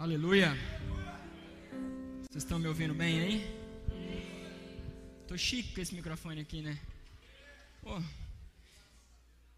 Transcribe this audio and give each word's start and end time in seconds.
Aleluia. 0.00 0.56
Vocês 2.22 2.42
estão 2.42 2.58
me 2.58 2.66
ouvindo 2.66 2.94
bem 2.94 3.20
aí? 3.20 3.60
Tô 5.28 5.36
chique 5.36 5.74
com 5.74 5.80
esse 5.82 5.94
microfone 5.94 6.40
aqui, 6.40 6.62
né? 6.62 6.80
Pô, 7.82 8.02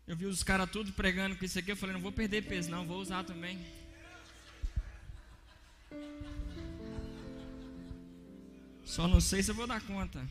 eu 0.05 0.17
vi 0.17 0.27
os 0.27 0.43
caras 0.43 0.68
tudo 0.68 0.93
pregando 0.95 1.36
com 1.36 1.45
isso 1.45 1.57
aqui. 1.61 1.71
Eu 1.71 1.77
falei, 1.77 1.95
não 1.95 2.03
vou 2.03 2.11
perder 2.11 2.43
peso, 2.43 2.68
não, 2.73 2.85
vou 2.85 3.00
usar 3.00 3.23
também. 3.23 3.57
Só 8.85 9.07
não 9.07 9.21
sei 9.21 9.45
se 9.45 9.53
eu 9.53 9.54
vou 9.54 9.68
dar 9.68 9.81
conta. 9.82 10.29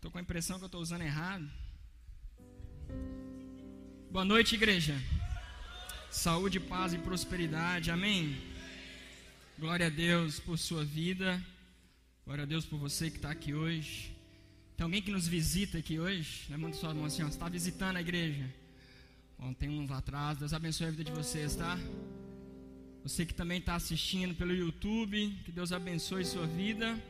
Tô 0.00 0.12
com 0.12 0.18
a 0.18 0.22
impressão 0.22 0.58
que 0.58 0.64
eu 0.64 0.66
estou 0.66 0.80
usando 0.80 1.02
errado. 1.02 1.50
Boa 4.12 4.24
noite, 4.24 4.54
igreja. 4.54 4.94
Saúde, 6.12 6.60
paz 6.60 6.92
e 6.92 6.98
prosperidade. 6.98 7.90
Amém. 7.90 8.36
Glória 9.58 9.86
a 9.86 9.88
Deus 9.88 10.38
por 10.38 10.58
sua 10.58 10.84
vida. 10.84 11.42
Glória 12.26 12.42
a 12.42 12.46
Deus 12.46 12.66
por 12.66 12.78
você 12.78 13.10
que 13.10 13.16
está 13.16 13.30
aqui 13.30 13.54
hoje. 13.54 14.14
Tem 14.76 14.84
alguém 14.84 15.00
que 15.00 15.10
nos 15.10 15.26
visita 15.26 15.78
aqui 15.78 15.98
hoje? 15.98 16.44
Levanta 16.50 16.76
sua 16.76 16.92
mão 16.92 17.06
assim, 17.06 17.22
ó. 17.22 17.26
Você 17.28 17.32
está 17.32 17.48
visitando 17.48 17.96
a 17.96 18.02
igreja? 18.02 18.44
Bom, 19.38 19.54
tem 19.54 19.70
uns 19.70 19.88
lá 19.88 19.98
atrás. 19.98 20.36
Deus 20.36 20.52
abençoe 20.52 20.88
a 20.88 20.90
vida 20.90 21.02
de 21.02 21.12
vocês, 21.12 21.56
tá? 21.56 21.78
Você 23.02 23.24
que 23.24 23.32
também 23.32 23.58
está 23.58 23.74
assistindo 23.74 24.34
pelo 24.34 24.54
YouTube, 24.54 25.34
que 25.46 25.50
Deus 25.50 25.72
abençoe 25.72 26.26
sua 26.26 26.46
vida. 26.46 27.02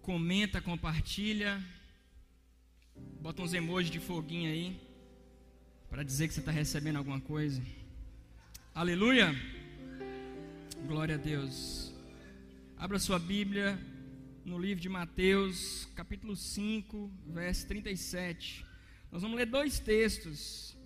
Comenta, 0.00 0.62
compartilha. 0.62 1.62
Bota 3.20 3.42
uns 3.42 3.52
emojis 3.52 3.90
de 3.90 4.00
foguinho 4.00 4.50
aí. 4.50 4.85
Para 5.88 6.02
dizer 6.02 6.26
que 6.26 6.34
você 6.34 6.40
está 6.40 6.50
recebendo 6.50 6.96
alguma 6.96 7.20
coisa. 7.20 7.62
Aleluia! 8.74 9.34
Glória 10.86 11.14
a 11.14 11.18
Deus. 11.18 11.94
Abra 12.76 12.98
sua 12.98 13.18
Bíblia 13.20 13.78
no 14.44 14.58
livro 14.58 14.82
de 14.82 14.88
Mateus, 14.88 15.88
capítulo 15.94 16.34
5, 16.34 17.10
verso 17.28 17.68
37. 17.68 18.66
Nós 19.12 19.22
vamos 19.22 19.36
ler 19.36 19.46
dois 19.46 19.78
textos. 19.78 20.76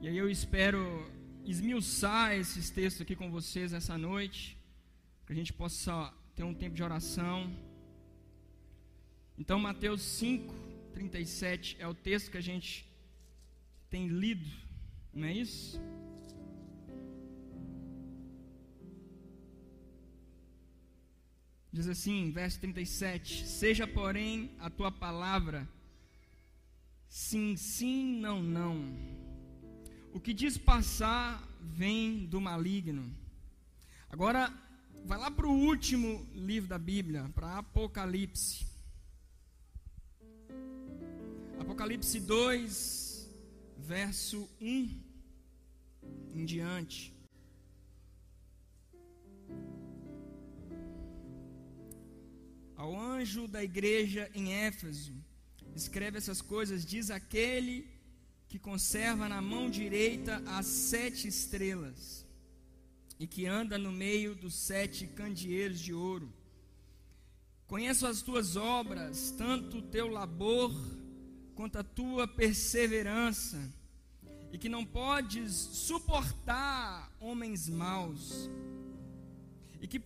E 0.00 0.08
aí 0.08 0.16
eu 0.16 0.30
espero 0.30 1.10
esmiuçar 1.44 2.34
esses 2.34 2.70
textos 2.70 3.02
aqui 3.02 3.16
com 3.16 3.30
vocês 3.30 3.72
essa 3.72 3.98
noite, 3.98 4.56
que 5.26 5.32
a 5.32 5.36
gente 5.36 5.52
possa 5.52 6.14
ter 6.36 6.44
um 6.44 6.54
tempo 6.54 6.76
de 6.76 6.82
oração. 6.84 7.52
Então, 9.36 9.58
Mateus 9.58 10.02
5, 10.02 10.54
37 10.94 11.76
é 11.80 11.86
o 11.86 11.92
texto 11.92 12.30
que 12.30 12.38
a 12.38 12.42
gente 12.42 12.93
tem 13.94 14.08
lido, 14.08 14.50
não 15.12 15.28
é 15.28 15.32
isso? 15.32 15.80
Diz 21.72 21.86
assim, 21.86 22.32
verso 22.32 22.58
37: 22.58 23.46
Seja, 23.46 23.86
porém, 23.86 24.50
a 24.58 24.68
tua 24.68 24.90
palavra 24.90 25.68
sim, 27.08 27.56
sim, 27.56 28.18
não, 28.18 28.42
não. 28.42 28.96
O 30.12 30.18
que 30.18 30.34
diz 30.34 30.58
passar 30.58 31.40
vem 31.60 32.26
do 32.26 32.40
maligno. 32.40 33.16
Agora, 34.10 34.52
vai 35.04 35.18
lá 35.18 35.30
para 35.30 35.46
o 35.46 35.52
último 35.52 36.26
livro 36.34 36.68
da 36.68 36.78
Bíblia, 36.78 37.30
para 37.32 37.58
Apocalipse. 37.58 38.66
Apocalipse 41.60 42.18
2, 42.18 43.03
verso 43.84 44.48
1 44.60 44.98
em 46.34 46.44
diante. 46.46 47.14
Ao 52.74 52.98
anjo 52.98 53.46
da 53.46 53.62
igreja 53.62 54.30
em 54.34 54.54
Éfeso, 54.54 55.14
escreve 55.76 56.16
essas 56.16 56.40
coisas, 56.40 56.84
diz 56.84 57.10
aquele 57.10 57.86
que 58.48 58.58
conserva 58.58 59.28
na 59.28 59.42
mão 59.42 59.68
direita 59.68 60.42
as 60.46 60.66
sete 60.66 61.28
estrelas 61.28 62.26
e 63.20 63.26
que 63.26 63.46
anda 63.46 63.76
no 63.76 63.92
meio 63.92 64.34
dos 64.34 64.54
sete 64.54 65.06
candeeiros 65.06 65.78
de 65.78 65.92
ouro. 65.92 66.32
Conheço 67.66 68.06
as 68.06 68.22
tuas 68.22 68.56
obras, 68.56 69.30
tanto 69.32 69.78
o 69.78 69.82
teu 69.82 70.08
labor 70.08 70.72
quanto 71.54 71.78
a 71.78 71.84
tua 71.84 72.26
perseverança, 72.26 73.58
e 74.52 74.58
que 74.58 74.68
não 74.68 74.84
podes 74.84 75.52
suportar 75.52 77.12
homens 77.20 77.68
maus, 77.68 78.48
e 79.80 79.86
que, 79.86 80.00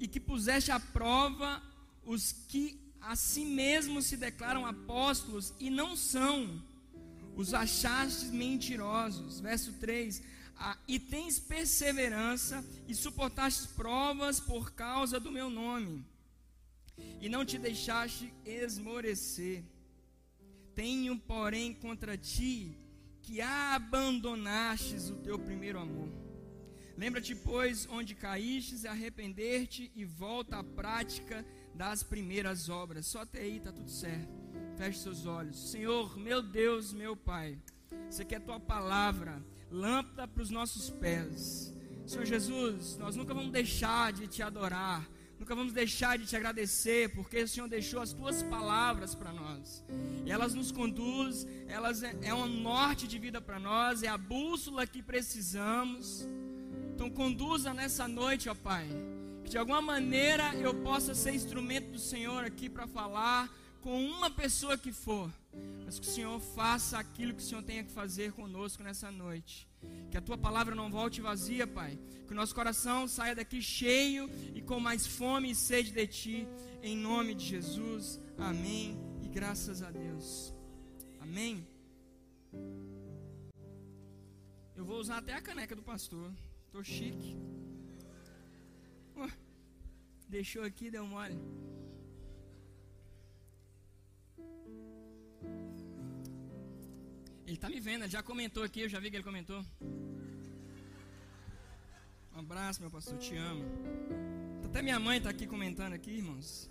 e 0.00 0.08
que 0.08 0.20
puseste 0.20 0.70
à 0.70 0.80
prova 0.80 1.62
os 2.04 2.32
que 2.32 2.80
a 3.00 3.16
si 3.16 3.44
mesmos 3.44 4.06
se 4.06 4.16
declaram 4.16 4.64
apóstolos 4.66 5.52
e 5.60 5.70
não 5.70 5.94
são, 5.94 6.62
os 7.36 7.52
achastes 7.52 8.30
mentirosos. 8.30 9.40
Verso 9.40 9.72
3: 9.74 10.22
ah, 10.56 10.78
E 10.86 10.98
tens 10.98 11.38
perseverança 11.38 12.64
e 12.88 12.94
suportaste 12.94 13.68
provas 13.68 14.40
por 14.40 14.72
causa 14.72 15.18
do 15.20 15.30
meu 15.30 15.50
nome, 15.50 16.04
e 17.20 17.28
não 17.28 17.44
te 17.44 17.58
deixaste 17.58 18.32
esmorecer. 18.44 19.64
Tenho, 20.74 21.18
porém, 21.18 21.72
contra 21.72 22.16
ti 22.16 22.76
que 23.22 23.40
abandonastes 23.40 25.08
o 25.08 25.16
teu 25.16 25.38
primeiro 25.38 25.78
amor. 25.78 26.08
Lembra-te, 26.96 27.34
pois, 27.34 27.88
onde 27.90 28.14
caístes, 28.14 28.84
arrepender-te 28.84 29.90
e 29.96 30.04
volta 30.04 30.58
à 30.58 30.64
prática 30.64 31.44
das 31.74 32.02
primeiras 32.02 32.68
obras. 32.68 33.06
Só 33.06 33.22
até 33.22 33.40
aí 33.40 33.56
está 33.56 33.72
tudo 33.72 33.90
certo. 33.90 34.32
Feche 34.76 35.00
seus 35.00 35.26
olhos. 35.26 35.70
Senhor, 35.70 36.16
meu 36.18 36.40
Deus, 36.40 36.92
meu 36.92 37.16
Pai, 37.16 37.58
aqui 38.20 38.34
é 38.34 38.38
a 38.38 38.40
tua 38.40 38.60
palavra, 38.60 39.44
lâmpada 39.70 40.28
para 40.28 40.42
os 40.42 40.50
nossos 40.50 40.90
pés. 40.90 41.74
Senhor 42.06 42.26
Jesus, 42.26 42.96
nós 42.98 43.16
nunca 43.16 43.34
vamos 43.34 43.50
deixar 43.50 44.12
de 44.12 44.28
te 44.28 44.42
adorar, 44.42 45.08
nunca 45.44 45.54
vamos 45.54 45.74
deixar 45.74 46.16
de 46.16 46.24
te 46.24 46.34
agradecer, 46.34 47.10
porque 47.10 47.42
o 47.42 47.46
Senhor 47.46 47.68
deixou 47.68 48.00
as 48.00 48.14
tuas 48.14 48.42
palavras 48.42 49.14
para 49.14 49.30
nós. 49.30 49.84
E 50.24 50.30
elas 50.30 50.54
nos 50.54 50.72
conduzem, 50.72 51.46
elas 51.68 52.02
é, 52.02 52.16
é 52.22 52.34
um 52.34 52.46
norte 52.48 53.06
de 53.06 53.18
vida 53.18 53.42
para 53.42 53.60
nós, 53.60 54.02
é 54.02 54.08
a 54.08 54.16
bússola 54.16 54.86
que 54.86 55.02
precisamos. 55.02 56.26
Então 56.94 57.10
conduza 57.10 57.74
nessa 57.74 58.08
noite, 58.08 58.48
ó 58.48 58.54
Pai 58.54 58.88
que 59.44 59.50
de 59.50 59.58
alguma 59.58 59.82
maneira 59.82 60.54
eu 60.54 60.72
possa 60.72 61.14
ser 61.14 61.34
instrumento 61.34 61.90
do 61.90 61.98
Senhor 61.98 62.42
aqui 62.42 62.70
para 62.70 62.86
falar 62.86 63.54
com 63.82 64.02
uma 64.02 64.30
pessoa 64.30 64.78
que 64.78 64.90
for, 64.90 65.30
mas 65.84 65.98
que 65.98 66.08
o 66.08 66.10
Senhor 66.10 66.40
faça 66.40 66.98
aquilo 66.98 67.34
que 67.34 67.42
o 67.42 67.44
Senhor 67.44 67.62
tenha 67.62 67.84
que 67.84 67.92
fazer 67.92 68.32
conosco 68.32 68.82
nessa 68.82 69.10
noite. 69.10 69.68
Que 70.10 70.16
a 70.16 70.20
tua 70.20 70.38
palavra 70.38 70.74
não 70.74 70.90
volte 70.90 71.20
vazia, 71.20 71.66
Pai. 71.66 71.98
Que 72.26 72.32
o 72.32 72.36
nosso 72.36 72.54
coração 72.54 73.06
saia 73.08 73.34
daqui 73.34 73.60
cheio 73.60 74.30
e 74.54 74.62
com 74.62 74.78
mais 74.80 75.06
fome 75.06 75.50
e 75.50 75.54
sede 75.54 75.90
de 75.90 76.06
Ti, 76.06 76.48
em 76.82 76.96
nome 76.96 77.34
de 77.34 77.44
Jesus. 77.44 78.20
Amém. 78.38 78.98
E 79.22 79.28
graças 79.28 79.82
a 79.82 79.90
Deus. 79.90 80.54
Amém. 81.20 81.66
Eu 84.76 84.84
vou 84.84 84.98
usar 84.98 85.18
até 85.18 85.32
a 85.34 85.40
caneca 85.40 85.74
do 85.74 85.82
pastor. 85.82 86.30
Tô 86.70 86.82
chique. 86.82 87.36
Deixou 90.28 90.64
aqui, 90.64 90.90
deu 90.90 91.06
mole. 91.06 91.38
Ele 97.46 97.54
está 97.54 97.68
me 97.68 97.80
vendo, 97.80 98.02
ele 98.02 98.10
já 98.10 98.22
comentou 98.22 98.62
aqui, 98.62 98.80
eu 98.80 98.88
já 98.88 98.98
vi 98.98 99.10
que 99.10 99.16
ele 99.16 99.24
comentou. 99.24 99.64
Um 102.34 102.40
abraço, 102.40 102.80
meu 102.80 102.90
pastor, 102.90 103.18
te 103.18 103.36
amo. 103.36 103.64
Até 104.64 104.82
minha 104.82 104.98
mãe 104.98 105.18
está 105.18 105.30
aqui 105.30 105.46
comentando 105.46 105.92
aqui, 105.92 106.10
irmãos. 106.10 106.70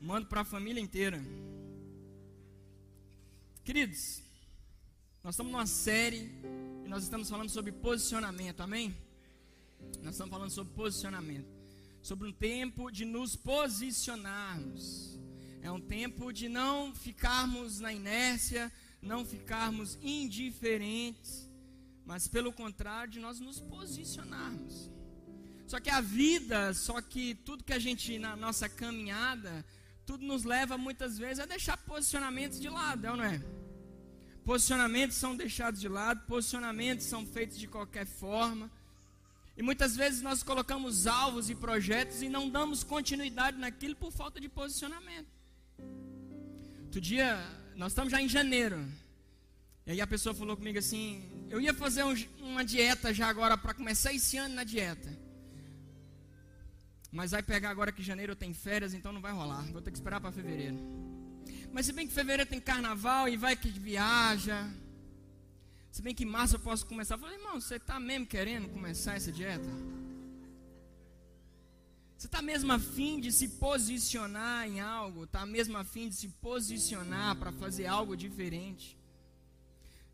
Mando 0.00 0.26
para 0.26 0.42
a 0.42 0.44
família 0.44 0.80
inteira. 0.80 1.22
Queridos, 3.64 4.22
nós 5.22 5.34
estamos 5.34 5.52
numa 5.52 5.66
série 5.66 6.30
e 6.84 6.88
nós 6.88 7.02
estamos 7.02 7.28
falando 7.28 7.48
sobre 7.50 7.72
posicionamento, 7.72 8.60
amém? 8.60 8.96
Nós 10.02 10.14
estamos 10.14 10.30
falando 10.30 10.50
sobre 10.50 10.72
posicionamento 10.74 11.54
sobre 12.04 12.28
um 12.28 12.32
tempo 12.32 12.90
de 12.90 13.06
nos 13.06 13.34
posicionarmos. 13.34 15.18
É 15.62 15.72
um 15.72 15.80
tempo 15.80 16.30
de 16.34 16.50
não 16.50 16.94
ficarmos 16.94 17.80
na 17.80 17.94
inércia, 17.94 18.70
não 19.04 19.24
ficarmos 19.24 19.98
indiferentes, 20.02 21.50
mas 22.04 22.26
pelo 22.26 22.52
contrário, 22.52 23.12
de 23.12 23.20
nós 23.20 23.38
nos 23.38 23.60
posicionarmos. 23.60 24.90
Só 25.66 25.80
que 25.80 25.90
a 25.90 26.00
vida, 26.00 26.74
só 26.74 27.00
que 27.00 27.34
tudo 27.34 27.64
que 27.64 27.72
a 27.72 27.78
gente, 27.78 28.18
na 28.18 28.36
nossa 28.36 28.68
caminhada, 28.68 29.64
tudo 30.04 30.24
nos 30.24 30.44
leva 30.44 30.76
muitas 30.76 31.16
vezes 31.18 31.40
a 31.40 31.46
deixar 31.46 31.76
posicionamentos 31.78 32.60
de 32.60 32.68
lado, 32.68 33.06
é 33.06 33.10
ou 33.10 33.16
não 33.16 33.24
é? 33.24 33.40
Posicionamentos 34.44 35.16
são 35.16 35.34
deixados 35.34 35.80
de 35.80 35.88
lado, 35.88 36.26
posicionamentos 36.26 37.06
são 37.06 37.24
feitos 37.24 37.58
de 37.58 37.66
qualquer 37.66 38.06
forma. 38.06 38.70
E 39.56 39.62
muitas 39.62 39.96
vezes 39.96 40.20
nós 40.20 40.42
colocamos 40.42 41.06
alvos 41.06 41.48
e 41.48 41.54
projetos 41.54 42.20
e 42.20 42.28
não 42.28 42.50
damos 42.50 42.84
continuidade 42.84 43.56
naquilo 43.56 43.96
por 43.96 44.12
falta 44.12 44.38
de 44.40 44.48
posicionamento. 44.48 45.28
Outro 46.82 47.00
dia, 47.00 47.38
nós 47.76 47.92
estamos 47.92 48.10
já 48.10 48.20
em 48.20 48.28
janeiro. 48.28 48.84
E 49.86 49.92
aí 49.92 50.00
a 50.00 50.06
pessoa 50.06 50.34
falou 50.34 50.56
comigo 50.56 50.78
assim: 50.78 51.22
eu 51.50 51.60
ia 51.60 51.74
fazer 51.74 52.04
um, 52.04 52.14
uma 52.40 52.64
dieta 52.64 53.12
já 53.12 53.28
agora 53.28 53.56
para 53.56 53.74
começar 53.74 54.12
esse 54.12 54.36
ano 54.36 54.54
na 54.54 54.64
dieta. 54.64 55.24
Mas 57.12 57.30
vai 57.30 57.42
pegar 57.42 57.70
agora 57.70 57.92
que 57.92 58.02
janeiro 58.02 58.34
tem 58.34 58.52
férias, 58.52 58.92
então 58.92 59.12
não 59.12 59.20
vai 59.20 59.32
rolar. 59.32 59.62
Vou 59.72 59.80
ter 59.80 59.90
que 59.90 59.96
esperar 59.96 60.20
para 60.20 60.32
fevereiro. 60.32 60.76
Mas 61.72 61.86
se 61.86 61.92
bem 61.92 62.06
que 62.06 62.12
fevereiro 62.12 62.48
tem 62.48 62.60
carnaval 62.60 63.28
e 63.28 63.36
vai 63.36 63.54
que 63.54 63.68
viaja. 63.68 64.68
Se 65.92 66.02
bem 66.02 66.14
que 66.14 66.24
março 66.24 66.56
eu 66.56 66.60
posso 66.60 66.84
começar. 66.86 67.14
Eu 67.14 67.20
falei, 67.20 67.36
irmão, 67.36 67.60
você 67.60 67.76
está 67.76 68.00
mesmo 68.00 68.26
querendo 68.26 68.68
começar 68.68 69.14
essa 69.14 69.30
dieta? 69.30 69.68
Você 72.24 72.28
está 72.28 72.40
mesmo 72.40 72.72
afim 72.72 73.20
de 73.20 73.30
se 73.30 73.46
posicionar 73.46 74.66
em 74.66 74.80
algo? 74.80 75.24
Está 75.24 75.44
mesmo 75.44 75.76
afim 75.76 76.08
de 76.08 76.14
se 76.14 76.28
posicionar 76.28 77.36
para 77.36 77.52
fazer 77.52 77.84
algo 77.84 78.16
diferente? 78.16 78.98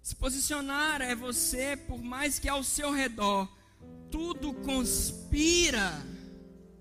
Se 0.02 0.16
posicionar 0.16 1.00
é 1.00 1.14
você, 1.14 1.76
por 1.76 2.02
mais 2.02 2.36
que 2.36 2.48
ao 2.48 2.64
seu 2.64 2.90
redor 2.90 3.48
tudo 4.10 4.52
conspira, 4.52 6.04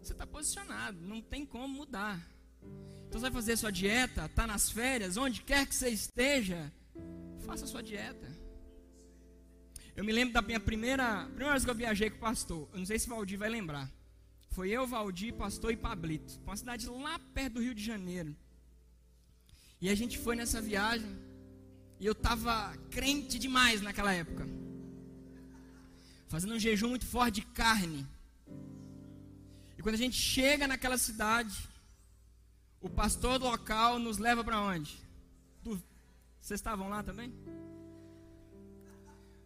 você 0.02 0.14
está 0.14 0.26
posicionado, 0.26 1.00
não 1.00 1.22
tem 1.22 1.46
como 1.46 1.68
mudar. 1.68 2.20
Então 3.08 3.20
você 3.20 3.30
vai 3.30 3.31
fazer 3.31 3.56
sua 3.56 3.72
dieta, 3.72 4.26
está 4.26 4.48
nas 4.48 4.72
férias, 4.72 5.16
onde 5.16 5.44
quer 5.44 5.68
que 5.68 5.76
você 5.76 5.90
esteja, 5.90 6.74
faça 7.46 7.68
sua 7.68 7.84
dieta. 7.84 8.36
Eu 9.96 10.04
me 10.04 10.12
lembro 10.12 10.34
da 10.34 10.42
minha 10.42 10.60
primeira, 10.60 11.26
primeira 11.26 11.52
vez 11.52 11.64
que 11.64 11.70
eu 11.70 11.76
viajei 11.76 12.10
com 12.10 12.18
o 12.18 12.20
pastor. 12.20 12.68
Eu 12.74 12.80
não 12.80 12.86
sei 12.88 12.98
se 12.98 13.06
o 13.06 13.12
Valdir 13.12 13.38
vai 13.38 13.48
lembrar. 13.50 13.99
Foi 14.50 14.69
eu, 14.69 14.86
Valdir, 14.88 15.34
pastor 15.34 15.72
e 15.72 15.78
Pablito. 15.78 16.40
Uma 16.46 16.57
cidade 16.57 16.88
lá 16.88 17.19
perto 17.34 17.54
do 17.56 17.62
Rio 17.62 17.75
de 17.75 17.84
Janeiro. 17.84 18.36
E 19.81 19.90
a 19.90 19.96
gente 19.96 20.18
foi 20.18 20.36
nessa 20.36 20.62
viagem. 20.62 21.10
E 22.00 22.06
eu 22.06 22.13
estava 22.13 22.75
crente 22.90 23.38
demais 23.38 23.81
naquela 23.81 24.13
época. 24.13 24.48
Fazendo 26.28 26.54
um 26.54 26.60
jejum 26.60 26.90
muito 26.90 27.06
forte 27.06 27.36
de 27.36 27.42
carne. 27.48 28.07
E 29.78 29.81
quando 29.81 29.96
a 29.96 30.00
gente 30.00 30.18
chega 30.18 30.68
naquela 30.68 30.98
cidade, 30.98 31.69
o 32.81 32.90
pastor 32.90 33.40
do 33.40 33.45
local 33.45 34.00
nos 34.00 34.18
leva 34.18 34.44
para 34.44 34.62
onde? 34.62 34.98
Vocês 36.40 36.60
estavam 36.60 36.90
lá 36.90 37.04
também? 37.04 37.34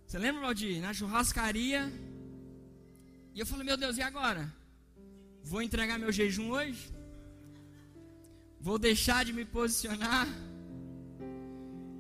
Você 0.06 0.18
lembra, 0.18 0.42
Valdir? 0.42 0.82
Na 0.82 0.94
churrascaria. 0.94 1.92
E 3.34 3.40
eu 3.40 3.46
falei, 3.46 3.66
meu 3.66 3.76
Deus, 3.76 3.98
e 3.98 4.02
agora? 4.02 4.52
Vou 5.44 5.62
entregar 5.62 6.00
meu 6.00 6.12
jejum 6.12 6.52
hoje? 6.52 6.92
Vou 8.60 8.80
deixar 8.80 9.26
de 9.26 9.34
me 9.34 9.44
posicionar? 9.44 10.28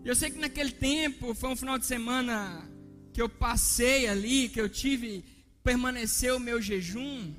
Eu 0.03 0.15
sei 0.15 0.31
que 0.31 0.39
naquele 0.39 0.71
tempo 0.71 1.35
foi 1.35 1.49
um 1.49 1.55
final 1.55 1.77
de 1.77 1.85
semana 1.85 2.67
que 3.13 3.21
eu 3.21 3.27
passei 3.27 4.07
ali, 4.07 4.47
que 4.47 4.59
eu 4.59 4.69
tive, 4.69 5.23
permaneceu 5.61 6.37
o 6.37 6.39
meu 6.39 6.61
jejum, 6.61 7.33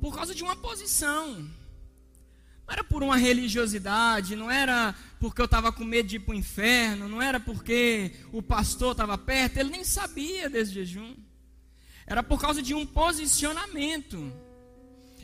por 0.00 0.14
causa 0.14 0.34
de 0.34 0.42
uma 0.42 0.56
posição. 0.56 1.38
Não 1.38 2.72
era 2.72 2.84
por 2.84 3.02
uma 3.02 3.16
religiosidade, 3.16 4.36
não 4.36 4.48
era 4.48 4.94
porque 5.18 5.40
eu 5.40 5.44
estava 5.44 5.72
com 5.72 5.84
medo 5.84 6.08
de 6.08 6.16
ir 6.16 6.20
para 6.20 6.32
o 6.32 6.38
inferno, 6.38 7.08
não 7.08 7.20
era 7.20 7.40
porque 7.40 8.12
o 8.32 8.40
pastor 8.40 8.92
estava 8.92 9.18
perto, 9.18 9.56
ele 9.58 9.70
nem 9.70 9.82
sabia 9.82 10.48
desse 10.48 10.72
jejum. 10.72 11.16
Era 12.06 12.22
por 12.22 12.40
causa 12.40 12.62
de 12.62 12.74
um 12.74 12.86
posicionamento. 12.86 14.32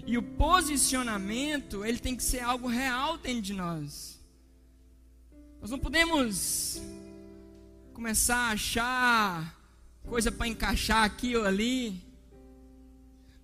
E 0.05 0.19
o 0.19 0.23
posicionamento, 0.23 1.85
ele 1.85 1.99
tem 1.99 2.17
que 2.17 2.23
ser 2.23 2.41
algo 2.41 2.69
real 2.69 3.17
dentro 3.19 3.43
de 3.43 3.55
nós. 3.55 4.21
Nós 5.61 5.71
não 5.71 5.79
podemos 5.79 6.81
começar 7.93 8.37
a 8.37 8.51
achar 8.51 9.57
coisa 10.05 10.31
para 10.31 10.47
encaixar 10.47 11.05
aqui 11.05 11.37
ou 11.37 11.45
ali. 11.45 12.03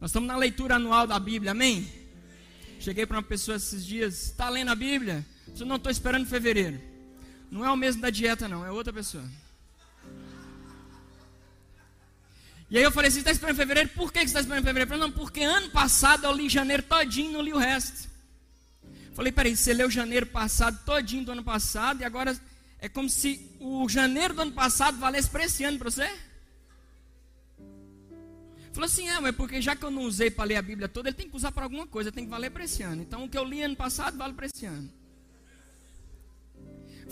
Nós 0.01 0.11
estamos 0.11 0.27
na 0.27 0.37
leitura 0.37 0.77
anual 0.77 1.07
da 1.07 1.19
Bíblia, 1.19 1.53
amém? 1.53 1.91
Cheguei 2.79 3.07
para 3.07 3.17
uma 3.17 3.23
pessoa 3.23 3.57
esses 3.57 3.85
dias, 3.85 4.25
está 4.25 4.49
lendo 4.49 4.71
a 4.71 4.75
Bíblia? 4.75 5.25
Eu 5.59 5.67
não 5.67 5.77
estou 5.77 5.91
esperando 5.91 6.27
fevereiro. 6.27 6.81
Não 7.51 7.65
é 7.65 7.71
o 7.71 7.77
mesmo 7.77 8.03
da 8.03 8.11
dieta, 8.11 8.49
não, 8.49 8.65
é 8.65 8.71
outra 8.71 8.93
pessoa. 8.93 9.25
E 12.73 12.79
aí 12.79 12.85
eu 12.85 12.91
falei, 12.91 13.11
você 13.11 13.19
está 13.19 13.31
esperando 13.31 13.57
fevereiro? 13.57 13.91
Por 13.91 14.11
que 14.11 14.21
você 14.21 14.25
está 14.25 14.41
esperando 14.41 14.65
fevereiro? 14.65 14.89
Falei, 14.89 15.03
não, 15.03 15.13
porque 15.13 15.43
ano 15.43 15.69
passado 15.69 16.25
eu 16.25 16.33
li 16.33 16.49
janeiro 16.49 16.83
todinho, 16.83 17.31
não 17.31 17.43
li 17.43 17.53
o 17.53 17.59
resto. 17.59 18.09
Falei, 19.13 19.31
peraí, 19.31 19.55
você 19.55 19.75
leu 19.75 19.91
janeiro 19.91 20.25
passado 20.25 20.83
todinho 20.83 21.23
do 21.23 21.33
ano 21.33 21.45
passado 21.45 22.01
e 22.01 22.05
agora 22.05 22.35
é 22.79 22.89
como 22.89 23.11
se 23.11 23.55
o 23.61 23.87
janeiro 23.91 24.33
do 24.33 24.41
ano 24.41 24.53
passado 24.53 24.97
valesse 24.97 25.29
para 25.29 25.45
esse 25.45 25.63
ano 25.65 25.79
para 25.79 25.91
você? 25.91 26.11
Falou 28.73 28.87
assim: 28.87 29.07
ah, 29.11 29.21
mas 29.21 29.37
porque 29.37 29.61
já 29.61 29.77
que 29.77 29.85
eu 29.85 29.91
não 29.91 30.05
usei 30.05 30.31
para 30.31 30.45
ler 30.45 30.57
a 30.57 30.63
Bíblia 30.63 30.89
toda, 30.89 31.11
ele 31.11 31.17
tem 31.17 31.29
que 31.29 31.37
usar 31.37 31.53
para 31.53 31.65
alguma 31.65 31.87
coisa, 31.87 32.11
tem 32.11 32.25
que 32.25 32.31
valer 32.31 32.51
para 32.51 32.65
esse 32.65 32.83
ano. 32.83 33.03
Então 33.03 33.25
o 33.25 33.29
que 33.29 33.37
eu 33.37 33.45
li 33.45 33.61
ano 33.61 33.77
passado 33.77 34.17
vale 34.17 34.33
para 34.33 34.47
esse 34.47 34.65
ano. 34.65 34.91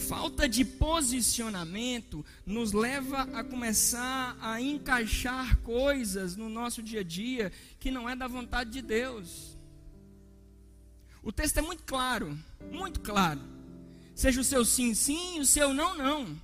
Falta 0.08 0.49
de 0.49 0.64
posicionamento 0.64 2.25
nos 2.44 2.73
leva 2.73 3.23
a 3.32 3.44
começar 3.44 4.37
a 4.41 4.61
encaixar 4.61 5.58
coisas 5.58 6.37
no 6.37 6.49
nosso 6.49 6.82
dia 6.82 7.00
a 7.00 7.05
dia 7.05 7.52
que 7.79 7.91
não 7.91 8.08
é 8.08 8.17
da 8.17 8.26
vontade 8.26 8.70
de 8.70 8.82
Deus. 8.82 9.56
O 11.23 11.31
texto 11.31 11.58
é 11.58 11.62
muito 11.62 11.82
claro, 11.85 12.38
muito 12.70 13.00
claro. 13.00 13.41
Seja 14.14 14.41
o 14.41 14.44
seu 14.44 14.64
sim, 14.64 14.94
sim, 14.94 15.38
o 15.38 15.47
seu 15.47 15.73
não, 15.73 15.97
não. 15.97 16.41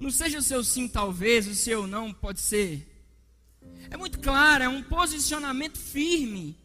Não 0.00 0.10
seja 0.10 0.38
o 0.38 0.42
seu 0.42 0.64
sim, 0.64 0.88
talvez, 0.88 1.46
o 1.46 1.54
seu 1.54 1.86
não 1.86 2.12
pode 2.12 2.40
ser 2.40 2.94
é 3.90 3.96
muito 3.96 4.18
claro, 4.18 4.64
é 4.64 4.68
um 4.68 4.82
posicionamento 4.82 5.78
firme, 5.78 6.56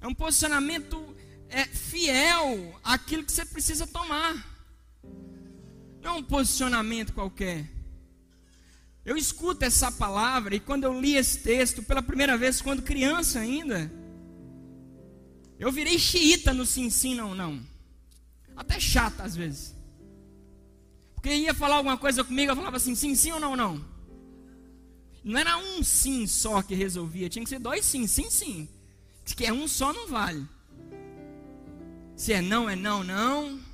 é 0.00 0.06
um 0.06 0.14
posicionamento 0.14 1.16
é, 1.48 1.64
fiel 1.64 2.78
àquilo 2.82 3.24
que 3.24 3.32
você 3.32 3.44
precisa 3.44 3.86
tomar. 3.86 4.47
Não 6.08 6.14
é 6.14 6.18
um 6.20 6.22
posicionamento 6.22 7.12
qualquer. 7.12 7.66
Eu 9.04 9.14
escuto 9.14 9.66
essa 9.66 9.92
palavra 9.92 10.54
e 10.54 10.60
quando 10.60 10.84
eu 10.84 10.98
li 10.98 11.16
esse 11.16 11.40
texto 11.40 11.82
pela 11.82 12.00
primeira 12.00 12.34
vez, 12.34 12.62
quando 12.62 12.80
criança 12.80 13.40
ainda, 13.40 13.92
eu 15.58 15.70
virei 15.70 15.98
xiita 15.98 16.54
no 16.54 16.64
sim, 16.64 16.88
sim, 16.88 17.14
não, 17.14 17.34
não. 17.34 17.60
Até 18.56 18.80
chata 18.80 19.22
às 19.22 19.36
vezes. 19.36 19.74
Porque 21.14 21.28
ia 21.28 21.52
falar 21.52 21.76
alguma 21.76 21.98
coisa 21.98 22.24
comigo, 22.24 22.52
eu 22.52 22.56
falava 22.56 22.78
assim, 22.78 22.94
sim, 22.94 23.14
sim 23.14 23.32
ou 23.32 23.38
não, 23.38 23.54
não. 23.54 23.84
Não 25.22 25.38
era 25.38 25.58
um 25.58 25.84
sim 25.84 26.26
só 26.26 26.62
que 26.62 26.74
resolvia, 26.74 27.28
tinha 27.28 27.42
que 27.42 27.50
ser 27.50 27.58
dois 27.58 27.84
sim, 27.84 28.06
sim, 28.06 28.30
sim. 28.30 28.66
Se 29.26 29.44
é 29.44 29.52
um 29.52 29.68
só, 29.68 29.92
não 29.92 30.08
vale. 30.08 30.48
Se 32.16 32.32
é 32.32 32.40
não, 32.40 32.66
é 32.66 32.74
não, 32.74 33.04
não. 33.04 33.67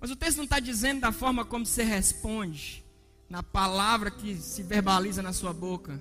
Mas 0.00 0.10
o 0.10 0.16
texto 0.16 0.38
não 0.38 0.44
está 0.44 0.60
dizendo 0.60 1.00
da 1.00 1.12
forma 1.12 1.44
como 1.44 1.66
você 1.66 1.82
responde, 1.82 2.84
na 3.28 3.42
palavra 3.42 4.10
que 4.10 4.36
se 4.36 4.62
verbaliza 4.62 5.22
na 5.22 5.32
sua 5.32 5.52
boca. 5.52 6.00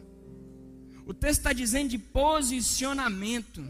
O 1.06 1.14
texto 1.14 1.40
está 1.40 1.54
dizendo 1.54 1.90
de 1.90 1.98
posicionamento. 1.98 3.66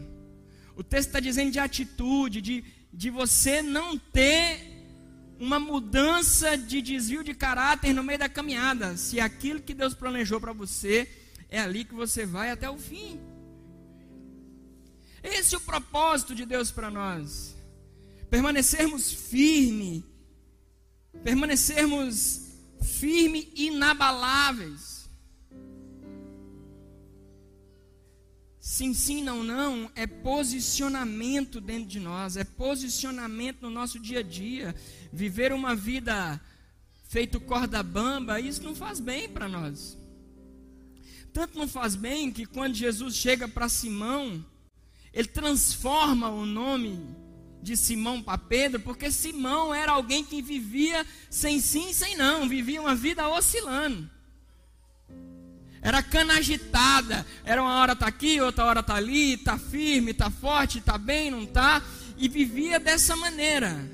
O 0.76 0.82
texto 0.82 1.08
está 1.08 1.20
dizendo 1.20 1.52
de 1.52 1.58
atitude, 1.58 2.40
de, 2.40 2.64
de 2.92 3.10
você 3.10 3.62
não 3.62 3.96
ter 3.98 4.76
uma 5.38 5.58
mudança 5.58 6.58
de 6.58 6.82
desvio 6.82 7.22
de 7.22 7.32
caráter 7.32 7.92
no 7.92 8.02
meio 8.02 8.18
da 8.18 8.28
caminhada. 8.28 8.96
Se 8.96 9.20
aquilo 9.20 9.62
que 9.62 9.72
Deus 9.72 9.94
planejou 9.94 10.40
para 10.40 10.52
você 10.52 11.08
é 11.48 11.60
ali 11.60 11.84
que 11.84 11.94
você 11.94 12.26
vai 12.26 12.50
até 12.50 12.68
o 12.68 12.76
fim. 12.76 13.20
Esse 15.22 15.54
é 15.54 15.58
o 15.58 15.60
propósito 15.60 16.34
de 16.34 16.44
Deus 16.44 16.70
para 16.70 16.90
nós. 16.90 17.56
Permanecermos 18.30 19.12
firme, 19.12 20.04
permanecermos 21.22 22.48
firme 22.82 23.50
e 23.54 23.66
inabaláveis. 23.66 24.98
Sim, 28.60 28.92
sim, 28.92 29.24
não, 29.24 29.42
não, 29.42 29.90
é 29.94 30.06
posicionamento 30.06 31.60
dentro 31.60 31.88
de 31.88 31.98
nós, 31.98 32.36
é 32.36 32.44
posicionamento 32.44 33.62
no 33.62 33.70
nosso 33.70 33.98
dia 33.98 34.20
a 34.20 34.22
dia. 34.22 34.74
Viver 35.12 35.52
uma 35.52 35.74
vida 35.74 36.40
feito 37.08 37.40
corda 37.40 37.82
bamba, 37.82 38.38
isso 38.38 38.62
não 38.62 38.74
faz 38.74 39.00
bem 39.00 39.28
para 39.28 39.48
nós. 39.48 39.96
Tanto 41.32 41.58
não 41.58 41.66
faz 41.66 41.96
bem 41.96 42.30
que 42.30 42.44
quando 42.44 42.74
Jesus 42.74 43.16
chega 43.16 43.48
para 43.48 43.68
Simão, 43.68 44.44
ele 45.12 45.28
transforma 45.28 46.28
o 46.28 46.44
nome 46.44 47.00
de 47.62 47.76
Simão 47.76 48.22
para 48.22 48.38
Pedro, 48.38 48.80
porque 48.80 49.10
Simão 49.10 49.74
era 49.74 49.92
alguém 49.92 50.24
que 50.24 50.40
vivia 50.40 51.04
sem 51.28 51.60
sim, 51.60 51.92
sem 51.92 52.16
não, 52.16 52.48
vivia 52.48 52.80
uma 52.80 52.94
vida 52.94 53.28
oscilando. 53.28 54.08
Era 55.80 56.02
cana 56.02 56.34
agitada. 56.34 57.24
Era 57.44 57.62
uma 57.62 57.76
hora 57.76 57.94
tá 57.94 58.06
aqui, 58.06 58.40
outra 58.40 58.64
hora 58.64 58.82
tá 58.82 58.94
ali, 58.94 59.36
tá 59.36 59.58
firme, 59.58 60.12
tá 60.12 60.30
forte, 60.30 60.80
tá 60.80 60.98
bem, 60.98 61.30
não 61.30 61.46
tá? 61.46 61.82
E 62.16 62.28
vivia 62.28 62.80
dessa 62.80 63.14
maneira. 63.16 63.88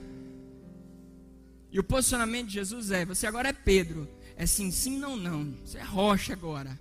E 1.71 1.79
o 1.79 1.85
posicionamento 1.85 2.47
de 2.47 2.55
Jesus 2.55 2.91
é: 2.91 3.05
você 3.05 3.27
agora 3.27 3.49
é 3.49 3.53
Pedro. 3.53 4.09
É 4.37 4.47
sim, 4.47 4.71
sim, 4.71 4.99
não, 4.99 5.17
não. 5.17 5.55
Você 5.65 5.79
é 5.79 5.83
rocha 5.83 6.33
agora. 6.33 6.79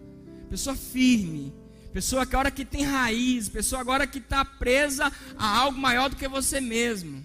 Pessoa 0.50 0.76
firme. 0.76 1.54
Pessoa 1.94 2.24
agora 2.24 2.50
que 2.50 2.66
tem 2.66 2.84
raiz. 2.84 3.48
Pessoa 3.48 3.80
agora 3.80 4.08
que 4.08 4.18
está 4.18 4.44
presa 4.44 5.12
a 5.38 5.60
algo 5.60 5.78
maior 5.78 6.10
do 6.10 6.16
que 6.16 6.28
você 6.28 6.60
mesmo. 6.60 7.24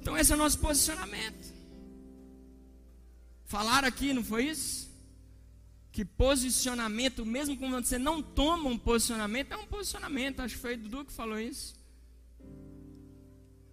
Então 0.00 0.16
esse 0.18 0.32
é 0.32 0.34
o 0.34 0.38
nosso 0.38 0.58
posicionamento. 0.58 1.54
Falaram 3.44 3.86
aqui, 3.86 4.12
não 4.12 4.24
foi 4.24 4.46
isso? 4.46 4.88
Que 5.92 6.04
posicionamento, 6.04 7.24
mesmo 7.24 7.56
quando 7.56 7.84
você 7.84 7.98
não 7.98 8.22
toma 8.22 8.68
um 8.68 8.78
posicionamento, 8.78 9.52
é 9.52 9.56
um 9.56 9.66
posicionamento. 9.66 10.40
Acho 10.40 10.56
que 10.56 10.60
foi 10.60 10.74
o 10.74 10.78
Dudu 10.78 11.04
que 11.04 11.12
falou 11.12 11.38
isso. 11.38 11.76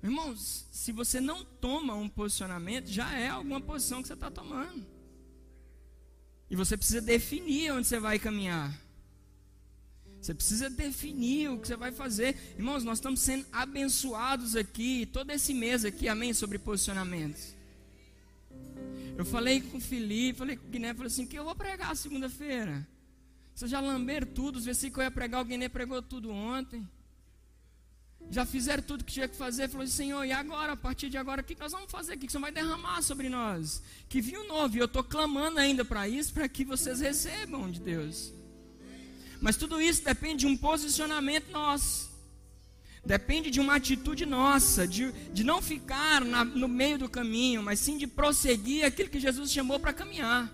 Irmãos, 0.03 0.67
se 0.71 0.91
você 0.91 1.19
não 1.19 1.43
toma 1.43 1.95
um 1.95 2.07
posicionamento, 2.07 2.87
já 2.87 3.11
é 3.13 3.27
alguma 3.27 3.59
posição 3.59 4.01
que 4.03 4.07
você 4.07 4.13
está 4.13 4.29
tomando. 4.29 4.94
E 6.49 6.55
você 6.55 6.77
precisa 6.77 7.01
definir 7.01 7.71
onde 7.71 7.87
você 7.87 7.99
vai 7.99 8.19
caminhar. 8.19 8.73
Você 10.21 10.33
precisa 10.33 10.69
definir 10.69 11.51
o 11.51 11.59
que 11.59 11.67
você 11.67 11.75
vai 11.75 11.91
fazer. 11.91 12.35
Irmãos, 12.57 12.83
nós 12.83 12.97
estamos 12.97 13.19
sendo 13.19 13.45
abençoados 13.51 14.55
aqui, 14.55 15.05
todo 15.05 15.29
esse 15.29 15.53
mês 15.53 15.85
aqui, 15.85 16.07
amém, 16.07 16.33
sobre 16.33 16.57
posicionamentos. 16.57 17.53
Eu 19.17 19.23
falei 19.23 19.61
com 19.61 19.77
o 19.77 19.81
Felipe, 19.81 20.39
falei 20.39 20.57
com 20.57 20.67
o 20.67 20.69
Guiné, 20.69 20.93
falei 20.93 21.07
assim, 21.07 21.27
que 21.27 21.37
eu 21.37 21.43
vou 21.43 21.55
pregar 21.55 21.95
segunda-feira. 21.95 22.87
Vocês 23.53 23.69
já 23.69 23.79
lamberam 23.79 24.27
tudo, 24.27 24.57
os 24.57 24.65
versículos 24.65 24.95
que 24.95 24.99
eu 25.01 25.03
ia 25.03 25.11
pregar, 25.11 25.41
o 25.41 25.45
Guiné 25.45 25.69
pregou 25.69 26.01
tudo 26.01 26.31
ontem. 26.31 26.87
Já 28.29 28.45
fizeram 28.45 28.81
tudo 28.81 29.03
que 29.03 29.13
tinha 29.13 29.27
que 29.27 29.35
fazer. 29.35 29.69
Falou 29.69 29.83
assim, 29.83 29.93
Senhor, 29.93 30.23
e 30.25 30.31
agora? 30.31 30.73
A 30.73 30.77
partir 30.77 31.09
de 31.09 31.17
agora, 31.17 31.41
o 31.41 31.43
que 31.43 31.57
nós 31.59 31.71
vamos 31.71 31.91
fazer? 31.91 32.15
O 32.15 32.17
que 32.17 32.31
você 32.31 32.39
vai 32.39 32.51
derramar 32.51 33.01
sobre 33.01 33.29
nós? 33.29 33.81
Que 34.09 34.19
vinho 34.21 34.47
novo. 34.47 34.75
E 34.75 34.79
eu 34.79 34.85
estou 34.85 35.03
clamando 35.03 35.59
ainda 35.59 35.85
para 35.85 36.07
isso, 36.07 36.33
para 36.33 36.47
que 36.49 36.65
vocês 36.65 36.99
recebam 36.99 37.69
de 37.69 37.79
Deus. 37.79 38.33
Mas 39.39 39.57
tudo 39.57 39.79
isso 39.79 40.03
depende 40.03 40.39
de 40.39 40.47
um 40.47 40.57
posicionamento 40.57 41.51
nosso. 41.51 42.15
Depende 43.05 43.51
de 43.51 43.59
uma 43.59 43.75
atitude 43.75 44.25
nossa, 44.25 44.87
de, 44.87 45.11
de 45.31 45.43
não 45.43 45.61
ficar 45.61 46.25
na, 46.25 46.43
no 46.43 46.67
meio 46.67 46.97
do 46.97 47.07
caminho, 47.07 47.61
mas 47.61 47.79
sim 47.79 47.99
de 47.99 48.07
prosseguir 48.07 48.83
aquilo 48.83 49.09
que 49.09 49.19
Jesus 49.19 49.51
chamou 49.51 49.79
para 49.79 49.93
caminhar. 49.93 50.51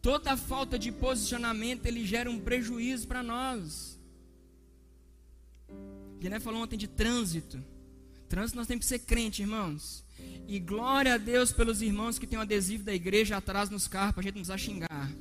Toda 0.00 0.36
falta 0.36 0.78
de 0.78 0.90
posicionamento, 0.90 1.84
ele 1.84 2.06
gera 2.06 2.30
um 2.30 2.40
prejuízo 2.40 3.06
para 3.06 3.22
nós. 3.22 3.93
Guiné 6.24 6.40
falou 6.40 6.62
ontem 6.62 6.78
de 6.78 6.88
trânsito. 6.88 7.62
Trânsito 8.30 8.56
nós 8.56 8.66
temos 8.66 8.86
que 8.86 8.88
ser 8.88 9.00
crente, 9.00 9.42
irmãos. 9.42 10.02
E 10.48 10.58
glória 10.58 11.12
a 11.12 11.18
Deus 11.18 11.52
pelos 11.52 11.82
irmãos 11.82 12.18
que 12.18 12.26
tem 12.26 12.38
um 12.38 12.42
adesivo 12.42 12.82
da 12.82 12.94
igreja 12.94 13.36
atrás 13.36 13.68
nos 13.68 13.86
carros 13.86 14.12
para 14.12 14.20
a 14.20 14.24
gente 14.24 14.32
precisar 14.32 14.56
xingar. 14.56 15.12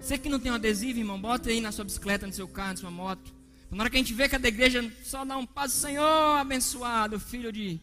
Você 0.00 0.16
que 0.16 0.30
não 0.30 0.40
tem 0.40 0.50
um 0.50 0.54
adesivo, 0.54 1.00
irmão, 1.00 1.20
bota 1.20 1.50
aí 1.50 1.60
na 1.60 1.70
sua 1.70 1.84
bicicleta, 1.84 2.26
no 2.26 2.32
seu 2.32 2.48
carro, 2.48 2.70
na 2.70 2.76
sua 2.76 2.90
moto. 2.90 3.30
Na 3.70 3.82
hora 3.82 3.90
que 3.90 3.96
a 3.96 3.98
gente 3.98 4.14
vê 4.14 4.26
que 4.26 4.36
a 4.36 4.38
da 4.38 4.48
igreja 4.48 4.90
só 5.04 5.22
dá 5.22 5.36
um 5.36 5.44
passo, 5.44 5.76
Senhor 5.76 6.38
abençoado, 6.38 7.20
filho 7.20 7.52
de. 7.52 7.78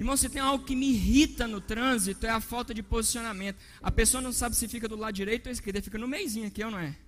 Irmão, 0.00 0.16
se 0.16 0.28
tem 0.28 0.42
algo 0.42 0.64
que 0.64 0.74
me 0.74 0.90
irrita 0.90 1.46
no 1.46 1.60
trânsito, 1.60 2.26
é 2.26 2.30
a 2.30 2.40
falta 2.40 2.74
de 2.74 2.82
posicionamento. 2.82 3.56
A 3.80 3.92
pessoa 3.92 4.20
não 4.20 4.32
sabe 4.32 4.56
se 4.56 4.66
fica 4.66 4.88
do 4.88 4.96
lado 4.96 5.14
direito 5.14 5.46
ou 5.46 5.52
esquerdo, 5.52 5.80
fica 5.80 5.96
no 5.96 6.08
meizinho 6.08 6.48
aqui, 6.48 6.64
ou 6.64 6.72
não 6.72 6.80
é? 6.80 7.05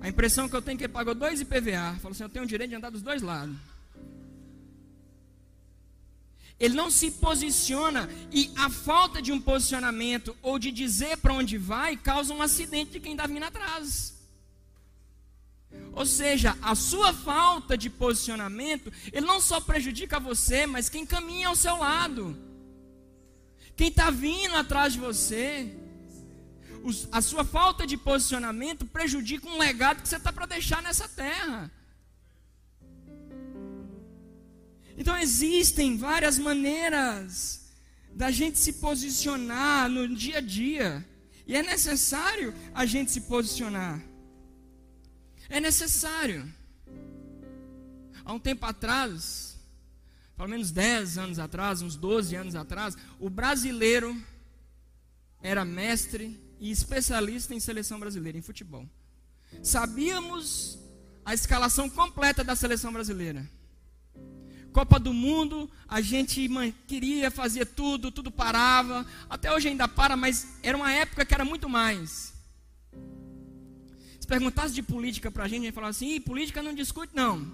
A 0.00 0.08
impressão 0.08 0.48
que 0.48 0.54
eu 0.54 0.62
tenho 0.62 0.76
é 0.76 0.78
que 0.78 0.84
ele 0.84 0.92
pagou 0.92 1.14
dois 1.14 1.40
IPVA. 1.40 1.96
Falou 2.00 2.12
assim: 2.12 2.22
eu 2.22 2.28
tenho 2.28 2.44
o 2.44 2.48
direito 2.48 2.70
de 2.70 2.76
andar 2.76 2.90
dos 2.90 3.02
dois 3.02 3.22
lados. 3.22 3.56
Ele 6.58 6.74
não 6.74 6.90
se 6.90 7.12
posiciona 7.12 8.08
e 8.32 8.50
a 8.56 8.68
falta 8.68 9.22
de 9.22 9.30
um 9.30 9.40
posicionamento 9.40 10.36
ou 10.42 10.58
de 10.58 10.72
dizer 10.72 11.16
para 11.18 11.32
onde 11.32 11.56
vai 11.56 11.96
causa 11.96 12.34
um 12.34 12.42
acidente 12.42 12.92
de 12.92 13.00
quem 13.00 13.12
está 13.12 13.26
vindo 13.26 13.44
atrás. 13.44 14.14
Ou 15.92 16.04
seja, 16.04 16.56
a 16.62 16.74
sua 16.74 17.12
falta 17.12 17.76
de 17.76 17.88
posicionamento, 17.88 18.92
ele 19.12 19.26
não 19.26 19.40
só 19.40 19.60
prejudica 19.60 20.18
você, 20.18 20.66
mas 20.66 20.88
quem 20.88 21.06
caminha 21.06 21.48
ao 21.48 21.56
seu 21.56 21.76
lado. 21.76 22.36
Quem 23.76 23.88
está 23.88 24.10
vindo 24.10 24.56
atrás 24.56 24.94
de 24.94 24.98
você 24.98 25.72
a 27.12 27.20
sua 27.20 27.44
falta 27.44 27.86
de 27.86 27.96
posicionamento 27.96 28.86
prejudica 28.86 29.48
um 29.48 29.58
legado 29.58 30.02
que 30.02 30.08
você 30.08 30.16
está 30.16 30.32
para 30.32 30.46
deixar 30.46 30.82
nessa 30.82 31.08
terra. 31.08 31.70
Então 34.96 35.16
existem 35.16 35.96
várias 35.96 36.38
maneiras 36.38 37.70
da 38.12 38.30
gente 38.30 38.58
se 38.58 38.74
posicionar 38.74 39.88
no 39.88 40.08
dia 40.08 40.38
a 40.38 40.40
dia. 40.40 41.06
E 41.46 41.54
é 41.54 41.62
necessário 41.62 42.52
a 42.74 42.84
gente 42.84 43.10
se 43.12 43.20
posicionar. 43.22 44.02
É 45.48 45.60
necessário. 45.60 46.52
Há 48.24 48.32
um 48.32 48.40
tempo 48.40 48.66
atrás, 48.66 49.56
pelo 50.36 50.48
menos 50.48 50.70
10 50.70 51.16
anos 51.16 51.38
atrás, 51.38 51.80
uns 51.80 51.96
12 51.96 52.34
anos 52.34 52.54
atrás, 52.54 52.96
o 53.18 53.30
brasileiro 53.30 54.20
era 55.40 55.64
mestre 55.64 56.38
e 56.60 56.70
especialista 56.70 57.54
em 57.54 57.60
seleção 57.60 57.98
brasileira, 57.98 58.38
em 58.38 58.42
futebol. 58.42 58.86
Sabíamos 59.62 60.78
a 61.24 61.34
escalação 61.34 61.88
completa 61.88 62.42
da 62.42 62.56
seleção 62.56 62.92
brasileira. 62.92 63.48
Copa 64.72 64.98
do 64.98 65.12
Mundo, 65.12 65.70
a 65.88 66.00
gente 66.00 66.48
queria, 66.86 67.30
fazia 67.30 67.66
tudo, 67.66 68.10
tudo 68.10 68.30
parava. 68.30 69.06
Até 69.28 69.52
hoje 69.52 69.68
ainda 69.68 69.88
para, 69.88 70.16
mas 70.16 70.46
era 70.62 70.76
uma 70.76 70.92
época 70.92 71.24
que 71.24 71.34
era 71.34 71.44
muito 71.44 71.68
mais. 71.68 72.32
Se 74.20 74.26
perguntasse 74.26 74.74
de 74.74 74.82
política 74.82 75.30
para 75.30 75.44
a 75.44 75.48
gente, 75.48 75.60
a 75.60 75.64
gente 75.64 75.74
falava 75.74 75.90
assim: 75.90 76.20
política 76.20 76.62
não 76.62 76.74
discute, 76.74 77.14
não. 77.14 77.50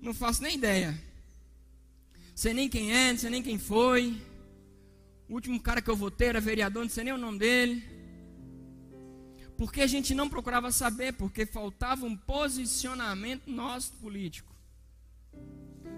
Não 0.00 0.14
faço 0.14 0.42
nem 0.42 0.54
ideia. 0.54 0.96
Sei 2.34 2.54
nem 2.54 2.68
quem 2.68 2.94
é, 2.94 3.12
não 3.12 3.18
sei 3.18 3.30
nem 3.30 3.42
quem 3.42 3.58
foi. 3.58 4.16
O 5.28 5.34
último 5.34 5.60
cara 5.60 5.82
que 5.82 5.90
eu 5.90 5.96
votei 5.96 6.28
era 6.28 6.40
vereador, 6.40 6.84
não 6.84 6.90
sei 6.90 7.04
nem 7.04 7.12
o 7.12 7.18
nome 7.18 7.38
dele. 7.38 7.97
Porque 9.58 9.80
a 9.80 9.86
gente 9.88 10.14
não 10.14 10.28
procurava 10.28 10.70
saber, 10.70 11.12
porque 11.14 11.44
faltava 11.44 12.06
um 12.06 12.16
posicionamento 12.16 13.50
nosso 13.50 13.92
político. 13.94 14.54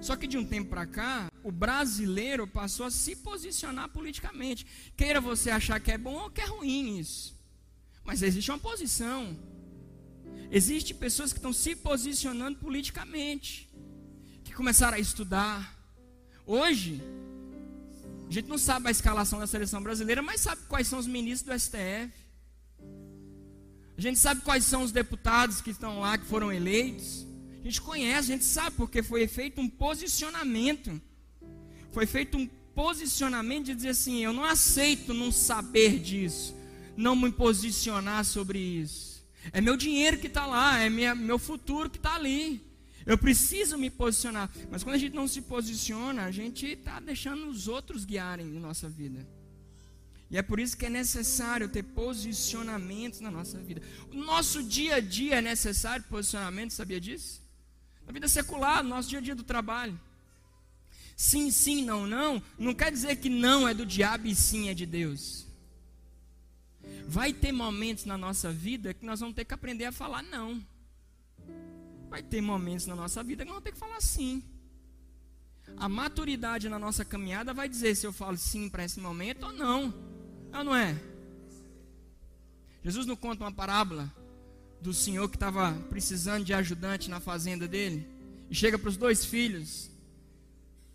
Só 0.00 0.16
que 0.16 0.26
de 0.26 0.38
um 0.38 0.44
tempo 0.46 0.70
para 0.70 0.86
cá, 0.86 1.30
o 1.44 1.52
brasileiro 1.52 2.46
passou 2.46 2.86
a 2.86 2.90
se 2.90 3.14
posicionar 3.16 3.90
politicamente. 3.90 4.66
Queira 4.96 5.20
você 5.20 5.50
achar 5.50 5.78
que 5.78 5.92
é 5.92 5.98
bom 5.98 6.14
ou 6.14 6.30
que 6.30 6.40
é 6.40 6.46
ruim 6.46 6.98
isso. 6.98 7.38
Mas 8.02 8.22
existe 8.22 8.50
uma 8.50 8.58
posição. 8.58 9.38
Existem 10.50 10.96
pessoas 10.96 11.30
que 11.30 11.38
estão 11.38 11.52
se 11.52 11.76
posicionando 11.76 12.58
politicamente. 12.58 13.68
Que 14.42 14.54
começaram 14.54 14.96
a 14.96 15.00
estudar. 15.00 15.78
Hoje, 16.46 17.02
a 18.26 18.32
gente 18.32 18.48
não 18.48 18.56
sabe 18.56 18.88
a 18.88 18.90
escalação 18.90 19.38
da 19.38 19.46
seleção 19.46 19.82
brasileira, 19.82 20.22
mas 20.22 20.40
sabe 20.40 20.62
quais 20.66 20.86
são 20.86 20.98
os 20.98 21.06
ministros 21.06 21.54
do 21.54 21.60
STF. 21.60 22.19
A 24.00 24.02
gente 24.02 24.18
sabe 24.18 24.40
quais 24.40 24.64
são 24.64 24.82
os 24.82 24.92
deputados 24.92 25.60
que 25.60 25.68
estão 25.68 26.00
lá, 26.00 26.16
que 26.16 26.24
foram 26.24 26.50
eleitos. 26.50 27.26
A 27.60 27.64
gente 27.64 27.82
conhece, 27.82 28.32
a 28.32 28.34
gente 28.34 28.46
sabe 28.46 28.74
porque 28.74 29.02
foi 29.02 29.28
feito 29.28 29.60
um 29.60 29.68
posicionamento. 29.68 30.98
Foi 31.92 32.06
feito 32.06 32.38
um 32.38 32.46
posicionamento 32.74 33.66
de 33.66 33.74
dizer 33.74 33.90
assim: 33.90 34.24
eu 34.24 34.32
não 34.32 34.42
aceito 34.42 35.12
não 35.12 35.30
saber 35.30 35.98
disso, 35.98 36.56
não 36.96 37.14
me 37.14 37.30
posicionar 37.30 38.24
sobre 38.24 38.58
isso. 38.58 39.22
É 39.52 39.60
meu 39.60 39.76
dinheiro 39.76 40.16
que 40.16 40.28
está 40.28 40.46
lá, 40.46 40.78
é 40.78 40.88
minha, 40.88 41.14
meu 41.14 41.38
futuro 41.38 41.90
que 41.90 41.98
está 41.98 42.14
ali. 42.14 42.66
Eu 43.04 43.18
preciso 43.18 43.76
me 43.76 43.90
posicionar. 43.90 44.50
Mas 44.70 44.82
quando 44.82 44.94
a 44.94 44.98
gente 44.98 45.14
não 45.14 45.28
se 45.28 45.42
posiciona, 45.42 46.24
a 46.24 46.30
gente 46.30 46.64
está 46.64 47.00
deixando 47.00 47.46
os 47.50 47.68
outros 47.68 48.06
guiarem 48.06 48.56
a 48.56 48.60
nossa 48.60 48.88
vida. 48.88 49.28
E 50.30 50.38
é 50.38 50.42
por 50.42 50.60
isso 50.60 50.76
que 50.76 50.86
é 50.86 50.90
necessário 50.90 51.68
ter 51.68 51.82
posicionamentos 51.82 53.20
na 53.20 53.30
nossa 53.30 53.58
vida. 53.58 53.82
O 54.12 54.14
nosso 54.14 54.62
dia 54.62 54.96
a 54.96 55.00
dia 55.00 55.36
é 55.36 55.40
necessário 55.42 56.04
posicionamento, 56.04 56.72
sabia 56.72 57.00
disso? 57.00 57.42
Na 58.06 58.12
vida 58.12 58.28
secular, 58.28 58.82
no 58.82 58.90
nosso 58.90 59.08
dia 59.08 59.18
a 59.18 59.22
dia 59.22 59.34
do 59.34 59.42
trabalho. 59.42 59.98
Sim, 61.16 61.50
sim, 61.50 61.84
não, 61.84 62.06
não, 62.06 62.42
não 62.56 62.72
quer 62.72 62.92
dizer 62.92 63.16
que 63.16 63.28
não 63.28 63.68
é 63.68 63.74
do 63.74 63.84
diabo 63.84 64.28
e 64.28 64.34
sim 64.34 64.68
é 64.68 64.74
de 64.74 64.86
Deus. 64.86 65.46
Vai 67.06 67.32
ter 67.32 67.50
momentos 67.50 68.04
na 68.04 68.16
nossa 68.16 68.52
vida 68.52 68.94
que 68.94 69.04
nós 69.04 69.18
vamos 69.18 69.34
ter 69.34 69.44
que 69.44 69.52
aprender 69.52 69.86
a 69.86 69.92
falar 69.92 70.22
não. 70.22 70.64
Vai 72.08 72.22
ter 72.22 72.40
momentos 72.40 72.86
na 72.86 72.94
nossa 72.94 73.22
vida 73.22 73.44
que 73.44 73.50
nós 73.50 73.56
vamos 73.56 73.64
ter 73.64 73.72
que 73.72 73.78
falar 73.78 74.00
sim. 74.00 74.42
A 75.76 75.88
maturidade 75.88 76.68
na 76.68 76.78
nossa 76.78 77.04
caminhada 77.04 77.52
vai 77.52 77.68
dizer 77.68 77.96
se 77.96 78.06
eu 78.06 78.12
falo 78.12 78.36
sim 78.36 78.68
para 78.68 78.84
esse 78.84 79.00
momento 79.00 79.44
ou 79.44 79.52
não. 79.52 80.09
Ou 80.52 80.64
não 80.64 80.74
é? 80.74 80.96
Jesus 82.82 83.06
não 83.06 83.16
conta 83.16 83.44
uma 83.44 83.52
parábola 83.52 84.12
do 84.80 84.94
senhor 84.94 85.28
que 85.28 85.36
estava 85.36 85.72
precisando 85.88 86.44
de 86.44 86.54
ajudante 86.54 87.10
na 87.10 87.20
fazenda 87.20 87.68
dele. 87.68 88.06
E 88.48 88.54
chega 88.54 88.78
para 88.78 88.88
os 88.88 88.96
dois 88.96 89.24
filhos. 89.24 89.90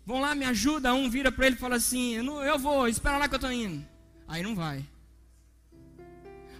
Vão 0.04 0.20
lá, 0.20 0.34
me 0.34 0.44
ajuda. 0.44 0.94
Um 0.94 1.08
vira 1.08 1.32
para 1.32 1.46
ele 1.46 1.56
e 1.56 1.58
fala 1.58 1.76
assim: 1.76 2.16
eu, 2.16 2.24
não, 2.24 2.42
eu 2.44 2.58
vou, 2.58 2.86
espera 2.88 3.18
lá 3.18 3.28
que 3.28 3.34
eu 3.34 3.38
estou 3.38 3.52
indo. 3.52 3.84
Aí 4.28 4.42
não 4.42 4.54
vai. 4.54 4.84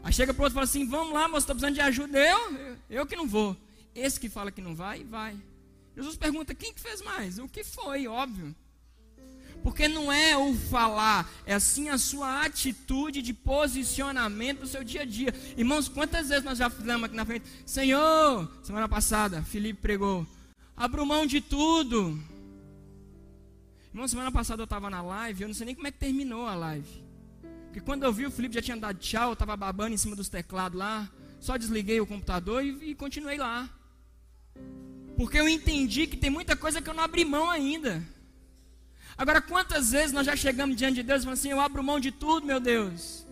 Aí 0.02 0.12
chega 0.12 0.32
para 0.32 0.40
o 0.40 0.44
outro 0.44 0.54
e 0.54 0.58
fala 0.58 0.64
assim: 0.64 0.86
Vamos 0.86 1.12
lá, 1.12 1.28
moço, 1.28 1.38
estou 1.38 1.54
precisando 1.54 1.74
de 1.74 1.80
ajuda. 1.80 2.18
Eu, 2.18 2.76
eu 2.88 3.06
que 3.06 3.16
não 3.16 3.26
vou. 3.26 3.56
Esse 3.94 4.20
que 4.20 4.28
fala 4.28 4.52
que 4.52 4.60
não 4.60 4.74
vai, 4.74 5.04
vai. 5.04 5.36
Jesus 5.96 6.16
pergunta: 6.16 6.54
Quem 6.54 6.72
que 6.72 6.80
fez 6.80 7.02
mais? 7.02 7.38
O 7.38 7.48
que 7.48 7.64
foi, 7.64 8.06
óbvio. 8.06 8.54
Porque 9.62 9.88
não 9.88 10.12
é 10.12 10.36
o 10.36 10.54
falar, 10.54 11.28
é 11.44 11.54
assim 11.54 11.88
a 11.88 11.98
sua 11.98 12.44
atitude 12.44 13.20
de 13.20 13.32
posicionamento 13.32 14.60
do 14.60 14.66
seu 14.66 14.84
dia 14.84 15.02
a 15.02 15.04
dia. 15.04 15.34
Irmãos, 15.56 15.88
quantas 15.88 16.28
vezes 16.28 16.44
nós 16.44 16.58
já 16.58 16.70
fizemos 16.70 17.04
aqui 17.04 17.16
na 17.16 17.25
frente? 17.25 17.46
Senhor, 17.64 18.50
semana 18.62 18.88
passada, 18.88 19.42
Felipe 19.42 19.80
pregou. 19.80 20.26
Abro 20.76 21.04
mão 21.04 21.26
de 21.26 21.40
tudo. 21.40 22.18
Irmão, 23.92 24.06
semana 24.06 24.30
passada 24.30 24.60
eu 24.60 24.64
estava 24.64 24.90
na 24.90 25.02
live, 25.02 25.42
eu 25.42 25.48
não 25.48 25.54
sei 25.54 25.66
nem 25.66 25.75
como 25.75 25.86
é 25.86 25.90
que 25.90 25.98
terminou 25.98 26.46
a 26.46 26.54
live. 26.54 27.04
Porque 27.66 27.80
quando 27.80 28.04
eu 28.04 28.12
vi 28.12 28.25
o 28.25 28.30
Felipe 28.30 28.54
já 28.54 28.62
tinha 28.62 28.76
dado 28.76 28.98
tchau, 28.98 29.28
eu 29.28 29.32
estava 29.32 29.56
babando 29.56 29.94
em 29.94 29.98
cima 29.98 30.14
dos 30.14 30.28
teclados 30.28 30.78
lá. 30.78 31.10
Só 31.40 31.56
desliguei 31.56 32.00
o 32.00 32.06
computador 32.06 32.64
e, 32.64 32.90
e 32.90 32.94
continuei 32.94 33.36
lá. 33.36 33.68
Porque 35.16 35.38
eu 35.38 35.48
entendi 35.48 36.06
que 36.06 36.16
tem 36.16 36.30
muita 36.30 36.56
coisa 36.56 36.80
que 36.80 36.88
eu 36.88 36.94
não 36.94 37.04
abri 37.04 37.25
mão 37.25 37.50
ainda. 37.50 38.02
Agora, 39.18 39.40
quantas 39.40 39.92
vezes 39.92 40.12
nós 40.12 40.26
já 40.26 40.37
chegamos 40.37 40.76
diante 40.76 40.96
de 40.96 41.02
Deus 41.02 41.23
e 41.23 41.25
falamos 41.25 41.40
assim: 41.40 41.50
Eu 41.50 41.61
abro 41.61 41.82
mão 41.82 41.99
de 41.99 42.11
tudo, 42.11 42.46
meu 42.46 42.61
Deus. 42.61 43.26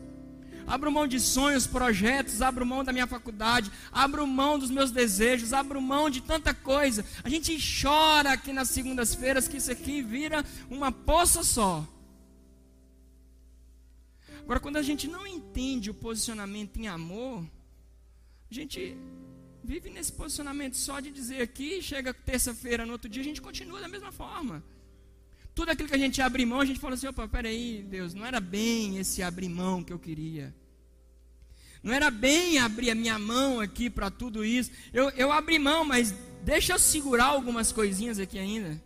Abro 0.67 0.91
mão 0.91 1.07
de 1.07 1.21
sonhos, 1.21 1.67
projetos, 1.67 2.41
abro 2.41 2.65
mão 2.65 2.83
da 2.83 2.91
minha 2.91 3.07
faculdade, 3.07 3.71
abro 3.93 4.27
mão 4.27 4.59
dos 4.59 4.71
meus 4.71 4.91
desejos, 4.91 5.53
abro 5.53 5.81
mão 5.81 6.09
de 6.09 6.23
tanta 6.23 6.55
coisa. 6.55 7.05
A 7.23 7.29
gente 7.29 7.55
chora 7.83 8.33
aqui 8.33 8.51
nas 8.51 8.71
segundas-feiras 8.71 9.47
que 9.47 9.59
isso 9.59 9.71
aqui 9.71 10.01
vira 10.01 10.43
uma 10.71 10.91
poça 10.91 11.43
só. 11.43 11.87
Agora, 14.41 14.61
quando 14.61 14.79
a 14.79 14.83
gente 14.83 15.07
não 15.07 15.27
entende 15.27 15.91
o 15.91 15.95
posicionamento 15.95 16.79
em 16.79 16.89
amor, 16.89 17.45
a 18.51 18.55
gente 18.55 18.97
vive 19.63 19.91
nesse 19.91 20.13
posicionamento 20.13 20.77
só 20.77 21.01
de 21.01 21.11
dizer 21.11 21.43
aqui, 21.43 21.83
chega 21.83 22.13
terça-feira, 22.13 22.87
no 22.87 22.93
outro 22.93 23.09
dia, 23.09 23.23
a 23.23 23.25
gente 23.25 23.41
continua 23.43 23.81
da 23.81 23.89
mesma 23.89 24.13
forma. 24.13 24.63
Tudo 25.55 25.71
aquilo 25.71 25.89
que 25.89 25.95
a 25.95 25.99
gente 25.99 26.21
abre 26.21 26.45
mão, 26.45 26.61
a 26.61 26.65
gente 26.65 26.81
fala 26.81 26.95
assim: 26.95 27.07
opa, 27.07 27.29
peraí, 27.29 27.85
Deus, 27.89 28.13
não 28.13 28.27
era 28.27 28.41
bem 28.41 28.99
esse 28.99 29.23
abrir 29.23 29.49
mão 29.49 29.83
que 29.83 29.93
eu 29.93 29.99
queria. 29.99 30.55
Não 31.83 31.93
era 31.93 32.11
bem 32.11 32.59
abrir 32.59 32.91
a 32.91 32.95
minha 32.95 33.19
mão 33.19 33.61
aqui 33.61 33.91
para 33.91 34.11
tudo 34.11 34.45
isso. 34.45 34.71
Eu, 34.93 35.11
eu 35.11 35.31
abri 35.31 35.59
mão, 35.59 35.85
mas 35.85 36.15
deixa 36.43 36.73
eu 36.73 36.79
segurar 36.79 37.27
algumas 37.27 37.71
coisinhas 37.71 38.19
aqui 38.19 38.39
ainda. 38.39 38.83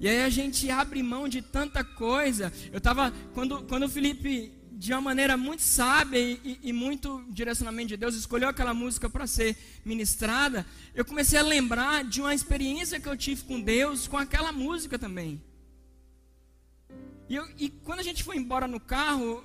E 0.00 0.08
aí 0.08 0.22
a 0.22 0.28
gente 0.28 0.68
abre 0.68 1.00
mão 1.00 1.28
de 1.28 1.40
tanta 1.40 1.84
coisa. 1.84 2.52
Eu 2.72 2.78
estava, 2.78 3.12
quando, 3.32 3.62
quando 3.62 3.84
o 3.84 3.88
Felipe 3.88 4.52
de 4.82 4.92
uma 4.92 5.00
maneira 5.00 5.36
muito 5.36 5.62
sábia 5.62 6.18
e, 6.18 6.58
e, 6.60 6.72
muito 6.72 7.24
direcionamento 7.28 7.90
de 7.90 7.96
Deus, 7.96 8.16
escolheu 8.16 8.48
aquela 8.48 8.74
música 8.74 9.08
para 9.08 9.28
ser 9.28 9.56
ministrada, 9.84 10.66
eu 10.92 11.04
comecei 11.04 11.38
a 11.38 11.42
lembrar 11.42 12.02
de 12.02 12.20
uma 12.20 12.34
experiência 12.34 12.98
que 12.98 13.08
eu 13.08 13.16
tive 13.16 13.44
com 13.44 13.60
Deus 13.60 14.08
com 14.08 14.18
aquela 14.18 14.50
música 14.50 14.98
também. 14.98 15.40
E, 17.28 17.36
eu, 17.36 17.48
e 17.56 17.68
quando 17.68 18.00
a 18.00 18.02
gente 18.02 18.24
foi 18.24 18.36
embora 18.36 18.66
no 18.66 18.80
carro, 18.80 19.44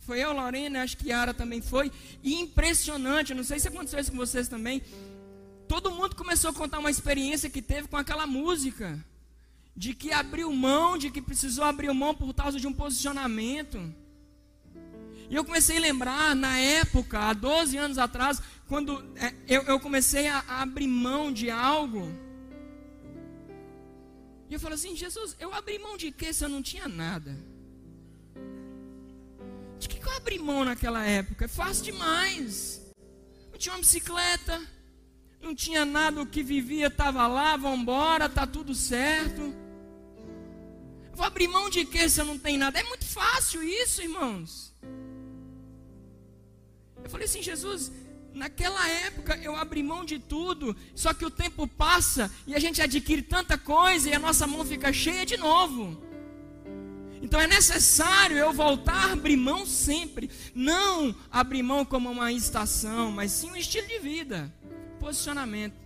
foi 0.00 0.22
eu, 0.22 0.34
Lorena, 0.34 0.82
acho 0.82 0.98
que 0.98 1.08
Yara 1.08 1.32
também 1.32 1.62
foi, 1.62 1.90
e 2.22 2.34
impressionante, 2.34 3.32
não 3.32 3.44
sei 3.44 3.58
se 3.58 3.68
aconteceu 3.68 3.98
isso 3.98 4.10
com 4.10 4.18
vocês 4.18 4.46
também, 4.46 4.82
todo 5.66 5.90
mundo 5.90 6.14
começou 6.14 6.50
a 6.50 6.52
contar 6.52 6.80
uma 6.80 6.90
experiência 6.90 7.48
que 7.48 7.62
teve 7.62 7.88
com 7.88 7.96
aquela 7.96 8.26
música, 8.26 9.02
de 9.74 9.94
que 9.94 10.12
abriu 10.12 10.52
mão, 10.52 10.98
de 10.98 11.10
que 11.10 11.22
precisou 11.22 11.64
abrir 11.64 11.90
mão 11.94 12.14
por 12.14 12.34
causa 12.34 12.60
de 12.60 12.66
um 12.66 12.74
posicionamento. 12.74 13.80
E 15.28 15.34
eu 15.34 15.44
comecei 15.44 15.76
a 15.76 15.80
lembrar, 15.80 16.36
na 16.36 16.58
época, 16.58 17.18
há 17.18 17.32
12 17.32 17.76
anos 17.76 17.98
atrás, 17.98 18.40
quando 18.68 19.04
é, 19.16 19.34
eu, 19.48 19.62
eu 19.62 19.80
comecei 19.80 20.28
a, 20.28 20.44
a 20.46 20.62
abrir 20.62 20.86
mão 20.86 21.32
de 21.32 21.50
algo. 21.50 22.08
E 24.48 24.54
eu 24.54 24.60
falei 24.60 24.74
assim: 24.74 24.94
Jesus, 24.94 25.36
eu 25.40 25.52
abri 25.52 25.78
mão 25.78 25.96
de 25.96 26.12
quê 26.12 26.32
se 26.32 26.44
eu 26.44 26.48
não 26.48 26.62
tinha 26.62 26.86
nada? 26.86 27.36
De 29.78 29.88
que, 29.88 29.98
que 29.98 30.06
eu 30.06 30.12
abri 30.12 30.38
mão 30.38 30.64
naquela 30.64 31.04
época? 31.04 31.44
É 31.44 31.48
fácil 31.48 31.84
demais. 31.84 32.82
Não 33.50 33.58
tinha 33.58 33.74
uma 33.74 33.80
bicicleta, 33.80 34.62
não 35.40 35.54
tinha 35.54 35.84
nada, 35.84 36.20
o 36.20 36.26
que 36.26 36.42
vivia 36.42 36.86
estava 36.86 37.26
lá, 37.26 37.56
vamos 37.56 37.80
embora, 37.80 38.28
tá 38.28 38.46
tudo 38.46 38.74
certo. 38.74 39.40
Eu 41.10 41.16
vou 41.16 41.26
abrir 41.26 41.48
mão 41.48 41.68
de 41.68 41.84
quê 41.84 42.08
se 42.08 42.20
eu 42.20 42.24
não 42.24 42.38
tenho 42.38 42.58
nada? 42.58 42.78
É 42.78 42.82
muito 42.82 43.04
fácil 43.04 43.62
isso, 43.62 44.02
irmãos. 44.02 44.75
Eu 47.06 47.10
falei 47.10 47.26
assim, 47.26 47.40
Jesus, 47.40 47.92
naquela 48.34 48.88
época 48.88 49.36
eu 49.36 49.54
abri 49.54 49.80
mão 49.80 50.04
de 50.04 50.18
tudo, 50.18 50.76
só 50.92 51.14
que 51.14 51.24
o 51.24 51.30
tempo 51.30 51.68
passa 51.68 52.28
e 52.48 52.52
a 52.52 52.58
gente 52.58 52.82
adquire 52.82 53.22
tanta 53.22 53.56
coisa 53.56 54.10
e 54.10 54.12
a 54.12 54.18
nossa 54.18 54.44
mão 54.44 54.64
fica 54.64 54.92
cheia 54.92 55.24
de 55.24 55.36
novo. 55.36 56.02
Então 57.22 57.40
é 57.40 57.46
necessário 57.46 58.36
eu 58.36 58.52
voltar 58.52 59.10
a 59.10 59.12
abrir 59.12 59.36
mão 59.36 59.64
sempre, 59.64 60.28
não 60.52 61.14
abrir 61.30 61.62
mão 61.62 61.84
como 61.84 62.10
uma 62.10 62.32
estação, 62.32 63.12
mas 63.12 63.30
sim 63.30 63.52
um 63.52 63.56
estilo 63.56 63.86
de 63.86 64.00
vida, 64.00 64.52
posicionamento. 64.98 65.76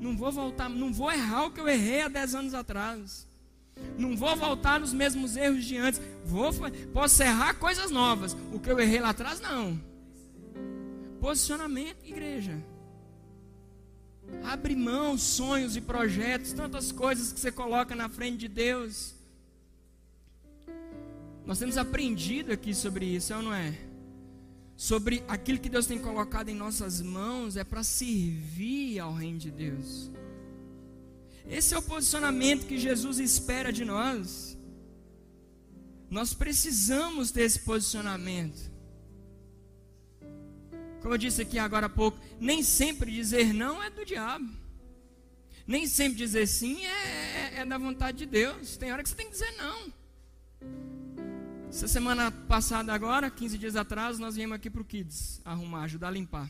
Não 0.00 0.16
vou 0.16 0.32
voltar, 0.32 0.68
não 0.68 0.92
vou 0.92 1.12
errar 1.12 1.44
o 1.44 1.52
que 1.52 1.60
eu 1.60 1.68
errei 1.68 2.02
há 2.02 2.08
10 2.08 2.34
anos 2.34 2.54
atrás. 2.54 3.24
Não 3.98 4.16
vou 4.16 4.34
voltar 4.36 4.80
nos 4.80 4.92
mesmos 4.92 5.36
erros 5.36 5.64
de 5.64 5.76
antes. 5.76 6.00
Vou, 6.24 6.50
posso 6.92 7.22
errar 7.22 7.54
coisas 7.54 7.90
novas. 7.90 8.36
O 8.52 8.58
que 8.58 8.70
eu 8.70 8.78
errei 8.78 9.00
lá 9.00 9.10
atrás, 9.10 9.40
não. 9.40 9.80
Posicionamento, 11.20 12.04
igreja. 12.04 12.62
Abre 14.42 14.74
mão, 14.74 15.16
sonhos 15.16 15.76
e 15.76 15.80
projetos, 15.80 16.52
tantas 16.52 16.90
coisas 16.90 17.32
que 17.32 17.40
você 17.40 17.52
coloca 17.52 17.94
na 17.94 18.08
frente 18.08 18.38
de 18.38 18.48
Deus. 18.48 19.14
Nós 21.46 21.58
temos 21.58 21.76
aprendido 21.76 22.52
aqui 22.52 22.74
sobre 22.74 23.04
isso, 23.04 23.32
é 23.32 23.36
ou 23.36 23.42
não 23.42 23.54
é? 23.54 23.74
Sobre 24.76 25.22
aquilo 25.28 25.58
que 25.58 25.68
Deus 25.68 25.86
tem 25.86 25.98
colocado 25.98 26.48
em 26.48 26.54
nossas 26.54 27.00
mãos 27.00 27.56
é 27.56 27.62
para 27.62 27.82
servir 27.82 28.98
ao 28.98 29.12
reino 29.12 29.38
de 29.38 29.50
Deus. 29.50 30.10
Esse 31.48 31.74
é 31.74 31.78
o 31.78 31.82
posicionamento 31.82 32.66
que 32.66 32.78
Jesus 32.78 33.18
espera 33.18 33.72
de 33.72 33.84
nós. 33.84 34.56
Nós 36.10 36.32
precisamos 36.32 37.30
desse 37.30 37.60
posicionamento. 37.60 38.72
Como 41.00 41.12
eu 41.12 41.18
disse 41.18 41.42
aqui 41.42 41.58
agora 41.58 41.86
há 41.86 41.88
pouco, 41.88 42.18
nem 42.40 42.62
sempre 42.62 43.10
dizer 43.10 43.52
não 43.52 43.82
é 43.82 43.90
do 43.90 44.04
diabo. 44.04 44.48
Nem 45.66 45.86
sempre 45.86 46.16
dizer 46.16 46.46
sim 46.46 46.84
é, 46.84 46.88
é, 46.88 47.60
é 47.60 47.66
da 47.66 47.76
vontade 47.78 48.18
de 48.18 48.26
Deus. 48.26 48.76
Tem 48.76 48.92
hora 48.92 49.02
que 49.02 49.08
você 49.08 49.14
tem 49.14 49.26
que 49.26 49.32
dizer 49.32 49.52
não. 49.58 49.92
Essa 51.68 51.88
semana 51.88 52.30
passada 52.30 52.92
agora, 52.92 53.30
15 53.30 53.58
dias 53.58 53.74
atrás, 53.74 54.18
nós 54.18 54.36
viemos 54.36 54.54
aqui 54.54 54.70
para 54.70 54.80
o 54.80 54.84
Kids 54.84 55.40
arrumar, 55.44 55.82
ajudar 55.82 56.08
a 56.08 56.12
limpar. 56.12 56.48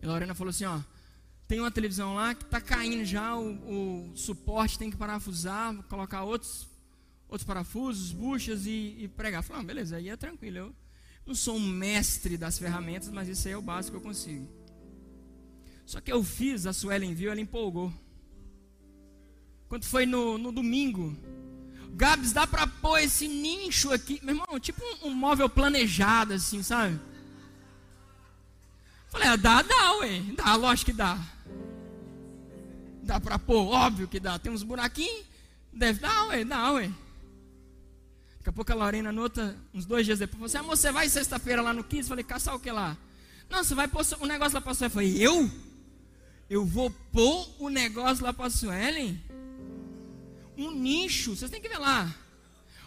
E 0.00 0.06
a 0.06 0.08
Lorena 0.08 0.34
falou 0.34 0.50
assim, 0.50 0.64
ó, 0.64 0.80
tem 1.50 1.58
uma 1.58 1.70
televisão 1.72 2.14
lá 2.14 2.32
que 2.32 2.44
está 2.44 2.60
caindo 2.60 3.04
já, 3.04 3.36
o, 3.36 4.12
o, 4.12 4.12
suporte 4.14 4.78
tem 4.78 4.88
que 4.88 4.96
parafusar, 4.96 5.74
colocar 5.88 6.22
outros, 6.22 6.68
outros 7.28 7.44
parafusos, 7.44 8.12
buchas 8.12 8.66
e, 8.66 8.94
e 9.00 9.08
pregar. 9.08 9.42
Falei, 9.42 9.60
ah, 9.60 9.64
beleza, 9.64 9.96
aí 9.96 10.08
é 10.08 10.16
tranquilo. 10.16 10.58
Eu 10.58 10.74
não 11.26 11.34
sou 11.34 11.56
um 11.56 11.66
mestre 11.66 12.36
das 12.36 12.56
ferramentas, 12.56 13.08
mas 13.08 13.26
isso 13.26 13.48
aí 13.48 13.54
é 13.54 13.56
o 13.56 13.62
básico 13.62 13.98
que 13.98 14.00
eu 14.00 14.08
consigo. 14.08 14.48
Só 15.84 16.00
que 16.00 16.12
eu 16.12 16.22
fiz, 16.22 16.66
a 16.66 16.72
Suelen 16.72 17.14
viu, 17.14 17.32
ela 17.32 17.40
empolgou. 17.40 17.92
Quando 19.68 19.84
foi 19.86 20.06
no, 20.06 20.38
no 20.38 20.52
domingo, 20.52 21.16
Gabs, 21.94 22.32
dá 22.32 22.46
para 22.46 22.64
pôr 22.68 23.00
esse 23.00 23.26
nicho 23.26 23.92
aqui, 23.92 24.20
meu 24.22 24.36
irmão, 24.36 24.60
tipo 24.60 24.80
um, 24.84 25.08
um 25.08 25.14
móvel 25.14 25.48
planejado 25.48 26.32
assim, 26.32 26.62
sabe? 26.62 26.96
Falei, 29.08 29.26
ah, 29.26 29.36
dá, 29.36 29.62
dá, 29.62 29.94
ué. 29.96 30.22
Dá, 30.36 30.54
lógico 30.54 30.92
que 30.92 30.96
dá. 30.96 31.18
Dá 33.10 33.18
pra 33.18 33.40
pôr? 33.40 33.66
Óbvio 33.66 34.06
que 34.06 34.20
dá. 34.20 34.38
Tem 34.38 34.52
uns 34.52 34.62
buraquinhos? 34.62 35.24
Deve 35.72 35.98
dar, 35.98 36.28
ué, 36.28 36.44
dá, 36.44 36.70
ué. 36.74 36.88
Daqui 38.36 38.50
a 38.50 38.52
pouco 38.52 38.70
a 38.70 38.74
Lorena, 38.76 39.10
nota, 39.10 39.56
uns 39.74 39.84
dois 39.84 40.06
dias 40.06 40.20
depois, 40.20 40.36
falou 40.36 40.46
assim: 40.46 40.58
amor, 40.58 40.76
você 40.76 40.92
vai 40.92 41.08
sexta-feira 41.08 41.60
lá 41.60 41.72
no 41.72 41.82
Kiss? 41.82 42.08
Falei, 42.08 42.22
caçar 42.22 42.54
o 42.54 42.60
que 42.60 42.70
lá? 42.70 42.96
Não, 43.50 43.64
você 43.64 43.74
vai 43.74 43.88
pôr 43.88 44.06
um 44.20 44.26
negócio 44.26 44.54
lá 44.54 44.60
pra 44.60 44.72
você. 44.72 44.84
Eu 44.84 44.90
falei, 44.90 45.16
eu? 45.18 45.50
Eu 46.48 46.64
vou 46.64 46.88
pôr 46.88 47.52
o 47.58 47.68
negócio 47.68 48.22
lá 48.22 48.32
para 48.32 48.48
Suelen? 48.48 49.20
Um 50.56 50.70
nicho, 50.70 51.34
vocês 51.34 51.50
têm 51.50 51.60
que 51.60 51.68
ver 51.68 51.78
lá. 51.78 52.14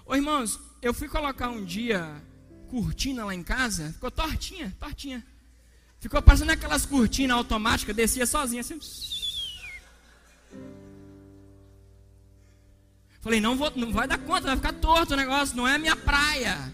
Ô 0.06 0.16
irmãos, 0.16 0.58
eu 0.82 0.94
fui 0.94 1.10
colocar 1.10 1.50
um 1.50 1.66
dia 1.66 2.16
cortina 2.70 3.26
lá 3.26 3.36
em 3.36 3.44
casa, 3.44 3.92
ficou 3.92 4.10
tortinha, 4.10 4.74
tortinha. 4.80 5.22
Ficou 6.00 6.22
passando 6.22 6.52
aquelas 6.52 6.86
cortinas 6.86 7.36
automáticas, 7.36 7.94
descia 7.94 8.26
sozinha 8.26 8.62
assim. 8.62 8.80
Falei, 13.24 13.40
não, 13.40 13.56
vou, 13.56 13.72
não 13.78 13.90
vai 13.90 14.06
dar 14.06 14.18
conta, 14.18 14.48
vai 14.48 14.58
ficar 14.58 14.74
torto 14.74 15.14
o 15.14 15.18
negócio, 15.18 15.56
não 15.56 15.66
é 15.66 15.76
a 15.76 15.80
minha 15.80 15.96
praia. 15.96 16.74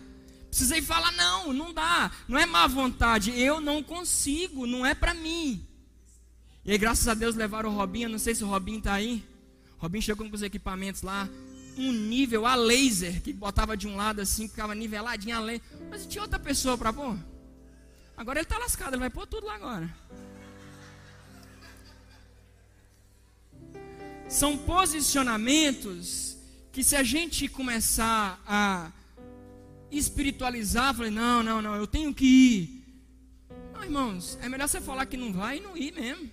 Precisei 0.50 0.82
falar, 0.82 1.12
não, 1.12 1.54
não 1.54 1.72
dá, 1.72 2.12
não 2.28 2.40
é 2.40 2.46
má 2.48 2.66
vontade, 2.66 3.40
eu 3.40 3.62
não 3.62 3.84
consigo, 3.84 4.66
não 4.66 4.84
é 4.84 4.96
para 4.96 5.14
mim. 5.14 5.64
E 6.66 6.72
aí, 6.72 6.78
graças 6.80 7.08
a 7.08 7.14
Deus, 7.14 7.36
levaram 7.36 7.70
o 7.70 7.76
Robinho, 7.76 8.10
não 8.10 8.18
sei 8.18 8.34
se 8.34 8.44
o 8.44 8.48
Robinho 8.48 8.80
está 8.80 8.94
aí. 8.94 9.24
O 9.78 9.84
Robinho 9.84 10.02
chegou 10.02 10.28
com 10.28 10.36
os 10.36 10.42
equipamentos 10.42 11.04
lá, 11.04 11.30
um 11.78 11.92
nível 11.92 12.48
a 12.48 12.56
laser, 12.56 13.22
que 13.22 13.32
botava 13.32 13.78
de 13.78 13.88
um 13.88 13.96
lado 13.96 14.20
assim, 14.20 14.50
ficava 14.50 14.74
niveladinho 14.74 15.38
a 15.38 15.40
laser. 15.40 15.62
Mas 15.88 16.08
tinha 16.08 16.24
outra 16.24 16.40
pessoa 16.40 16.76
para 16.76 16.92
pôr. 16.92 17.16
Agora 18.18 18.40
ele 18.40 18.46
está 18.46 18.58
lascado, 18.58 18.96
ele 18.96 19.02
vai 19.02 19.12
pôr 19.12 19.28
tudo 19.28 19.46
lá 19.46 19.54
agora. 19.54 19.96
São 24.28 24.58
posicionamentos 24.58 26.29
que 26.72 26.84
se 26.84 26.96
a 26.96 27.04
gente 27.04 27.48
começar 27.48 28.42
a 28.46 28.92
espiritualizar, 29.92 30.94
falei, 30.94 31.12
não, 31.12 31.42
não, 31.42 31.62
não, 31.62 31.76
eu 31.76 31.88
tenho 31.88 32.14
que 32.14 32.26
ir. 32.26 32.80
Não, 33.74 33.84
irmãos, 33.84 34.38
é 34.42 34.50
melhor 34.50 34.68
você 34.68 34.80
falar 34.80 35.06
que 35.06 35.18
não 35.18 35.34
vai 35.34 35.58
e 35.58 35.62
não 35.62 35.76
ir 35.76 35.94
mesmo. 35.94 36.30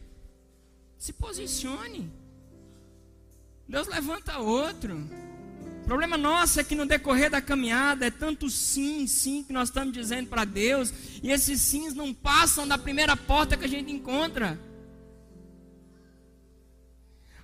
Se 0.99 1.13
posicione. 1.13 2.11
Deus 3.69 3.89
levanta 3.89 4.39
outro. 4.39 4.97
O 5.83 5.87
problema 5.87 6.17
nosso 6.17 6.59
é 6.61 6.65
que 6.65 6.75
no 6.75 6.85
decorrer 6.85 7.31
da 7.31 7.41
caminhada 7.41 8.07
é 8.07 8.11
tanto 8.11 8.51
sim, 8.51 9.07
sim 9.07 9.43
que 9.43 9.53
nós 9.53 9.69
estamos 9.69 9.95
dizendo 9.95 10.29
para 10.29 10.45
Deus, 10.45 10.93
e 11.23 11.31
esses 11.31 11.61
sims 11.61 11.95
não 11.95 12.13
passam 12.13 12.67
da 12.67 12.77
primeira 12.77 13.17
porta 13.17 13.57
que 13.57 13.65
a 13.65 13.69
gente 13.69 13.93
encontra. 13.93 14.59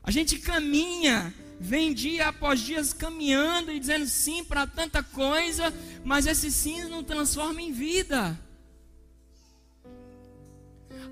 A 0.02 0.10
gente 0.10 0.38
caminha 0.40 1.32
vem 1.62 1.94
dia 1.94 2.28
após 2.28 2.60
dia 2.60 2.82
caminhando 2.98 3.70
e 3.70 3.78
dizendo 3.78 4.06
sim 4.06 4.44
para 4.44 4.66
tanta 4.66 5.00
coisa, 5.02 5.72
mas 6.04 6.26
esse 6.26 6.50
sim 6.50 6.82
não 6.88 7.04
transforma 7.04 7.62
em 7.62 7.72
vida. 7.72 8.38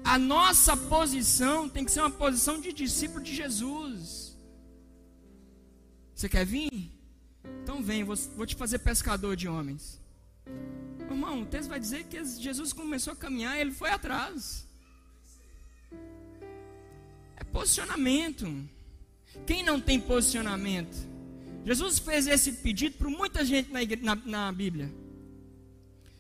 A 0.03 0.19
nossa 0.19 0.77
posição 0.77 1.69
tem 1.69 1.85
que 1.85 1.93
ser 1.93 2.01
uma 2.01 2.11
posição 2.11 2.61
de 2.61 2.73
discípulo 2.73 3.23
de 3.23 3.33
Jesus. 3.35 4.37
Você 6.15 6.29
quer 6.29 6.45
vir? 6.45 6.91
Então 7.63 7.81
vem, 7.81 8.03
vou, 8.03 8.17
vou 8.37 8.45
te 8.45 8.57
fazer 8.57 8.81
pescador 8.81 9.37
de 9.37 9.47
homens. 9.47 10.01
Irmão, 10.99 11.43
o 11.43 11.47
texto 11.47 11.69
vai 11.69 11.79
dizer 11.79 12.05
que 12.05 12.25
Jesus 12.25 12.73
começou 12.73 13.13
a 13.13 13.17
caminhar 13.17 13.57
e 13.57 13.61
ele 13.61 13.73
foi 13.73 13.91
atrás. 13.91 14.67
É 17.37 17.45
posicionamento. 17.45 18.69
Quem 19.47 19.63
não 19.63 19.81
tem 19.81 20.01
posicionamento? 20.01 20.97
Jesus 21.65 21.99
fez 21.99 22.27
esse 22.27 22.53
pedido 22.53 22.97
para 22.97 23.09
muita 23.09 23.45
gente 23.45 23.71
na, 23.71 23.83
igreja, 23.83 24.03
na, 24.05 24.17
na 24.17 24.53
Bíblia. 24.53 24.93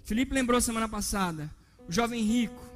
Felipe 0.04 0.34
lembrou 0.34 0.60
semana 0.60 0.88
passada, 0.88 1.50
o 1.88 1.92
jovem 1.92 2.22
rico. 2.22 2.68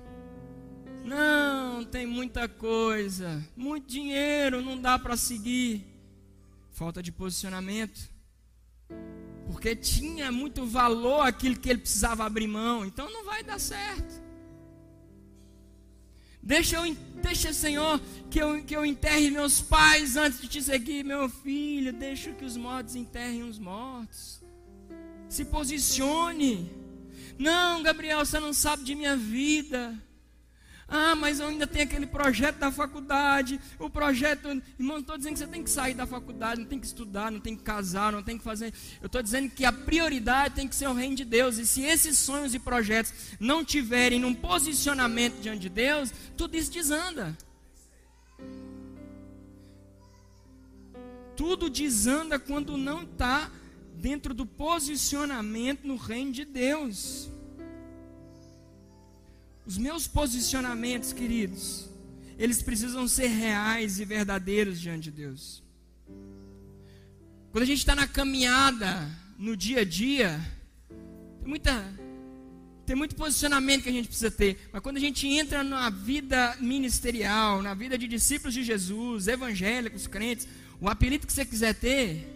Não, 1.05 1.85
tem 1.85 2.07
muita 2.07 2.49
coisa, 2.49 3.47
muito 3.55 3.87
dinheiro, 3.87 4.63
não 4.63 4.81
dá 4.81 4.99
para 4.99 5.17
seguir. 5.17 5.85
Falta 6.71 7.03
de 7.03 7.13
posicionamento. 7.13 8.09
Porque 9.47 9.77
tinha 9.77 10.33
muito 10.33 10.67
valor 10.67 11.21
aquilo 11.21 11.57
que 11.57 11.69
ele 11.69 11.81
precisava 11.81 12.25
abrir 12.25 12.49
mão, 12.49 12.85
então 12.85 13.11
não 13.13 13.25
vai 13.25 13.43
dar 13.43 13.61
certo. 13.61 14.24
Deixa, 16.45 16.77
eu, 16.77 16.95
deixa 17.23 17.55
Senhor, 17.55 17.99
que 18.31 18.39
eu, 18.39 18.63
que 18.63 18.77
eu 18.77 18.85
enterre 18.85 19.31
meus 19.31 19.63
pais 19.63 20.15
antes 20.15 20.43
de 20.43 20.47
te 20.47 20.61
seguir, 20.61 21.03
meu 21.03 21.27
filho. 21.27 21.91
Deixa 21.91 22.33
que 22.33 22.45
os 22.45 22.55
mortos 22.55 22.95
enterrem 22.95 23.43
os 23.43 23.59
mortos. 23.59 24.43
Se 25.27 25.47
posicione. 25.47 26.71
Não, 27.39 27.83
Gabriel, 27.83 28.25
você 28.25 28.39
não 28.39 28.53
sabe 28.53 28.85
de 28.85 28.95
minha 28.95 29.17
vida. 29.17 29.99
Ah, 30.97 31.17
mas 31.17 31.41
eu 31.41 31.49
ainda 31.49 31.67
tenho 31.67 31.85
aquele 31.85 32.07
projeto 32.07 32.59
da 32.59 32.71
faculdade. 32.71 33.61
O 33.81 33.91
projeto. 33.91 34.47
Irmão, 34.79 34.95
não 34.95 34.99
estou 35.01 35.19
dizendo 35.19 35.33
que 35.33 35.41
você 35.41 35.47
tem 35.49 35.65
que 35.65 35.71
sair 35.71 35.93
da 35.93 36.07
faculdade, 36.07 36.61
não 36.61 36.69
tem 36.69 36.79
que 36.79 36.87
estudar, 36.87 37.33
não 37.33 37.41
tem 37.41 37.57
que 37.57 37.65
casar, 37.65 38.13
não 38.13 38.23
tem 38.23 38.39
que 38.39 38.45
fazer. 38.45 38.73
Eu 39.03 39.07
estou 39.07 39.21
dizendo 39.21 39.51
que 39.51 39.65
a 39.65 39.73
prioridade 39.73 40.55
tem 40.55 40.69
que 40.69 40.75
ser 40.77 40.87
o 40.87 40.95
reino 40.95 41.17
de 41.17 41.25
Deus. 41.25 41.59
E 41.59 41.67
se 41.67 41.83
esses 41.83 42.17
sonhos 42.17 42.55
e 42.55 42.61
projetos 42.61 43.13
não 43.41 43.65
tiverem 43.65 44.21
num 44.21 44.33
posicionamento 44.33 45.41
diante 45.41 45.63
de 45.63 45.69
Deus, 45.69 46.13
tudo 46.37 46.57
isso 46.57 46.71
desanda. 46.71 47.37
Tudo 51.35 51.69
desanda 51.69 52.39
quando 52.39 52.77
não 52.77 53.03
está 53.03 53.51
dentro 53.97 54.33
do 54.33 54.47
posicionamento 54.47 55.89
no 55.89 55.97
reino 55.97 56.31
de 56.31 56.45
Deus. 56.45 57.34
Os 59.67 59.79
meus 59.79 60.07
posicionamentos, 60.07 61.13
queridos, 61.13 61.89
eles 62.39 62.61
precisam 62.61 63.09
ser 63.09 63.29
reais 63.29 63.99
e 63.99 64.05
verdadeiros 64.05 64.81
diante 64.81 65.05
de 65.05 65.13
Deus. 65.13 65.63
Quando 67.51 67.63
a 67.63 67.67
gente 67.67 67.79
está 67.79 67.95
na 67.95 68.07
caminhada, 68.07 69.11
no 69.39 69.57
dia 69.57 69.81
a 69.81 69.85
dia, 69.85 70.41
tem 71.41 71.49
muita 71.49 71.95
tem 72.85 72.95
muito 72.95 73.15
posicionamento 73.15 73.85
que 73.85 73.89
a 73.89 73.93
gente 73.93 74.09
precisa 74.09 74.31
ter, 74.31 74.69
mas 74.71 74.83
quando 74.83 74.99
a 74.99 75.01
gente 75.01 75.27
entra 75.27 75.65
na 75.65 75.89
vida 75.89 76.55
ministerial, 76.61 77.63
na 77.63 77.73
vida 77.73 77.97
de 77.97 78.07
discípulos 78.07 78.53
de 78.53 78.63
Jesus, 78.63 79.27
evangélicos, 79.27 80.07
crentes, 80.07 80.47
o 80.79 80.87
apelido 80.87 81.27
que 81.27 81.33
você 81.33 81.47
quiser 81.47 81.75
ter, 81.75 82.31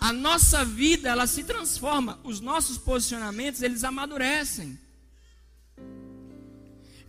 a 0.00 0.12
nossa 0.12 0.64
vida 0.64 1.08
ela 1.08 1.24
se 1.26 1.44
transforma, 1.44 2.18
os 2.24 2.40
nossos 2.40 2.78
posicionamentos 2.78 3.62
eles 3.62 3.84
amadurecem. 3.84 4.76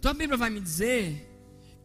Então 0.01 0.09
a 0.09 0.15
Bíblia 0.15 0.35
vai 0.35 0.49
me 0.49 0.59
dizer 0.59 1.29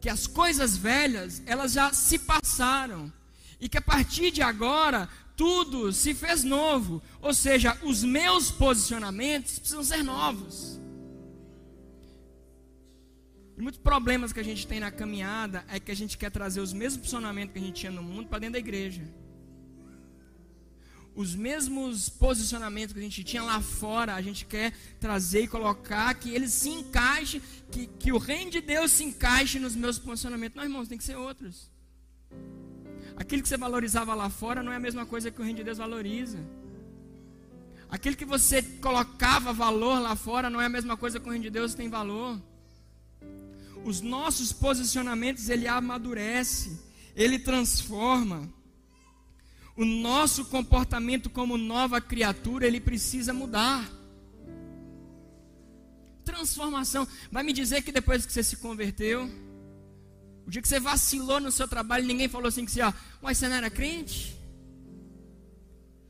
que 0.01 0.09
as 0.09 0.25
coisas 0.25 0.75
velhas, 0.75 1.43
elas 1.45 1.73
já 1.73 1.93
se 1.93 2.17
passaram. 2.17 3.13
E 3.61 3.69
que 3.69 3.77
a 3.77 3.81
partir 3.81 4.31
de 4.31 4.41
agora, 4.41 5.07
tudo 5.35 5.93
se 5.93 6.15
fez 6.15 6.43
novo. 6.43 6.99
Ou 7.21 7.31
seja, 7.31 7.77
os 7.83 8.03
meus 8.03 8.49
posicionamentos 8.49 9.59
precisam 9.59 9.83
ser 9.83 10.01
novos. 10.01 10.81
E 13.55 13.61
muitos 13.61 13.79
problemas 13.79 14.33
que 14.33 14.39
a 14.39 14.43
gente 14.43 14.65
tem 14.65 14.79
na 14.79 14.89
caminhada 14.89 15.63
é 15.67 15.79
que 15.79 15.91
a 15.91 15.95
gente 15.95 16.17
quer 16.17 16.31
trazer 16.31 16.59
os 16.59 16.73
mesmos 16.73 17.01
posicionamentos 17.01 17.53
que 17.53 17.59
a 17.59 17.61
gente 17.61 17.79
tinha 17.81 17.91
no 17.91 18.01
mundo 18.01 18.29
para 18.29 18.39
dentro 18.39 18.53
da 18.53 18.59
igreja 18.59 19.07
os 21.17 21.33
mesmos 21.33 22.09
posicionamentos 22.09 22.93
que 22.93 22.99
a 22.99 23.01
gente 23.01 23.23
tinha 23.23 23.41
lá 23.41 23.59
fora, 23.59 24.13
a 24.13 24.21
gente 24.21 24.45
quer 24.45 24.71
trazer 24.99 25.41
e 25.41 25.47
colocar 25.47 26.13
que 26.13 26.29
eles 26.29 26.53
se 26.53 26.69
encaixem, 26.69 27.41
que, 27.71 27.87
que 27.87 28.11
o 28.11 28.19
reino 28.19 28.51
de 28.51 28.61
Deus 28.61 28.91
se 28.91 29.03
encaixe 29.03 29.57
nos 29.57 29.75
meus 29.75 29.97
posicionamentos. 29.97 30.55
Não, 30.55 30.63
irmãos, 30.63 30.87
tem 30.87 30.95
que 30.95 31.03
ser 31.03 31.15
outros. 31.15 31.71
Aquilo 33.15 33.41
que 33.41 33.49
você 33.49 33.57
valorizava 33.57 34.13
lá 34.13 34.29
fora 34.29 34.61
não 34.61 34.71
é 34.71 34.75
a 34.75 34.79
mesma 34.79 35.07
coisa 35.07 35.31
que 35.31 35.41
o 35.41 35.43
reino 35.43 35.57
de 35.57 35.63
Deus 35.63 35.79
valoriza. 35.79 36.37
Aquilo 37.89 38.15
que 38.15 38.23
você 38.23 38.61
colocava 38.61 39.51
valor 39.51 39.99
lá 39.99 40.15
fora 40.15 40.51
não 40.51 40.61
é 40.61 40.65
a 40.67 40.69
mesma 40.69 40.95
coisa 40.95 41.19
que 41.19 41.27
o 41.27 41.31
reino 41.31 41.45
de 41.45 41.49
Deus 41.49 41.73
tem 41.73 41.89
valor. 41.89 42.39
Os 43.83 44.01
nossos 44.01 44.53
posicionamentos 44.53 45.49
ele 45.49 45.67
amadurece, 45.67 46.79
ele 47.15 47.39
transforma 47.39 48.47
o 49.77 49.85
nosso 49.85 50.45
comportamento 50.45 51.29
como 51.29 51.55
nova 51.55 52.01
criatura, 52.01 52.65
ele 52.65 52.81
precisa 52.81 53.31
mudar. 53.31 53.87
Transformação. 56.25 57.07
Vai 57.31 57.43
me 57.43 57.53
dizer 57.53 57.83
que 57.83 57.91
depois 57.91 58.25
que 58.25 58.33
você 58.33 58.41
se 58.41 58.57
converteu, 58.57 59.29
o 60.47 60.49
dia 60.49 60.63
que 60.63 60.67
você 60.67 60.79
vacilou 60.79 61.39
no 61.39 61.51
seu 61.51 61.67
trabalho, 61.67 62.07
ninguém 62.07 62.27
falou 62.27 62.47
assim 62.47 62.65
que 62.65 62.71
você, 62.71 62.81
ó, 62.81 62.91
mas 63.21 63.37
você 63.37 63.47
não 63.47 63.55
era 63.55 63.69
crente? 63.69 64.35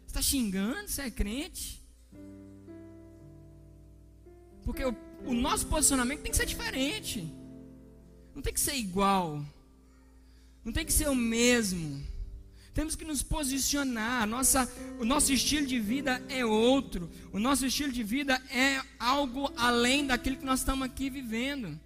Você 0.05 0.07
está 0.07 0.21
xingando, 0.21 0.87
você 0.87 1.01
é 1.01 1.11
crente? 1.11 1.85
Porque 4.63 4.85
o, 4.85 4.95
o 5.25 5.33
nosso 5.33 5.67
posicionamento 5.67 6.21
tem 6.21 6.31
que 6.31 6.37
ser 6.37 6.45
diferente. 6.45 7.29
Não 8.33 8.41
tem 8.41 8.53
que 8.53 8.61
ser 8.61 8.75
igual. 8.75 9.45
Não 10.63 10.71
tem 10.71 10.85
que 10.85 10.93
ser 10.93 11.09
o 11.09 11.15
mesmo. 11.15 12.01
Temos 12.77 12.95
que 12.95 13.03
nos 13.03 13.23
posicionar. 13.23 14.27
Nossa, 14.27 14.71
o 14.99 15.03
nosso 15.03 15.33
estilo 15.33 15.65
de 15.65 15.79
vida 15.79 16.23
é 16.29 16.45
outro. 16.45 17.09
O 17.33 17.39
nosso 17.39 17.65
estilo 17.65 17.91
de 17.91 18.03
vida 18.03 18.39
é 18.51 18.79
algo 18.99 19.51
além 19.57 20.05
daquilo 20.05 20.37
que 20.37 20.45
nós 20.45 20.59
estamos 20.59 20.85
aqui 20.85 21.09
vivendo. 21.09 21.79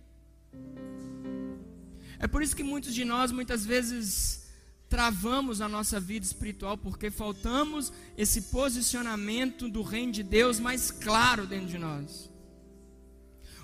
É 2.20 2.28
por 2.28 2.44
isso 2.44 2.54
que 2.54 2.62
muitos 2.62 2.94
de 2.94 3.06
nós, 3.06 3.32
muitas 3.32 3.66
vezes, 3.66 4.50
travamos 4.90 5.62
a 5.62 5.70
nossa 5.70 5.98
vida 5.98 6.26
espiritual, 6.26 6.78
porque 6.78 7.10
faltamos 7.10 7.94
esse 8.18 8.42
posicionamento 8.42 9.70
do 9.70 9.84
reino 9.84 10.12
de 10.12 10.24
Deus 10.24 10.60
mais 10.60 10.92
claro 10.92 11.48
dentro 11.48 11.68
de 11.68 11.78
nós. 11.78 12.31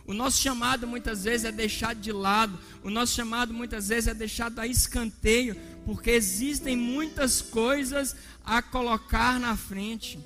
O 0.08 0.14
nosso 0.14 0.42
chamado 0.42 0.88
muitas 0.88 1.26
vezes 1.26 1.44
é 1.44 1.52
deixado 1.52 2.00
de 2.00 2.14
lado, 2.14 2.58
o 2.82 2.90
nosso 2.90 3.14
chamado 3.14 3.54
muitas 3.54 3.90
vezes 3.90 4.08
é 4.08 4.14
deixado 4.14 4.58
a 4.60 4.66
escanteio, 4.66 5.54
porque 5.86 6.12
existem 6.12 6.78
muitas 6.78 7.42
coisas 7.42 8.16
a 8.46 8.62
colocar 8.62 9.38
na 9.38 9.58
frente. 9.58 10.18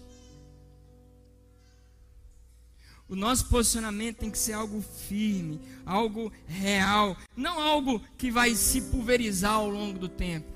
O 3.09 3.15
nosso 3.15 3.47
posicionamento 3.47 4.19
tem 4.19 4.29
que 4.29 4.37
ser 4.37 4.53
algo 4.53 4.83
firme, 5.07 5.59
algo 5.83 6.31
real, 6.47 7.17
não 7.35 7.59
algo 7.59 7.99
que 8.19 8.29
vai 8.29 8.53
se 8.53 8.83
pulverizar 8.83 9.53
ao 9.53 9.67
longo 9.67 9.97
do 9.97 10.07
tempo. 10.07 10.47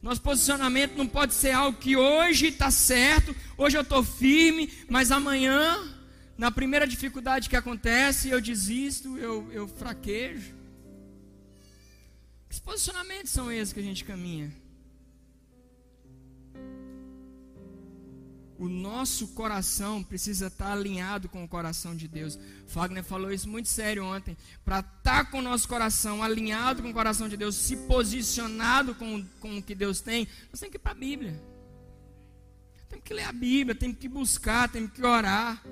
Nosso 0.00 0.22
posicionamento 0.22 0.96
não 0.96 1.08
pode 1.08 1.34
ser 1.34 1.50
algo 1.50 1.76
que 1.76 1.96
hoje 1.96 2.46
está 2.46 2.70
certo, 2.70 3.34
hoje 3.58 3.76
eu 3.76 3.82
estou 3.82 4.04
firme, 4.04 4.72
mas 4.88 5.10
amanhã 5.10 5.95
na 6.36 6.50
primeira 6.50 6.86
dificuldade 6.86 7.48
que 7.48 7.56
acontece, 7.56 8.28
eu 8.28 8.40
desisto, 8.40 9.16
eu, 9.18 9.50
eu 9.52 9.66
fraquejo. 9.66 10.54
Que 12.48 12.60
posicionamentos 12.60 13.32
são 13.32 13.50
esses 13.50 13.72
que 13.72 13.80
a 13.80 13.82
gente 13.82 14.04
caminha? 14.04 14.52
O 18.58 18.68
nosso 18.68 19.28
coração 19.28 20.02
precisa 20.02 20.46
estar 20.46 20.72
alinhado 20.72 21.28
com 21.28 21.44
o 21.44 21.48
coração 21.48 21.94
de 21.94 22.08
Deus. 22.08 22.38
Fagner 22.66 23.04
falou 23.04 23.30
isso 23.30 23.48
muito 23.48 23.68
sério 23.68 24.04
ontem. 24.04 24.36
Para 24.64 24.80
estar 24.80 25.30
com 25.30 25.40
o 25.40 25.42
nosso 25.42 25.68
coração 25.68 26.22
alinhado 26.22 26.82
com 26.82 26.88
o 26.88 26.94
coração 26.94 27.28
de 27.28 27.36
Deus, 27.36 27.54
se 27.54 27.76
posicionado 27.76 28.94
com, 28.94 29.22
com 29.40 29.58
o 29.58 29.62
que 29.62 29.74
Deus 29.74 30.00
tem, 30.00 30.26
nós 30.50 30.58
temos 30.58 30.70
que 30.70 30.78
ir 30.78 30.80
para 30.80 30.92
a 30.92 30.94
Bíblia. 30.94 31.38
Temos 32.88 33.04
que 33.04 33.12
ler 33.12 33.24
a 33.24 33.32
Bíblia, 33.32 33.74
temos 33.74 33.98
que 33.98 34.08
buscar, 34.08 34.70
temos 34.70 34.90
que 34.90 35.04
orar. 35.04 35.62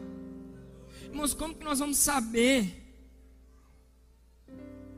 Irmãos, 1.14 1.32
como 1.32 1.54
que 1.54 1.64
nós 1.64 1.78
vamos 1.78 1.98
saber? 1.98 2.74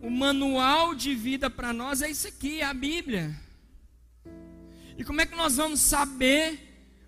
O 0.01 0.09
manual 0.09 0.95
de 0.95 1.15
vida 1.15 1.51
para 1.51 1.75
nós 1.75 2.01
é 2.01 2.09
isso 2.09 2.27
aqui, 2.27 2.63
é 2.63 2.65
a 2.65 2.73
Bíblia. 2.73 3.39
E 4.97 5.05
como 5.05 5.21
é 5.21 5.27
que 5.27 5.37
nós 5.37 5.59
vamos 5.59 5.79
saber 5.79 6.59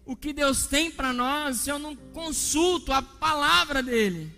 o 0.05 0.15
que 0.15 0.31
Deus 0.35 0.67
tem 0.67 0.91
para 0.91 1.11
nós 1.11 1.61
se 1.61 1.71
eu 1.71 1.79
não 1.79 1.97
consulto 1.97 2.93
a 2.93 3.01
palavra 3.01 3.83
dele? 3.83 4.31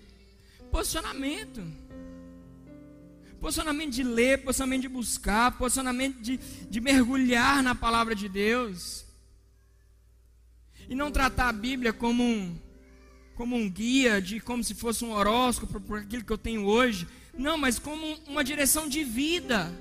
Posicionamento. 0.71 1.67
Posicionamento 3.41 3.91
de 3.91 4.05
ler, 4.05 4.45
posicionamento 4.45 4.83
de 4.83 4.89
buscar, 4.89 5.59
posicionamento 5.59 6.21
de, 6.21 6.37
de 6.37 6.81
mergulhar 6.81 7.61
na 7.61 7.75
palavra 7.75 8.15
de 8.15 8.29
Deus. 8.29 9.05
E 10.89 10.95
não 10.95 11.11
tratar 11.11 11.49
a 11.49 11.53
Bíblia 11.53 11.93
como 11.93 12.23
um 12.23 12.70
como 13.41 13.57
um 13.57 13.71
guia, 13.71 14.21
de 14.21 14.39
como 14.39 14.63
se 14.63 14.75
fosse 14.75 15.03
um 15.03 15.13
horóscopo 15.13 15.81
para 15.81 16.01
aquilo 16.01 16.23
que 16.23 16.31
eu 16.31 16.37
tenho 16.37 16.67
hoje. 16.67 17.09
Não, 17.33 17.57
mas 17.57 17.79
como 17.79 18.07
uma 18.29 18.45
direção 18.45 18.87
de 18.87 19.03
vida. 19.03 19.73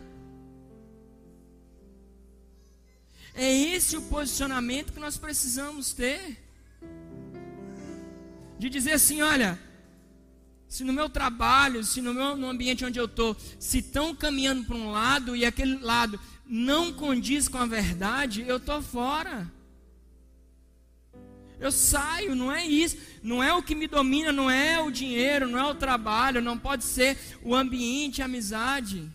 É 3.33 3.53
esse 3.53 3.97
o 3.97 4.01
posicionamento 4.03 4.93
que 4.93 4.99
nós 5.01 5.17
precisamos 5.17 5.91
ter. 5.91 6.41
De 8.57 8.69
dizer 8.69 8.93
assim, 8.93 9.21
olha, 9.21 9.59
se 10.65 10.85
no 10.85 10.93
meu 10.93 11.09
trabalho, 11.09 11.83
se 11.83 12.01
no 12.01 12.13
meu 12.13 12.37
no 12.37 12.47
ambiente 12.47 12.85
onde 12.85 12.97
eu 12.97 13.07
estou, 13.07 13.35
se 13.59 13.79
estão 13.79 14.15
caminhando 14.15 14.63
para 14.63 14.77
um 14.77 14.89
lado 14.89 15.35
e 15.35 15.45
aquele 15.45 15.79
lado 15.79 16.17
não 16.45 16.93
condiz 16.93 17.49
com 17.49 17.57
a 17.57 17.65
verdade, 17.65 18.45
eu 18.47 18.55
estou 18.55 18.81
fora. 18.81 19.51
Eu 21.59 21.71
saio, 21.71 22.35
não 22.35 22.51
é 22.51 22.65
isso. 22.65 22.97
Não 23.21 23.43
é 23.43 23.53
o 23.53 23.61
que 23.61 23.75
me 23.75 23.87
domina, 23.87 24.31
não 24.31 24.49
é 24.49 24.81
o 24.81 24.91
dinheiro, 24.91 25.47
não 25.47 25.59
é 25.59 25.65
o 25.65 25.75
trabalho, 25.75 26.41
não 26.41 26.57
pode 26.57 26.83
ser 26.85 27.17
o 27.43 27.53
ambiente, 27.53 28.21
a 28.21 28.25
amizade. 28.25 29.09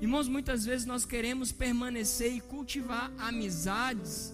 Irmãos, 0.00 0.28
muitas 0.28 0.64
vezes 0.64 0.86
nós 0.86 1.04
queremos 1.04 1.52
permanecer 1.52 2.32
e 2.34 2.40
cultivar 2.40 3.10
amizades 3.18 4.32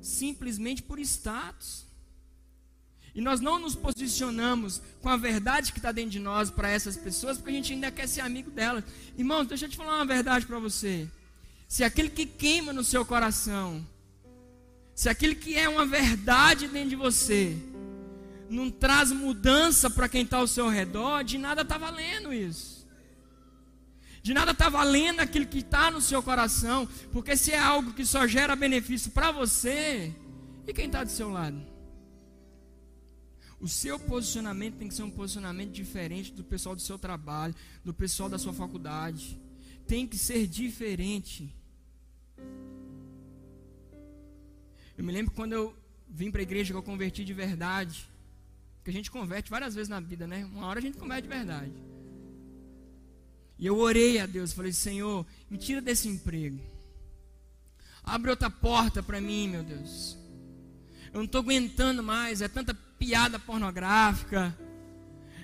simplesmente 0.00 0.82
por 0.82 0.98
status. 0.98 1.84
E 3.14 3.20
nós 3.20 3.40
não 3.40 3.58
nos 3.58 3.74
posicionamos 3.74 4.80
com 5.02 5.08
a 5.08 5.16
verdade 5.16 5.72
que 5.72 5.78
está 5.78 5.90
dentro 5.92 6.12
de 6.12 6.20
nós 6.20 6.50
para 6.50 6.70
essas 6.70 6.96
pessoas, 6.96 7.36
porque 7.36 7.50
a 7.50 7.54
gente 7.54 7.72
ainda 7.72 7.90
quer 7.90 8.06
ser 8.06 8.20
amigo 8.20 8.50
delas. 8.50 8.84
Irmãos, 9.18 9.46
deixa 9.46 9.66
eu 9.66 9.68
te 9.68 9.76
falar 9.76 9.96
uma 9.96 10.06
verdade 10.06 10.46
para 10.46 10.58
você. 10.58 11.08
Se 11.68 11.82
aquele 11.82 12.08
que 12.08 12.24
queima 12.24 12.72
no 12.72 12.84
seu 12.84 13.04
coração 13.04 13.84
se 15.00 15.08
aquilo 15.08 15.34
que 15.34 15.54
é 15.54 15.66
uma 15.66 15.86
verdade 15.86 16.68
dentro 16.68 16.90
de 16.90 16.96
você 16.96 17.56
não 18.50 18.70
traz 18.70 19.10
mudança 19.10 19.88
para 19.88 20.10
quem 20.10 20.24
está 20.24 20.36
ao 20.36 20.46
seu 20.46 20.68
redor, 20.68 21.24
de 21.24 21.38
nada 21.38 21.62
está 21.62 21.78
valendo 21.78 22.34
isso. 22.34 22.86
De 24.22 24.34
nada 24.34 24.50
está 24.50 24.68
valendo 24.68 25.20
aquilo 25.20 25.46
que 25.46 25.60
está 25.60 25.90
no 25.90 26.02
seu 26.02 26.22
coração, 26.22 26.86
porque 27.14 27.34
se 27.34 27.50
é 27.50 27.58
algo 27.58 27.94
que 27.94 28.04
só 28.04 28.26
gera 28.26 28.54
benefício 28.54 29.10
para 29.10 29.32
você, 29.32 30.14
e 30.66 30.72
quem 30.74 30.84
está 30.84 31.02
do 31.02 31.10
seu 31.10 31.30
lado? 31.30 31.58
O 33.58 33.66
seu 33.66 33.98
posicionamento 33.98 34.76
tem 34.76 34.88
que 34.88 34.94
ser 34.94 35.04
um 35.04 35.10
posicionamento 35.10 35.70
diferente 35.70 36.30
do 36.30 36.44
pessoal 36.44 36.76
do 36.76 36.82
seu 36.82 36.98
trabalho, 36.98 37.54
do 37.82 37.94
pessoal 37.94 38.28
da 38.28 38.38
sua 38.38 38.52
faculdade. 38.52 39.40
Tem 39.86 40.06
que 40.06 40.18
ser 40.18 40.46
diferente. 40.46 41.58
Eu 45.00 45.04
me 45.04 45.14
lembro 45.14 45.32
quando 45.32 45.54
eu 45.54 45.74
vim 46.06 46.30
para 46.30 46.42
a 46.42 46.42
igreja 46.42 46.74
que 46.74 46.76
eu 46.76 46.82
converti 46.82 47.24
de 47.24 47.32
verdade. 47.32 48.06
Que 48.84 48.90
a 48.90 48.92
gente 48.92 49.10
converte 49.10 49.50
várias 49.50 49.74
vezes 49.74 49.88
na 49.88 49.98
vida, 49.98 50.26
né? 50.26 50.44
Uma 50.52 50.66
hora 50.66 50.78
a 50.78 50.82
gente 50.82 50.98
converte 50.98 51.26
de 51.26 51.34
verdade. 51.34 51.72
E 53.58 53.64
eu 53.64 53.78
orei 53.78 54.20
a 54.20 54.26
Deus, 54.26 54.52
falei: 54.52 54.74
Senhor, 54.74 55.24
me 55.48 55.56
tira 55.56 55.80
desse 55.80 56.06
emprego. 56.06 56.60
Abre 58.04 58.28
outra 58.28 58.50
porta 58.50 59.02
para 59.02 59.22
mim, 59.22 59.48
meu 59.48 59.62
Deus. 59.62 60.18
Eu 61.14 61.20
não 61.20 61.24
estou 61.24 61.40
aguentando 61.40 62.02
mais. 62.02 62.42
É 62.42 62.48
tanta 62.48 62.74
piada 62.74 63.38
pornográfica. 63.38 64.54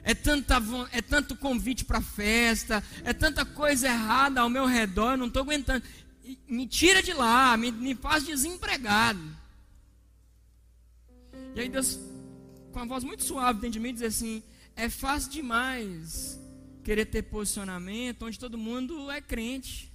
É, 0.03 0.15
tanta, 0.15 0.63
é 0.93 1.01
tanto 1.01 1.35
convite 1.35 1.83
para 1.83 2.03
festa. 2.03 2.85
É 3.05 3.15
tanta 3.15 3.43
coisa 3.47 3.87
errada 3.87 4.43
ao 4.43 4.51
meu 4.51 4.67
redor. 4.67 5.13
Eu 5.13 5.17
não 5.17 5.29
estou 5.29 5.45
aguentando. 5.45 5.83
Me 6.47 6.67
tira 6.67 7.03
de 7.03 7.15
lá. 7.15 7.57
Me, 7.57 7.73
me 7.73 7.95
faz 7.95 8.23
desempregado. 8.23 9.46
E 11.57 11.61
aí 11.61 11.69
Deus, 11.71 11.99
com 12.71 12.81
uma 12.81 12.87
voz 12.87 13.03
muito 13.03 13.25
suave 13.25 13.61
dentro 13.61 13.73
de 13.73 13.81
mim, 13.81 13.95
diz 13.95 14.03
assim: 14.03 14.43
é 14.77 14.91
fácil 14.91 15.31
demais 15.31 16.39
querer 16.85 17.07
ter 17.07 17.23
posicionamento 17.23 18.27
onde 18.27 18.39
todo 18.39 18.59
mundo 18.59 19.11
é 19.11 19.23
crente. 19.23 19.91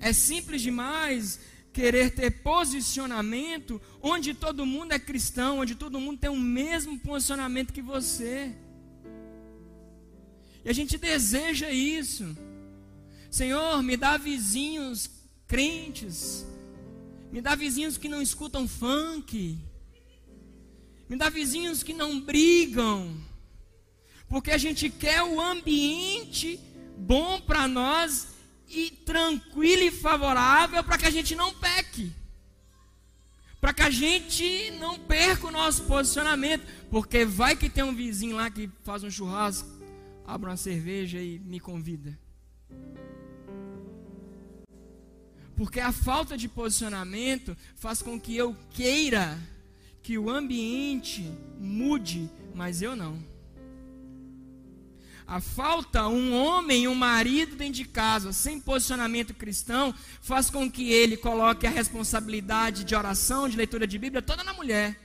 É 0.00 0.12
simples 0.12 0.60
demais 0.60 1.38
querer 1.72 2.10
ter 2.10 2.42
posicionamento 2.42 3.80
onde 4.02 4.34
todo 4.34 4.66
mundo 4.66 4.90
é 4.90 4.98
cristão, 4.98 5.60
onde 5.60 5.76
todo 5.76 6.00
mundo 6.00 6.18
tem 6.18 6.30
o 6.30 6.36
mesmo 6.36 6.98
posicionamento 6.98 7.72
que 7.72 7.80
você. 7.80 8.52
E 10.64 10.68
a 10.68 10.72
gente 10.72 10.98
deseja 10.98 11.70
isso. 11.70 12.36
Senhor, 13.30 13.80
me 13.84 13.96
dá 13.96 14.16
vizinhos 14.16 15.08
crentes. 15.46 16.44
Me 17.30 17.40
dá 17.40 17.54
vizinhos 17.54 17.96
que 17.96 18.08
não 18.08 18.20
escutam 18.20 18.66
funk. 18.66 19.60
Me 21.12 21.18
dá 21.18 21.28
vizinhos 21.28 21.82
que 21.82 21.92
não 21.92 22.18
brigam. 22.18 23.14
Porque 24.30 24.50
a 24.50 24.56
gente 24.56 24.88
quer 24.88 25.22
o 25.22 25.38
ambiente 25.38 26.58
bom 26.96 27.38
para 27.38 27.68
nós 27.68 28.28
e 28.66 28.90
tranquilo 28.90 29.82
e 29.82 29.90
favorável 29.90 30.82
para 30.82 30.96
que 30.96 31.04
a 31.04 31.10
gente 31.10 31.34
não 31.34 31.52
peque. 31.52 32.10
Para 33.60 33.74
que 33.74 33.82
a 33.82 33.90
gente 33.90 34.70
não 34.80 34.98
perca 35.00 35.48
o 35.48 35.50
nosso 35.50 35.82
posicionamento. 35.82 36.66
Porque 36.90 37.26
vai 37.26 37.56
que 37.56 37.68
tem 37.68 37.84
um 37.84 37.94
vizinho 37.94 38.36
lá 38.36 38.50
que 38.50 38.70
faz 38.82 39.04
um 39.04 39.10
churrasco, 39.10 39.68
abre 40.26 40.48
uma 40.48 40.56
cerveja 40.56 41.20
e 41.20 41.38
me 41.40 41.60
convida. 41.60 42.18
Porque 45.54 45.78
a 45.78 45.92
falta 45.92 46.38
de 46.38 46.48
posicionamento 46.48 47.54
faz 47.76 48.00
com 48.00 48.18
que 48.18 48.34
eu 48.34 48.56
queira 48.70 49.38
que 50.02 50.18
o 50.18 50.28
ambiente 50.28 51.32
mude, 51.58 52.28
mas 52.54 52.82
eu 52.82 52.96
não. 52.96 53.22
A 55.26 55.40
falta 55.40 56.08
um 56.08 56.34
homem, 56.34 56.88
um 56.88 56.94
marido 56.94 57.56
dentro 57.56 57.74
de 57.74 57.84
casa, 57.84 58.32
sem 58.32 58.60
posicionamento 58.60 59.32
cristão, 59.32 59.94
faz 60.20 60.50
com 60.50 60.70
que 60.70 60.92
ele 60.92 61.16
coloque 61.16 61.66
a 61.66 61.70
responsabilidade 61.70 62.84
de 62.84 62.94
oração, 62.94 63.48
de 63.48 63.56
leitura 63.56 63.86
de 63.86 63.98
Bíblia, 63.98 64.20
toda 64.20 64.42
na 64.42 64.52
mulher. 64.52 64.98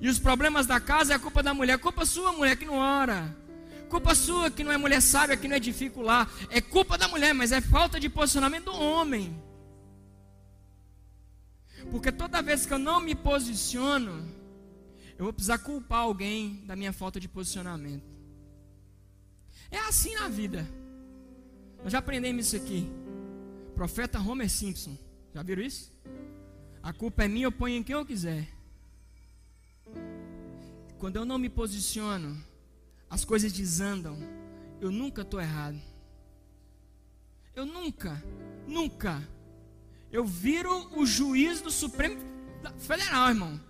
E 0.00 0.08
os 0.08 0.18
problemas 0.18 0.66
da 0.66 0.78
casa 0.78 1.12
é 1.12 1.16
a 1.16 1.18
culpa 1.18 1.42
da 1.42 1.52
mulher, 1.52 1.74
é 1.74 1.78
culpa 1.78 2.06
sua, 2.06 2.32
mulher, 2.32 2.56
que 2.56 2.64
não 2.64 2.76
ora. 2.76 3.36
Culpa 3.88 4.14
sua 4.14 4.50
que 4.50 4.62
não 4.62 4.70
é 4.70 4.76
mulher 4.76 5.02
sábia, 5.02 5.36
que 5.36 5.48
não 5.48 5.56
edifica 5.56 5.98
o. 5.98 6.06
É 6.50 6.60
culpa 6.60 6.96
da 6.96 7.08
mulher, 7.08 7.34
mas 7.34 7.50
é 7.52 7.60
falta 7.60 7.98
de 7.98 8.08
posicionamento 8.08 8.66
do 8.66 8.74
homem. 8.74 9.47
Porque 11.90 12.12
toda 12.12 12.42
vez 12.42 12.66
que 12.66 12.72
eu 12.72 12.78
não 12.78 13.00
me 13.00 13.14
posiciono, 13.14 14.28
eu 15.16 15.24
vou 15.24 15.32
precisar 15.32 15.58
culpar 15.58 16.00
alguém 16.00 16.62
da 16.66 16.76
minha 16.76 16.92
falta 16.92 17.18
de 17.18 17.28
posicionamento. 17.28 18.04
É 19.70 19.78
assim 19.80 20.14
na 20.14 20.28
vida. 20.28 20.66
Nós 21.82 21.92
já 21.92 21.98
aprendemos 21.98 22.46
isso 22.46 22.56
aqui. 22.56 22.88
Profeta 23.74 24.18
Homer 24.20 24.48
Simpson. 24.50 24.96
Já 25.34 25.42
viram 25.42 25.62
isso? 25.62 25.92
A 26.82 26.92
culpa 26.92 27.24
é 27.24 27.28
minha, 27.28 27.46
eu 27.46 27.52
ponho 27.52 27.76
em 27.76 27.82
quem 27.82 27.94
eu 27.94 28.04
quiser. 28.04 28.48
Quando 30.98 31.16
eu 31.16 31.24
não 31.24 31.38
me 31.38 31.48
posiciono, 31.48 32.42
as 33.08 33.24
coisas 33.24 33.52
desandam. 33.52 34.18
Eu 34.80 34.90
nunca 34.90 35.22
estou 35.22 35.40
errado. 35.40 35.80
Eu 37.54 37.66
nunca, 37.66 38.22
nunca. 38.66 39.22
Eu 40.10 40.24
viro 40.24 40.88
o 40.98 41.04
juiz 41.04 41.60
do 41.60 41.70
Supremo 41.70 42.18
Federal, 42.78 43.28
irmão. 43.28 43.60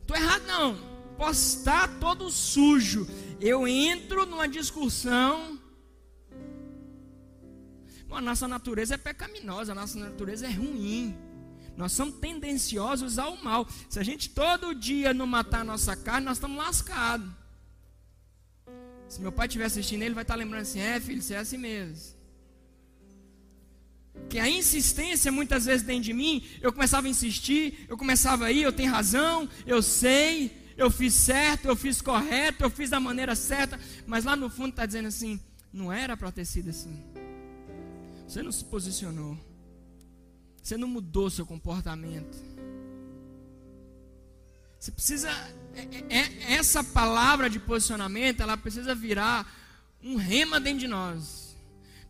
Estou 0.00 0.16
errado 0.16 0.46
não. 0.46 0.76
Posso 1.16 1.58
estar 1.58 1.88
todo 1.98 2.30
sujo. 2.30 3.06
Eu 3.40 3.66
entro 3.66 4.26
numa 4.26 4.46
discussão. 4.46 5.58
Bom, 8.06 8.16
a 8.16 8.20
nossa 8.20 8.46
natureza 8.46 8.94
é 8.94 8.98
pecaminosa, 8.98 9.72
a 9.72 9.74
nossa 9.74 9.98
natureza 9.98 10.46
é 10.46 10.50
ruim. 10.50 11.16
Nós 11.76 11.92
somos 11.92 12.16
tendenciosos 12.16 13.18
ao 13.18 13.36
mal. 13.42 13.66
Se 13.88 13.98
a 13.98 14.02
gente 14.02 14.30
todo 14.30 14.74
dia 14.74 15.14
não 15.14 15.26
matar 15.26 15.62
a 15.62 15.64
nossa 15.64 15.96
carne, 15.96 16.26
nós 16.26 16.36
estamos 16.36 16.56
lascados. 16.56 17.28
Se 19.08 19.20
meu 19.20 19.32
pai 19.32 19.46
estiver 19.46 19.64
assistindo, 19.64 20.02
ele 20.02 20.14
vai 20.14 20.22
estar 20.22 20.34
lembrando 20.34 20.62
assim: 20.62 20.80
é, 20.80 21.00
filho, 21.00 21.22
você 21.22 21.34
é 21.34 21.38
assim 21.38 21.58
mesmo. 21.58 22.13
Que 24.28 24.38
a 24.38 24.48
insistência 24.48 25.30
muitas 25.30 25.66
vezes 25.66 25.86
dentro 25.86 26.04
de 26.04 26.12
mim, 26.12 26.42
eu 26.60 26.72
começava 26.72 27.06
a 27.06 27.10
insistir, 27.10 27.86
eu 27.88 27.96
começava 27.96 28.46
aí, 28.46 28.62
eu 28.62 28.72
tenho 28.72 28.90
razão, 28.90 29.48
eu 29.66 29.82
sei, 29.82 30.50
eu 30.76 30.90
fiz 30.90 31.14
certo, 31.14 31.66
eu 31.66 31.76
fiz 31.76 32.00
correto, 32.00 32.64
eu 32.64 32.70
fiz 32.70 32.90
da 32.90 32.98
maneira 32.98 33.34
certa, 33.34 33.78
mas 34.06 34.24
lá 34.24 34.34
no 34.34 34.50
fundo 34.50 34.70
está 34.70 34.86
dizendo 34.86 35.08
assim: 35.08 35.40
não 35.72 35.92
era 35.92 36.16
para 36.16 36.32
ter 36.32 36.44
sido 36.44 36.70
assim. 36.70 37.02
Você 38.26 38.42
não 38.42 38.52
se 38.52 38.64
posicionou. 38.64 39.38
Você 40.62 40.76
não 40.76 40.88
mudou 40.88 41.28
seu 41.28 41.44
comportamento. 41.44 42.38
Você 44.80 44.90
precisa. 44.90 45.30
É, 45.74 45.80
é, 45.80 46.18
é, 46.18 46.52
essa 46.54 46.82
palavra 46.82 47.50
de 47.50 47.58
posicionamento, 47.58 48.40
ela 48.40 48.56
precisa 48.56 48.94
virar 48.94 49.46
um 50.02 50.16
rema 50.16 50.58
dentro 50.58 50.80
de 50.80 50.88
nós. 50.88 51.43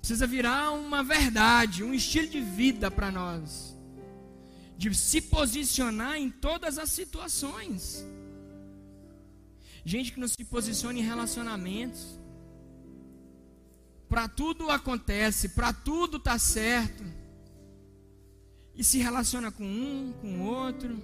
Precisa 0.04 0.26
virar 0.26 0.70
uma 0.72 1.02
verdade, 1.02 1.82
um 1.82 1.94
estilo 1.94 2.28
de 2.28 2.38
vida 2.38 2.90
para 2.90 3.10
nós. 3.10 3.74
De 4.76 4.94
se 4.94 5.18
posicionar 5.18 6.16
em 6.16 6.30
todas 6.30 6.76
as 6.76 6.90
situações. 6.90 8.04
Gente 9.82 10.12
que 10.12 10.20
não 10.20 10.28
se 10.28 10.44
posiciona 10.44 10.98
em 10.98 11.02
relacionamentos. 11.02 12.20
Para 14.06 14.28
tudo 14.28 14.68
acontece, 14.68 15.48
para 15.48 15.72
tudo 15.72 16.18
tá 16.18 16.38
certo 16.38 17.02
e 18.74 18.84
se 18.84 18.98
relaciona 18.98 19.50
com 19.50 19.64
um, 19.64 20.12
com 20.20 20.42
outro. 20.42 21.02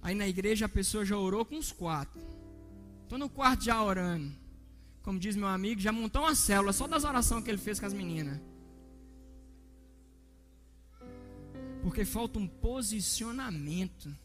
Aí 0.00 0.14
na 0.14 0.28
igreja 0.28 0.66
a 0.66 0.68
pessoa 0.68 1.04
já 1.04 1.16
orou 1.16 1.44
com 1.44 1.58
os 1.58 1.72
quatro. 1.72 2.22
Estou 3.02 3.18
no 3.18 3.28
quarto 3.28 3.64
já 3.64 3.82
orando. 3.82 4.39
Como 5.10 5.18
diz 5.18 5.34
meu 5.34 5.48
amigo, 5.48 5.80
já 5.80 5.90
montou 5.90 6.22
uma 6.22 6.36
célula 6.36 6.72
só 6.72 6.86
das 6.86 7.02
orações 7.02 7.42
que 7.42 7.50
ele 7.50 7.58
fez 7.58 7.80
com 7.80 7.86
as 7.86 7.92
meninas. 7.92 8.40
Porque 11.82 12.04
falta 12.04 12.38
um 12.38 12.46
posicionamento. 12.46 14.16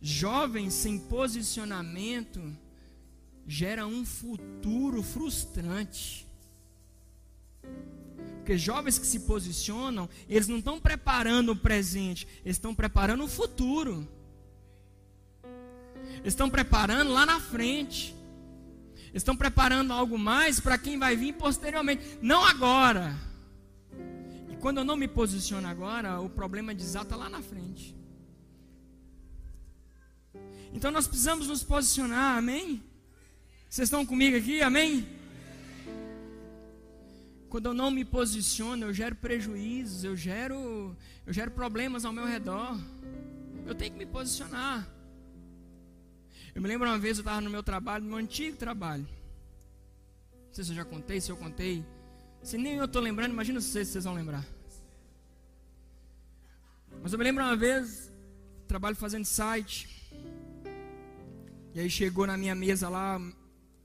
Jovens 0.00 0.74
sem 0.74 0.96
posicionamento 0.96 2.56
gera 3.48 3.84
um 3.84 4.06
futuro 4.06 5.02
frustrante. 5.02 6.24
Porque 8.36 8.56
jovens 8.56 9.00
que 9.00 9.06
se 9.08 9.18
posicionam, 9.18 10.08
eles 10.28 10.46
não 10.46 10.58
estão 10.58 10.78
preparando 10.78 11.50
o 11.50 11.56
presente, 11.56 12.28
eles 12.44 12.58
estão 12.58 12.72
preparando 12.72 13.24
o 13.24 13.28
futuro. 13.28 14.06
Eles 16.18 16.26
estão 16.26 16.48
preparando 16.48 17.10
lá 17.12 17.26
na 17.26 17.40
frente. 17.40 18.15
Estão 19.16 19.34
preparando 19.34 19.94
algo 19.94 20.18
mais 20.18 20.60
para 20.60 20.76
quem 20.76 20.98
vai 20.98 21.16
vir 21.16 21.32
posteriormente, 21.32 22.18
não 22.20 22.44
agora. 22.44 23.16
E 24.50 24.56
quando 24.56 24.76
eu 24.76 24.84
não 24.84 24.94
me 24.94 25.08
posiciono 25.08 25.66
agora, 25.66 26.20
o 26.20 26.28
problema 26.28 26.74
desata 26.74 27.16
lá 27.16 27.26
na 27.30 27.40
frente. 27.40 27.96
Então 30.70 30.90
nós 30.90 31.08
precisamos 31.08 31.46
nos 31.48 31.62
posicionar, 31.64 32.36
amém? 32.36 32.82
Vocês 33.70 33.86
estão 33.86 34.04
comigo 34.04 34.36
aqui, 34.36 34.60
amém? 34.60 35.08
Quando 37.48 37.70
eu 37.70 37.74
não 37.74 37.90
me 37.90 38.04
posiciono, 38.04 38.84
eu 38.84 38.92
gero 38.92 39.16
prejuízos, 39.16 40.04
eu 40.04 40.14
gero, 40.14 40.94
eu 41.26 41.32
gero 41.32 41.50
problemas 41.52 42.04
ao 42.04 42.12
meu 42.12 42.26
redor. 42.26 42.78
Eu 43.64 43.74
tenho 43.74 43.92
que 43.92 43.98
me 43.98 44.04
posicionar. 44.04 44.86
Eu 46.56 46.62
me 46.62 46.68
lembro 46.68 46.88
uma 46.88 46.98
vez 46.98 47.18
eu 47.18 47.20
estava 47.20 47.42
no 47.42 47.50
meu 47.50 47.62
trabalho, 47.62 48.04
no 48.04 48.08
meu 48.08 48.18
antigo 48.18 48.56
trabalho. 48.56 49.06
Não 50.32 50.54
sei 50.54 50.64
se 50.64 50.70
eu 50.70 50.76
já 50.76 50.86
contei, 50.86 51.20
se 51.20 51.30
eu 51.30 51.36
contei. 51.36 51.84
Se 52.42 52.56
nem 52.56 52.76
eu 52.76 52.86
estou 52.86 53.02
lembrando, 53.02 53.32
imagina 53.32 53.60
se 53.60 53.68
vocês 53.84 54.04
vão 54.04 54.14
lembrar. 54.14 54.42
Mas 57.02 57.12
eu 57.12 57.18
me 57.18 57.24
lembro 57.26 57.44
uma 57.44 57.54
vez, 57.54 58.10
trabalho 58.66 58.96
fazendo 58.96 59.26
site. 59.26 59.86
E 61.74 61.80
aí 61.80 61.90
chegou 61.90 62.26
na 62.26 62.38
minha 62.38 62.54
mesa 62.54 62.88
lá 62.88 63.20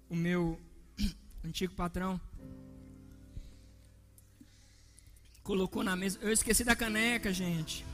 o 0.09 0.15
meu 0.15 0.57
antigo 1.43 1.73
patrão. 1.73 2.21
Colocou 5.43 5.83
na 5.83 5.97
mesa. 5.97 6.17
Eu 6.21 6.31
esqueci 6.31 6.63
da 6.63 6.73
caneca, 6.73 7.33
gente. 7.33 7.85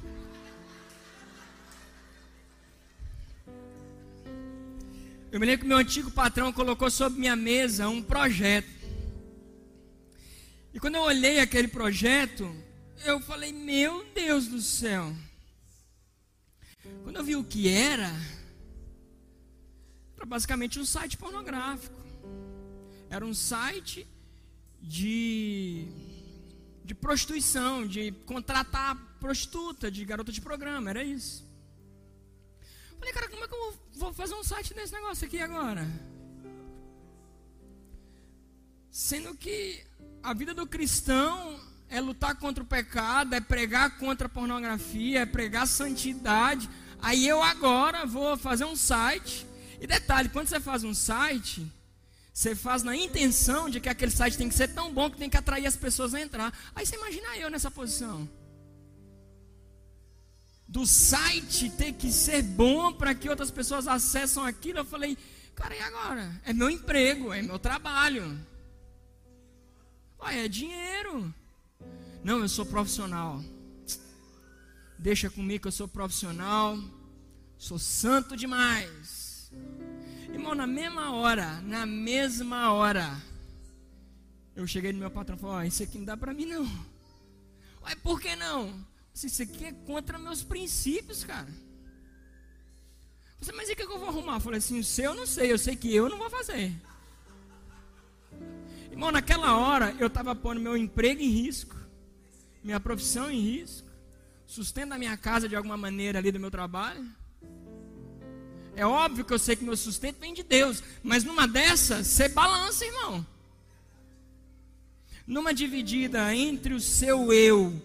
Eu 5.37 5.39
me 5.39 5.45
lembro 5.45 5.61
que 5.61 5.67
meu 5.67 5.77
antigo 5.77 6.09
patrão 6.09 6.51
colocou 6.51 6.89
sobre 6.89 7.19
minha 7.19 7.35
mesa 7.35 7.87
um 7.87 8.01
projeto. 8.01 8.67
E 10.73 10.79
quando 10.79 10.95
eu 10.95 11.03
olhei 11.03 11.39
aquele 11.39 11.67
projeto, 11.67 12.51
eu 13.05 13.19
falei: 13.19 13.53
Meu 13.53 14.03
Deus 14.15 14.47
do 14.47 14.59
céu. 14.59 15.15
Quando 17.03 17.17
eu 17.17 17.23
vi 17.23 17.35
o 17.35 17.43
que 17.43 17.69
era, 17.69 18.11
era 20.15 20.25
basicamente 20.25 20.79
um 20.79 20.85
site 20.85 21.15
pornográfico. 21.17 22.01
Era 23.07 23.23
um 23.23 23.35
site 23.35 24.07
de 24.81 25.87
de 26.83 26.95
prostituição, 26.95 27.85
de 27.85 28.11
contratar 28.25 28.95
prostituta, 29.19 29.91
de 29.91 30.03
garota 30.03 30.31
de 30.31 30.41
programa, 30.41 30.89
era 30.89 31.03
isso. 31.03 31.46
Falei, 32.99 33.13
cara, 33.13 33.29
como 33.29 33.43
é 33.43 33.47
que 33.47 33.53
eu 33.53 33.73
vou 33.93 34.13
fazer 34.13 34.35
um 34.35 34.43
site 34.43 34.73
nesse 34.73 34.93
negócio 34.93 35.25
aqui 35.25 35.39
agora? 35.39 35.87
Sendo 38.91 39.35
que 39.35 39.85
a 40.23 40.33
vida 40.33 40.53
do 40.53 40.65
cristão 40.65 41.59
é 41.89 42.01
lutar 42.01 42.35
contra 42.35 42.63
o 42.63 42.67
pecado, 42.67 43.33
é 43.33 43.39
pregar 43.39 43.97
contra 43.97 44.27
a 44.27 44.29
pornografia, 44.29 45.21
é 45.21 45.25
pregar 45.25 45.67
santidade. 45.67 46.69
Aí 47.01 47.27
eu 47.27 47.41
agora 47.41 48.05
vou 48.05 48.35
fazer 48.37 48.65
um 48.65 48.75
site. 48.75 49.45
E 49.79 49.87
detalhe, 49.87 50.29
quando 50.29 50.47
você 50.47 50.59
faz 50.59 50.83
um 50.83 50.93
site, 50.93 51.71
você 52.33 52.55
faz 52.55 52.83
na 52.83 52.95
intenção 52.95 53.69
de 53.69 53.79
que 53.79 53.89
aquele 53.89 54.11
site 54.11 54.37
tem 54.37 54.49
que 54.49 54.55
ser 54.55 54.69
tão 54.69 54.93
bom 54.93 55.09
que 55.09 55.17
tem 55.17 55.29
que 55.29 55.37
atrair 55.37 55.65
as 55.65 55.75
pessoas 55.75 56.13
a 56.13 56.21
entrar. 56.21 56.51
Aí 56.75 56.85
você 56.85 56.95
imagina 56.95 57.37
eu 57.37 57.49
nessa 57.49 57.71
posição. 57.71 58.27
Do 60.67 60.85
site 60.85 61.69
ter 61.71 61.93
que 61.93 62.11
ser 62.11 62.41
bom 62.43 62.91
para 62.93 63.15
que 63.15 63.29
outras 63.29 63.49
pessoas 63.49 63.87
acessam 63.87 64.43
aquilo. 64.43 64.79
Eu 64.79 64.85
falei, 64.85 65.17
cara, 65.55 65.75
e 65.75 65.79
agora? 65.79 66.41
É 66.43 66.53
meu 66.53 66.69
emprego, 66.69 67.33
é 67.33 67.41
meu 67.41 67.57
trabalho. 67.57 68.37
Olha, 70.19 70.45
é 70.45 70.47
dinheiro. 70.47 71.33
Não, 72.23 72.39
eu 72.39 72.49
sou 72.49 72.65
profissional. 72.65 73.41
Deixa 74.99 75.29
comigo 75.29 75.61
que 75.61 75.67
eu 75.67 75.71
sou 75.71 75.87
profissional. 75.87 76.77
Sou 77.57 77.79
santo 77.79 78.35
demais. 78.35 79.51
Irmão, 80.31 80.53
na 80.53 80.67
mesma 80.67 81.13
hora, 81.15 81.61
na 81.61 81.85
mesma 81.85 82.73
hora, 82.73 83.19
eu 84.55 84.67
cheguei 84.67 84.91
no 84.91 84.99
meu 84.99 85.09
patrão 85.09 85.37
e 85.37 85.39
falei: 85.39 85.55
Ó, 85.55 85.63
isso 85.63 85.83
aqui 85.83 85.97
não 85.97 86.05
dá 86.05 86.17
para 86.17 86.33
mim 86.33 86.45
não. 86.45 86.65
Ué, 87.83 87.95
por 87.95 88.19
que 88.19 88.35
não? 88.35 88.85
Isso 89.25 89.41
aqui 89.41 89.65
é 89.65 89.71
contra 89.71 90.19
meus 90.19 90.43
princípios, 90.43 91.23
cara. 91.23 91.47
Você, 93.39 93.51
mas 93.51 93.69
e 93.69 93.73
o 93.73 93.75
que 93.75 93.83
eu 93.83 93.99
vou 93.99 94.09
arrumar? 94.09 94.35
Eu 94.35 94.41
falei 94.41 94.59
assim, 94.59 94.79
o 94.79 94.83
seu 94.83 95.05
eu 95.05 95.15
não 95.15 95.25
sei, 95.25 95.51
eu 95.51 95.57
sei 95.57 95.75
que 95.75 95.93
eu 95.93 96.07
não 96.07 96.17
vou 96.17 96.29
fazer. 96.29 96.71
Irmão, 98.91 99.11
naquela 99.11 99.57
hora 99.57 99.95
eu 99.99 100.07
estava 100.07 100.35
pondo 100.35 100.61
meu 100.61 100.77
emprego 100.77 101.21
em 101.21 101.29
risco, 101.29 101.75
minha 102.63 102.79
profissão 102.79 103.29
em 103.29 103.39
risco, 103.39 103.87
sustento 104.45 104.89
da 104.89 104.97
minha 104.97 105.15
casa 105.17 105.47
de 105.47 105.55
alguma 105.55 105.77
maneira 105.77 106.19
ali 106.19 106.31
do 106.31 106.39
meu 106.39 106.51
trabalho. 106.51 107.05
É 108.75 108.85
óbvio 108.85 109.25
que 109.25 109.33
eu 109.33 109.39
sei 109.39 109.55
que 109.55 109.63
meu 109.63 109.77
sustento 109.77 110.19
vem 110.19 110.33
de 110.33 110.43
Deus, 110.43 110.83
mas 111.01 111.23
numa 111.23 111.47
dessa, 111.47 112.03
você 112.03 112.29
balança, 112.29 112.85
irmão. 112.85 113.25
Numa 115.25 115.53
dividida 115.53 116.33
entre 116.35 116.73
o 116.73 116.79
seu 116.79 117.33
eu 117.33 117.81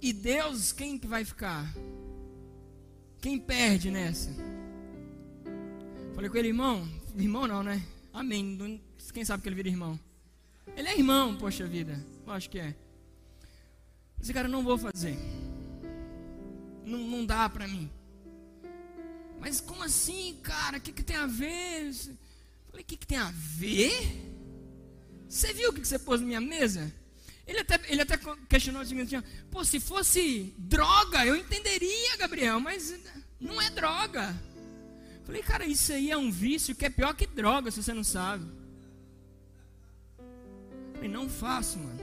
e 0.00 0.12
Deus, 0.12 0.72
quem 0.72 0.98
que 0.98 1.06
vai 1.06 1.24
ficar? 1.24 1.72
Quem 3.20 3.38
perde 3.38 3.90
nessa? 3.90 4.30
Falei 6.14 6.30
com 6.30 6.36
ele, 6.36 6.48
irmão, 6.48 6.88
irmão 7.16 7.46
não, 7.46 7.62
né? 7.62 7.82
Amém. 8.12 8.80
Quem 9.12 9.24
sabe 9.24 9.42
que 9.42 9.48
ele 9.48 9.56
vira 9.56 9.68
irmão? 9.68 9.98
Ele 10.76 10.88
é 10.88 10.96
irmão, 10.96 11.36
poxa 11.36 11.66
vida. 11.66 12.04
Eu 12.26 12.32
acho 12.32 12.48
que 12.48 12.58
é. 12.58 12.74
Esse 14.20 14.32
cara, 14.32 14.48
não 14.48 14.62
vou 14.62 14.78
fazer. 14.78 15.16
Não, 16.84 16.98
não 16.98 17.26
dá 17.26 17.48
pra 17.48 17.66
mim. 17.66 17.90
Mas 19.40 19.60
como 19.60 19.82
assim, 19.82 20.36
cara? 20.42 20.78
O 20.78 20.80
que, 20.80 20.92
que 20.92 21.02
tem 21.02 21.16
a 21.16 21.26
ver? 21.26 21.92
Falei, 22.70 22.82
o 22.82 22.84
que, 22.84 22.96
que 22.96 23.06
tem 23.06 23.18
a 23.18 23.30
ver? 23.32 23.92
Você 25.28 25.52
viu 25.52 25.70
o 25.70 25.72
que, 25.72 25.80
que 25.80 25.88
você 25.88 25.98
pôs 25.98 26.20
na 26.20 26.26
minha 26.26 26.40
mesa? 26.40 26.92
Ele 27.48 27.60
até, 27.60 27.80
ele 27.88 28.02
até 28.02 28.20
questionou 28.46 28.82
o 28.82 28.84
seguinte: 28.84 29.16
pô, 29.50 29.64
se 29.64 29.80
fosse 29.80 30.54
droga, 30.58 31.24
eu 31.24 31.34
entenderia, 31.34 32.18
Gabriel, 32.18 32.60
mas 32.60 32.94
não 33.40 33.60
é 33.60 33.70
droga. 33.70 34.36
Falei, 35.24 35.42
cara, 35.42 35.64
isso 35.64 35.92
aí 35.92 36.10
é 36.10 36.16
um 36.16 36.30
vício 36.30 36.74
que 36.74 36.84
é 36.84 36.90
pior 36.90 37.14
que 37.14 37.26
droga, 37.26 37.70
se 37.70 37.82
você 37.82 37.94
não 37.94 38.04
sabe. 38.04 38.44
Falei, 40.92 41.08
não 41.08 41.28
faço, 41.28 41.78
mano. 41.78 42.00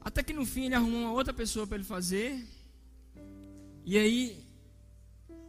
Até 0.00 0.22
que 0.24 0.32
no 0.32 0.44
fim 0.44 0.66
ele 0.66 0.74
arrumou 0.74 1.00
uma 1.02 1.12
outra 1.12 1.32
pessoa 1.32 1.66
para 1.66 1.76
ele 1.76 1.84
fazer. 1.84 2.44
E 3.84 3.96
aí, 3.96 4.44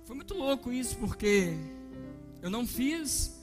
foi 0.05 0.15
muito 0.15 0.33
louco 0.35 0.71
isso, 0.71 0.97
porque 0.97 1.53
eu 2.41 2.49
não 2.49 2.67
fiz. 2.67 3.38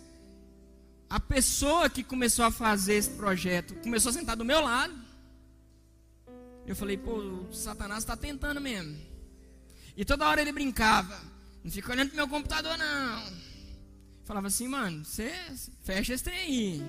A 1.09 1.20
pessoa 1.20 1.88
que 1.88 2.02
começou 2.02 2.44
a 2.44 2.50
fazer 2.50 2.94
esse 2.94 3.11
projeto 3.11 3.74
começou 3.76 4.11
a 4.11 4.12
sentar 4.12 4.36
do 4.36 4.44
meu 4.44 4.61
lado. 4.61 4.94
Eu 6.66 6.74
falei, 6.74 6.96
pô, 6.96 7.12
o 7.12 7.54
Satanás 7.54 8.00
está 8.00 8.16
tentando 8.16 8.61
mesmo. 8.61 8.96
E 9.96 10.04
toda 10.04 10.28
hora 10.28 10.40
ele 10.40 10.52
brincava. 10.52 11.20
Não 11.62 11.70
fica 11.70 11.92
olhando 11.92 12.09
pro 12.09 12.16
meu 12.16 12.28
computador, 12.28 12.76
não. 12.76 13.32
Falava 14.24 14.48
assim, 14.48 14.66
mano, 14.66 15.04
você 15.04 15.32
fecha 15.84 16.12
esse 16.12 16.24
trem 16.24 16.38
aí. 16.38 16.82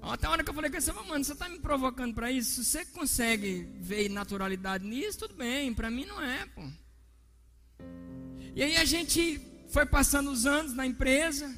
Até 0.00 0.26
a 0.26 0.30
hora 0.30 0.42
que 0.42 0.48
eu 0.48 0.54
falei 0.54 0.70
com 0.70 0.80
você, 0.80 0.92
mano, 0.92 1.22
você 1.22 1.34
tá 1.34 1.48
me 1.48 1.58
provocando 1.58 2.14
para 2.14 2.32
isso? 2.32 2.64
Se 2.64 2.70
você 2.70 2.84
consegue 2.86 3.68
ver 3.78 4.08
naturalidade 4.08 4.86
nisso, 4.86 5.18
tudo 5.18 5.34
bem. 5.34 5.74
Para 5.74 5.90
mim 5.90 6.06
não 6.06 6.22
é, 6.22 6.46
pô. 6.46 6.62
E 8.54 8.62
aí 8.62 8.76
a 8.78 8.84
gente 8.86 9.40
foi 9.68 9.84
passando 9.84 10.30
os 10.30 10.46
anos 10.46 10.72
na 10.72 10.86
empresa. 10.86 11.54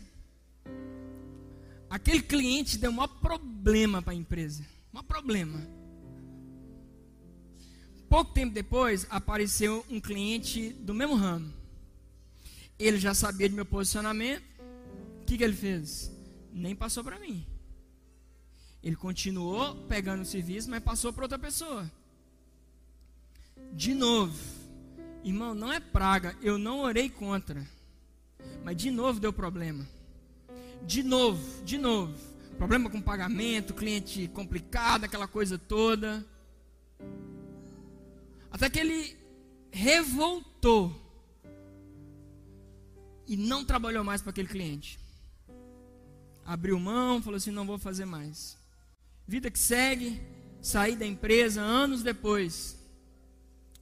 Aquele 1.90 2.22
cliente 2.22 2.78
deu 2.78 2.92
um 2.92 2.94
maior 2.94 3.08
problema 3.08 4.00
para 4.00 4.12
a 4.12 4.16
empresa. 4.16 4.64
Um 4.94 5.02
problema. 5.02 5.60
Pouco 8.08 8.32
tempo 8.32 8.54
depois, 8.54 9.06
apareceu 9.10 9.84
um 9.90 10.00
cliente 10.00 10.70
do 10.70 10.94
mesmo 10.94 11.16
ramo. 11.16 11.52
Ele 12.78 12.98
já 12.98 13.12
sabia 13.12 13.48
do 13.48 13.56
meu 13.56 13.66
posicionamento. 13.66 14.44
O 15.20 15.24
que, 15.26 15.36
que 15.36 15.42
ele 15.42 15.54
fez? 15.54 16.10
Nem 16.52 16.76
passou 16.76 17.02
para 17.02 17.18
mim. 17.18 17.44
Ele 18.82 18.96
continuou 18.96 19.74
pegando 19.86 20.22
o 20.22 20.26
serviço, 20.26 20.70
mas 20.70 20.82
passou 20.82 21.12
para 21.12 21.24
outra 21.24 21.38
pessoa. 21.38 21.90
De 23.72 23.94
novo, 23.94 24.38
irmão, 25.24 25.54
não 25.54 25.72
é 25.72 25.80
praga, 25.80 26.36
eu 26.40 26.56
não 26.56 26.80
orei 26.80 27.10
contra. 27.10 27.66
Mas 28.64 28.76
de 28.76 28.90
novo 28.90 29.20
deu 29.20 29.32
problema. 29.32 29.86
De 30.86 31.02
novo, 31.02 31.64
de 31.64 31.78
novo. 31.78 32.14
Problema 32.56 32.90
com 32.90 33.00
pagamento, 33.00 33.72
cliente 33.72 34.28
complicado, 34.28 35.04
aquela 35.04 35.26
coisa 35.26 35.58
toda. 35.58 36.24
Até 38.50 38.68
que 38.68 38.78
ele 38.78 39.16
revoltou 39.70 40.94
e 43.26 43.36
não 43.36 43.64
trabalhou 43.64 44.02
mais 44.02 44.20
para 44.20 44.30
aquele 44.30 44.48
cliente. 44.48 44.98
Abriu 46.44 46.78
mão, 46.80 47.22
falou 47.22 47.36
assim: 47.36 47.50
não 47.50 47.64
vou 47.64 47.78
fazer 47.78 48.04
mais. 48.04 48.58
Vida 49.26 49.50
que 49.50 49.58
segue, 49.58 50.20
saí 50.60 50.96
da 50.96 51.06
empresa 51.06 51.60
anos 51.60 52.02
depois. 52.02 52.76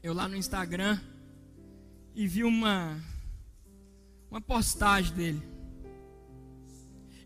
Eu 0.02 0.12
lá 0.12 0.28
no 0.28 0.36
Instagram 0.36 1.00
e 2.14 2.26
vi 2.26 2.44
uma 2.44 3.02
uma 4.30 4.40
postagem 4.40 5.14
dele. 5.14 5.57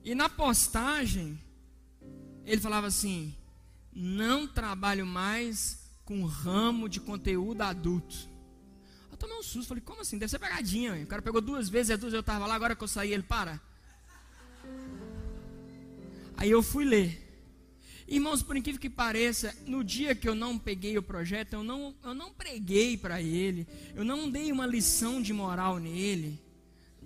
E 0.04 0.14
na 0.14 0.28
postagem 0.28 1.40
ele 2.44 2.60
falava 2.60 2.86
assim: 2.86 3.34
"Não 3.92 4.46
trabalho 4.46 5.06
mais 5.06 5.82
com 6.04 6.24
ramo 6.24 6.88
de 6.88 7.00
conteúdo 7.00 7.62
adulto. 7.62 8.28
Eu 9.10 9.16
tomei 9.16 9.36
um 9.36 9.42
susto, 9.42 9.68
falei, 9.68 9.82
como 9.82 10.00
assim? 10.00 10.18
Deve 10.18 10.30
ser 10.30 10.38
pegadinha. 10.38 10.94
O 11.02 11.06
cara 11.06 11.22
pegou 11.22 11.40
duas 11.40 11.68
vezes, 11.68 11.92
as 11.92 11.98
duas 12.00 12.12
eu 12.12 12.20
estava 12.20 12.46
lá, 12.46 12.54
agora 12.54 12.74
que 12.74 12.82
eu 12.82 12.88
saí, 12.88 13.12
ele 13.12 13.22
para. 13.22 13.60
Aí 16.36 16.50
eu 16.50 16.62
fui 16.62 16.84
ler. 16.84 17.22
Irmãos, 18.08 18.42
por 18.42 18.56
incrível 18.56 18.80
que 18.80 18.90
pareça, 18.90 19.56
no 19.64 19.82
dia 19.82 20.14
que 20.14 20.28
eu 20.28 20.34
não 20.34 20.58
peguei 20.58 20.98
o 20.98 21.02
projeto, 21.02 21.54
eu 21.54 21.62
não, 21.62 21.94
eu 22.04 22.14
não 22.14 22.32
preguei 22.32 22.96
para 22.96 23.22
ele, 23.22 23.66
eu 23.94 24.04
não 24.04 24.30
dei 24.30 24.52
uma 24.52 24.66
lição 24.66 25.22
de 25.22 25.32
moral 25.32 25.78
nele. 25.78 26.38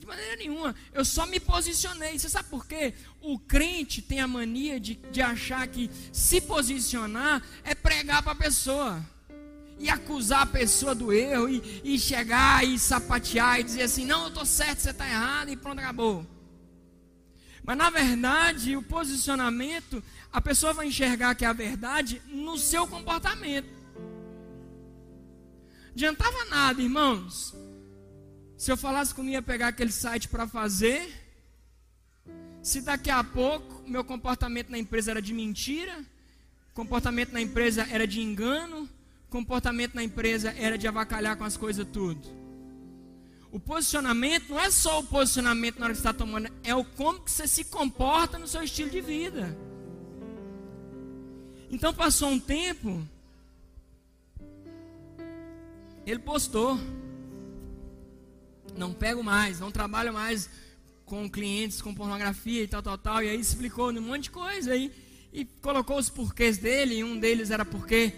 De 0.07 0.11
maneira 0.11 0.37
nenhuma. 0.37 0.73
Eu 0.95 1.05
só 1.05 1.27
me 1.27 1.41
posicionei. 1.41 2.17
Você 2.17 2.29
sabe 2.29 2.49
por 2.49 2.65
quê? 2.65 2.95
O 3.21 3.41
crente 3.41 4.01
tem 4.01 4.21
a 4.21 4.29
mania 4.29 4.79
de, 4.79 4.95
de 5.11 5.21
achar 5.21 5.67
que 5.67 5.91
se 6.13 6.41
posicionar 6.41 7.43
é 7.65 7.75
pregar 7.75 8.23
para 8.23 8.31
a 8.31 8.37
pessoa. 8.37 9.05
E 9.81 9.91
acusar 9.91 10.43
a 10.43 10.47
pessoa 10.47 10.95
do 10.95 11.13
erro. 11.13 11.49
E, 11.49 11.83
e 11.83 11.99
chegar 11.99 12.65
e 12.65 12.79
sapatear 12.79 13.59
e 13.59 13.65
dizer 13.65 13.83
assim: 13.83 14.07
não, 14.07 14.23
eu 14.23 14.29
estou 14.29 14.47
certo, 14.47 14.79
você 14.79 14.91
está 14.91 15.05
errado. 15.09 15.49
E 15.49 15.57
pronto, 15.57 15.81
acabou. 15.81 16.25
Mas 17.65 17.77
na 17.77 17.91
verdade, 17.91 18.77
o 18.77 18.83
posicionamento, 18.83 20.01
a 20.33 20.41
pessoa 20.41 20.73
vai 20.73 20.87
enxergar 20.87 21.35
que 21.35 21.45
é 21.45 21.49
a 21.49 21.53
verdade 21.53 22.23
no 22.29 22.57
seu 22.57 22.87
comportamento. 22.87 23.69
Adiantava 25.91 26.45
nada, 26.45 26.81
irmãos 26.81 27.66
se 28.57 28.71
eu 28.73 28.77
falasse 28.77 29.15
que 29.15 29.21
eu 29.21 29.25
ia 29.25 29.43
pegar 29.43 29.69
aquele 29.69 29.93
site 29.93 30.29
para 30.29 30.47
fazer, 30.47 31.13
se 32.63 32.81
daqui 32.81 33.11
a 33.11 33.23
pouco 33.23 33.89
meu 33.89 34.03
comportamento 34.03 34.71
na 34.71 34.79
empresa 34.79 35.11
era 35.11 35.23
de 35.23 35.35
mentira, 35.35 36.05
comportamento 36.75 37.33
na 37.33 37.41
empresa 37.41 37.87
era 37.91 38.07
de 38.07 38.21
engano, 38.21 38.89
comportamento 39.29 39.95
na 39.95 40.03
empresa 40.03 40.55
era 40.57 40.79
de 40.79 40.89
avacalhar 40.89 41.37
com 41.37 41.45
as 41.45 41.57
coisas 41.57 41.87
tudo. 41.93 42.27
O 43.53 43.61
posicionamento 43.61 44.49
não 44.51 44.61
é 44.61 44.71
só 44.71 45.01
o 45.01 45.05
posicionamento 45.05 45.79
na 45.79 45.87
hora 45.87 45.95
que 45.95 46.01
você 46.01 46.09
está 46.09 46.13
tomando, 46.13 46.51
é 46.65 46.75
o 46.75 46.85
como 46.85 47.21
que 47.21 47.31
você 47.31 47.47
se 47.47 47.65
comporta 47.65 48.39
no 48.39 48.47
seu 48.47 48.63
estilo 48.63 48.91
de 48.91 49.01
vida. 49.01 49.57
Então 51.71 51.93
passou 51.93 52.31
um 52.31 52.39
tempo, 52.39 53.07
ele 56.07 56.21
postou 56.21 56.79
não 58.77 58.93
pego 58.93 59.23
mais, 59.23 59.61
não 59.61 59.71
trabalho 59.71 60.13
mais 60.13 60.49
com 61.07 61.31
clientes 61.31 61.81
com 61.81 61.95
pornografia 61.95 62.65
e 62.65 62.67
tal, 62.67 62.83
tal, 62.83 62.99
tal. 62.99 63.23
E 63.23 63.29
aí 63.29 63.41
explicou 63.41 63.91
um 63.91 64.03
monte 64.03 64.25
de 64.25 64.31
coisa 64.31 64.73
aí 64.73 64.93
e 65.33 65.45
colocou 65.45 65.99
os 65.99 66.11
porquês 66.11 66.59
dele. 66.59 66.97
E 66.97 67.05
um 67.05 67.19
deles 67.19 67.51
era 67.51 67.65
porque 67.65 68.13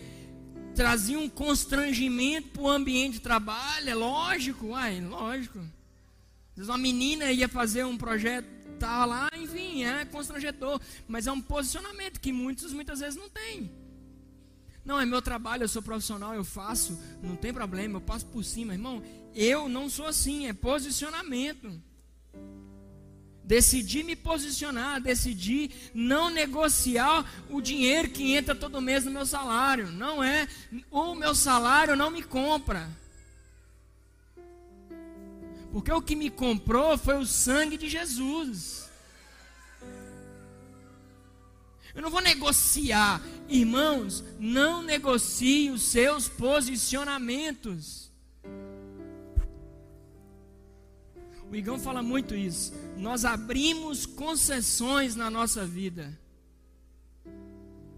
trazia 0.75 1.19
um 1.19 1.29
constrangimento 1.29 2.49
para 2.49 2.63
o 2.63 2.69
ambiente 2.69 3.15
de 3.15 3.21
trabalho. 3.21 3.91
É 3.91 3.95
lógico, 3.95 4.69
uai, 4.69 5.01
lógico. 5.01 5.61
Uma 6.57 6.79
menina 6.79 7.31
ia 7.31 7.49
fazer 7.49 7.85
um 7.85 7.97
projeto, 7.97 8.47
estava 8.75 9.05
lá, 9.05 9.29
enfim, 9.37 9.85
é 9.85 10.05
constrangedor. 10.07 10.81
Mas 11.07 11.27
é 11.27 11.33
um 11.33 11.41
posicionamento 11.41 12.19
que 12.19 12.33
muitos 12.33 12.73
muitas 12.73 13.01
vezes 13.01 13.17
não 13.17 13.29
têm. 13.29 13.71
Não, 14.85 14.99
é 14.99 15.05
meu 15.05 15.21
trabalho, 15.21 15.65
eu 15.65 15.69
sou 15.69 15.83
profissional, 15.83 16.35
eu 16.35 16.45
faço, 16.45 16.99
não 17.23 17.37
tem 17.37 17.53
problema, 17.53 17.99
eu 17.99 18.01
passo 18.01 18.25
por 18.25 18.43
cima, 18.43 18.73
irmão. 18.73 19.03
Eu 19.41 19.69
não 19.69 19.89
sou 19.89 20.07
assim, 20.07 20.49
é 20.49 20.53
posicionamento. 20.53 21.81
Decidi 23.45 24.03
me 24.03 24.17
posicionar, 24.17 25.01
decidi 25.01 25.71
não 25.95 26.29
negociar 26.29 27.25
o 27.49 27.61
dinheiro 27.61 28.11
que 28.11 28.35
entra 28.35 28.53
todo 28.53 28.81
mês 28.81 29.05
no 29.05 29.13
meu 29.13 29.25
salário. 29.25 29.93
Não 29.93 30.25
é, 30.25 30.49
o 30.91 31.15
meu 31.15 31.37
salário 31.37 31.95
não 31.95 32.11
me 32.11 32.21
compra. 32.21 32.91
Porque 35.71 35.93
o 35.93 36.03
que 36.03 36.17
me 36.17 36.31
comprou 36.31 36.99
foi 36.99 37.17
o 37.17 37.25
sangue 37.25 37.77
de 37.77 37.89
Jesus. 37.89 38.91
Eu 41.95 42.03
não 42.03 42.11
vou 42.11 42.21
negociar. 42.21 43.23
Irmãos, 43.49 44.25
não 44.41 44.83
negocie 44.83 45.71
os 45.71 45.83
seus 45.83 46.29
posicionamentos. 46.29 48.08
O 51.51 51.57
Igão 51.57 51.79
fala 51.79 52.03
muito 52.03 52.35
isso. 52.35 52.73
Nós 52.97 53.25
abrimos 53.25 54.05
concessões 54.05 55.17
na 55.17 55.31
nossa 55.31 55.67
vida. 55.67 56.17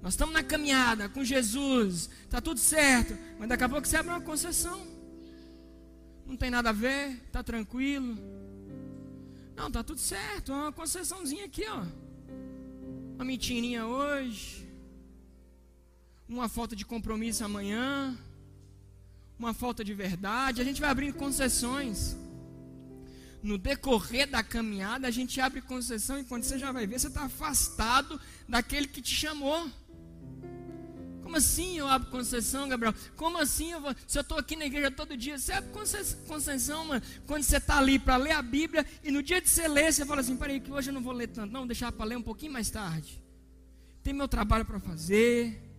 Nós 0.03 0.15
estamos 0.15 0.33
na 0.33 0.43
caminhada 0.43 1.09
com 1.09 1.23
Jesus, 1.23 2.09
está 2.25 2.41
tudo 2.41 2.59
certo, 2.59 3.17
mas 3.39 3.49
daqui 3.49 3.65
a 3.65 3.69
pouco 3.69 3.87
você 3.87 3.97
abre 3.97 4.13
uma 4.13 4.21
concessão. 4.21 4.81
Não 6.25 6.37
tem 6.37 6.49
nada 6.49 6.71
a 6.71 6.73
ver, 6.73 7.21
está 7.27 7.43
tranquilo. 7.43 8.17
Não, 9.55 9.67
está 9.67 9.83
tudo 9.83 10.01
certo, 10.01 10.53
uma 10.53 10.73
concessãozinha 10.73 11.45
aqui, 11.45 11.65
ó. 11.69 11.85
Uma 13.17 13.25
mentirinha 13.27 13.85
hoje, 13.85 14.67
uma 16.27 16.49
falta 16.49 16.75
de 16.75 16.87
compromisso 16.87 17.45
amanhã, 17.45 18.17
uma 19.39 19.53
falta 19.53 19.85
de 19.85 19.93
verdade. 19.93 20.63
A 20.63 20.65
gente 20.65 20.81
vai 20.81 20.89
abrindo 20.89 21.15
concessões 21.15 22.17
no 23.43 23.57
decorrer 23.57 24.29
da 24.29 24.43
caminhada, 24.43 25.09
a 25.09 25.11
gente 25.11 25.41
abre 25.41 25.61
concessão 25.61 26.19
e 26.19 26.25
quando 26.25 26.43
você 26.43 26.59
já 26.59 26.73
vai 26.73 26.87
ver, 26.87 26.99
você 26.99 27.09
está 27.09 27.25
afastado 27.25 28.21
daquele 28.49 28.87
que 28.87 29.01
te 29.01 29.15
chamou. 29.15 29.71
Como 31.23 31.37
assim 31.37 31.79
eu 31.79 31.87
abro 31.87 32.11
concessão, 32.11 32.69
Gabriel? 32.69 32.93
Como 33.15 33.39
assim 33.39 33.71
eu 33.71 33.81
vou? 33.81 33.95
Se 34.07 34.19
eu 34.19 34.23
estou 34.23 34.37
aqui 34.37 34.57
na 34.57 34.67
igreja 34.67 34.91
todo 34.91 35.17
dia, 35.17 35.39
você 35.39 35.53
abre 35.53 35.71
concessão, 36.27 36.87
mano, 36.87 37.03
quando 37.27 37.45
você 37.45 37.59
está 37.59 37.79
ali 37.79 37.99
para 37.99 38.17
ler 38.17 38.33
a 38.33 38.43
Bíblia 38.43 38.85
e 39.05 39.13
no 39.13 39.23
dia 39.23 39.41
de 39.41 39.49
você 39.49 39.69
ler, 39.69 39.93
você 39.93 40.05
fala 40.05 40.23
assim: 40.23 40.37
peraí, 40.37 40.61
que 40.61 40.73
hoje 40.73 40.91
eu 40.91 40.95
não 40.95 41.03
vou 41.03 41.13
ler 41.13 41.29
tanto, 41.29 41.53
não, 41.53 41.61
vou 41.61 41.69
deixar 41.69 41.93
para 41.93 42.05
ler 42.05 42.17
um 42.17 42.23
pouquinho 42.23 42.53
mais 42.53 42.69
tarde. 42.69 43.23
Tem 44.03 44.13
meu 44.13 44.27
trabalho 44.27 44.65
para 44.65 44.81
fazer 44.81 45.70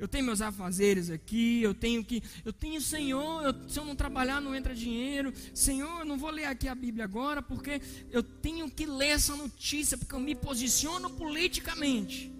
eu 0.00 0.08
tenho 0.08 0.24
meus 0.24 0.40
afazeres 0.40 1.10
aqui, 1.10 1.62
eu 1.62 1.74
tenho 1.74 2.02
que, 2.02 2.22
eu 2.42 2.54
tenho 2.54 2.80
Senhor, 2.80 3.44
eu, 3.44 3.68
se 3.68 3.78
eu 3.78 3.84
não 3.84 3.94
trabalhar 3.94 4.40
não 4.40 4.54
entra 4.54 4.74
dinheiro, 4.74 5.30
Senhor, 5.52 6.00
eu 6.00 6.06
não 6.06 6.16
vou 6.16 6.30
ler 6.30 6.46
aqui 6.46 6.66
a 6.66 6.74
Bíblia 6.74 7.04
agora, 7.04 7.42
porque 7.42 7.82
eu 8.10 8.22
tenho 8.22 8.70
que 8.70 8.86
ler 8.86 9.08
essa 9.08 9.36
notícia, 9.36 9.98
porque 9.98 10.14
eu 10.14 10.20
me 10.20 10.34
posiciono 10.34 11.10
politicamente. 11.10 12.32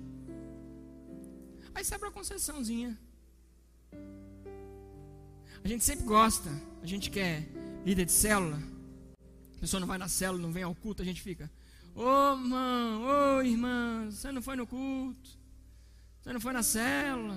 Aí 1.74 1.84
sai 1.84 1.98
para 1.98 2.10
concessãozinha. 2.10 2.98
A 5.62 5.68
gente 5.68 5.84
sempre 5.84 6.06
gosta, 6.06 6.50
a 6.82 6.86
gente 6.86 7.10
quer 7.10 7.46
líder 7.84 8.06
de 8.06 8.12
célula, 8.12 8.58
a 9.56 9.60
pessoa 9.60 9.80
não 9.80 9.86
vai 9.86 9.98
na 9.98 10.08
célula, 10.08 10.42
não 10.42 10.50
vem 10.50 10.62
ao 10.62 10.74
culto, 10.74 11.02
a 11.02 11.04
gente 11.04 11.20
fica, 11.20 11.50
ô 11.94 12.00
oh, 12.00 12.32
irmão, 12.38 13.02
ô 13.02 13.36
oh, 13.36 13.42
irmã, 13.42 14.10
você 14.10 14.32
não 14.32 14.40
foi 14.40 14.56
no 14.56 14.66
culto. 14.66 15.39
Você 16.30 16.34
não 16.34 16.40
foi 16.40 16.52
na 16.52 16.62
célula. 16.62 17.36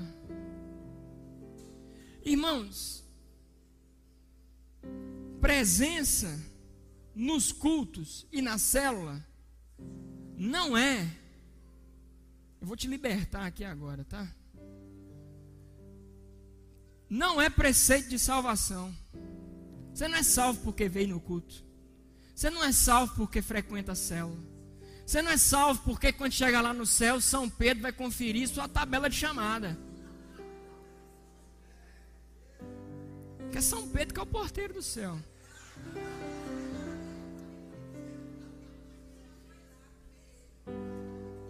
Irmãos, 2.23 3.03
presença 5.41 6.39
nos 7.15 7.51
cultos 7.51 8.27
e 8.31 8.39
na 8.39 8.59
célula 8.59 9.25
não 10.37 10.77
é. 10.77 11.11
Eu 12.61 12.67
vou 12.67 12.77
te 12.77 12.85
libertar 12.85 13.47
aqui 13.47 13.63
agora, 13.63 14.05
tá? 14.05 14.31
Não 17.09 17.41
é 17.41 17.49
preceito 17.49 18.09
de 18.09 18.19
salvação. 18.19 18.95
Você 19.91 20.07
não 20.07 20.19
é 20.19 20.23
salvo 20.23 20.61
porque 20.61 20.87
veio 20.87 21.07
no 21.07 21.19
culto. 21.19 21.65
Você 22.35 22.51
não 22.51 22.63
é 22.63 22.71
salvo 22.71 23.15
porque 23.15 23.41
frequenta 23.41 23.93
a 23.93 23.95
célula. 23.95 24.53
Você 25.06 25.22
não 25.22 25.32
é 25.32 25.38
salvo 25.38 25.82
porque 25.84 26.14
quando 26.14 26.32
chega 26.32 26.62
lá 26.62 26.74
no 26.74 26.86
céu, 26.86 27.20
São 27.20 27.49
Pedro 27.49 27.84
vai 27.84 27.91
conferir 27.91 28.47
sua 28.47 28.68
tabela 28.68 29.10
de 29.10 29.16
chamada. 29.16 29.78
Que 33.51 33.58
é 33.58 33.62
São 33.62 33.88
Pedro 33.89 34.14
que 34.14 34.20
é 34.20 34.24
o 34.24 34.26
porteiro 34.26 34.74
do 34.74 34.82
céu. 34.82 35.20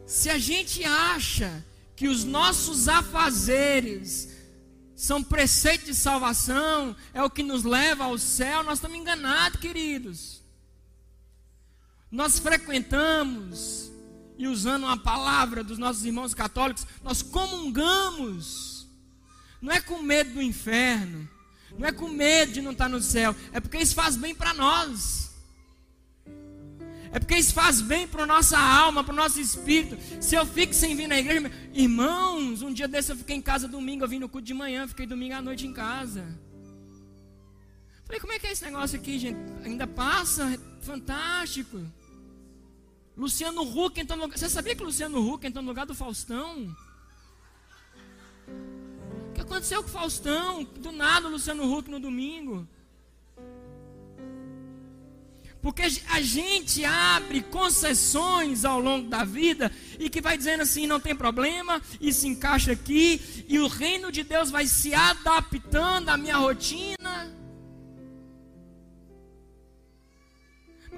Se 0.06 0.30
a 0.30 0.38
gente 0.38 0.84
acha 0.84 1.64
que 1.96 2.08
os 2.08 2.24
nossos 2.24 2.88
afazeres 2.88 4.30
são 4.96 5.24
preceito 5.24 5.86
de 5.86 5.96
salvação, 5.96 6.96
é 7.14 7.24
o 7.24 7.30
que 7.30 7.44
nos 7.44 7.64
leva 7.64 8.06
ao 8.06 8.18
céu, 8.18 8.64
nós 8.64 8.80
estamos 8.80 8.98
enganados, 8.98 9.60
queridos 9.60 10.43
nós 12.14 12.38
frequentamos, 12.38 13.92
e 14.38 14.48
usando 14.48 14.84
uma 14.84 14.98
palavra 14.98 15.64
dos 15.64 15.80
nossos 15.80 16.06
irmãos 16.06 16.34
católicos, 16.36 16.86
nós 17.04 17.24
comungamos, 17.24 18.88
não 19.60 19.74
é 19.74 19.82
com 19.82 20.00
medo 20.02 20.36
do 20.36 20.42
inferno, 20.42 21.28
não 21.76 21.88
é 21.88 21.92
com 21.92 22.08
medo 22.08 22.54
de 22.54 22.62
não 22.62 22.72
estar 22.72 22.88
no 22.88 23.02
céu, 23.02 23.36
é 23.52 23.60
porque 23.60 23.80
isso 23.80 23.96
faz 23.96 24.16
bem 24.16 24.36
para 24.36 24.54
nós. 24.54 25.34
É 27.12 27.20
porque 27.20 27.36
isso 27.36 27.54
faz 27.54 27.82
bem 27.82 28.08
para 28.08 28.26
nossa 28.26 28.60
alma, 28.60 29.04
para 29.04 29.14
o 29.14 29.16
nosso 29.16 29.40
espírito. 29.40 29.98
Se 30.20 30.36
eu 30.36 30.46
fico 30.48 30.74
sem 30.74 30.96
vir 30.96 31.08
na 31.08 31.18
igreja, 31.18 31.52
irmãos, 31.72 32.64
um 32.64 32.74
dia 32.74 32.88
desse 32.88 33.12
eu 33.12 33.16
fiquei 33.16 33.36
em 33.36 33.42
casa 33.42 33.68
domingo, 33.68 34.04
eu 34.04 34.08
vim 34.08 34.18
no 34.18 34.30
culto 34.30 34.46
de 34.46 34.54
manhã, 34.54 34.88
fiquei 34.88 35.06
domingo 35.06 35.36
à 35.36 35.42
noite 35.42 35.68
em 35.68 35.74
casa. 35.74 36.26
Falei, 38.06 38.20
como 38.20 38.34
é 38.34 38.40
que 38.40 38.48
é 38.48 38.52
esse 38.52 38.64
negócio 38.64 39.00
aqui, 39.00 39.18
gente? 39.18 39.38
Ainda 39.64 39.88
passa? 39.88 40.60
Fantástico. 40.82 41.82
Luciano 43.16 43.62
Huck 43.62 44.00
entrou 44.00 44.18
no 44.18 44.24
lugar. 44.24 44.38
Você 44.38 44.50
sabia 44.50 44.76
que 44.76 44.84
Luciano 44.84 45.20
Huck 45.20 45.46
entrou 45.46 45.64
no 45.64 45.70
lugar 45.70 45.86
do 45.86 45.94
Faustão? 45.94 46.76
O 49.30 49.34
que 49.34 49.42
aconteceu 49.42 49.84
com 49.84 49.90
o 49.90 49.92
Faustão? 49.92 50.64
Do 50.64 50.92
nada 50.92 51.28
o 51.28 51.32
Luciano 51.32 51.72
Huck 51.72 51.90
no 51.90 52.00
domingo. 52.00 52.68
Porque 55.62 55.84
a 56.10 56.22
gente 56.22 56.84
abre 56.84 57.42
concessões 57.42 58.66
ao 58.66 58.82
longo 58.82 59.08
da 59.08 59.24
vida 59.24 59.72
e 59.98 60.10
que 60.10 60.20
vai 60.20 60.38
dizendo 60.38 60.62
assim: 60.62 60.86
não 60.86 61.00
tem 61.00 61.16
problema, 61.16 61.82
e 62.02 62.12
se 62.12 62.28
encaixa 62.28 62.74
aqui, 62.74 63.46
e 63.48 63.58
o 63.60 63.68
reino 63.68 64.12
de 64.12 64.24
Deus 64.24 64.52
vai 64.52 64.68
se 64.68 64.94
adaptando 64.94 66.10
à 66.10 66.18
minha 66.18 66.36
rotina. 66.36 67.03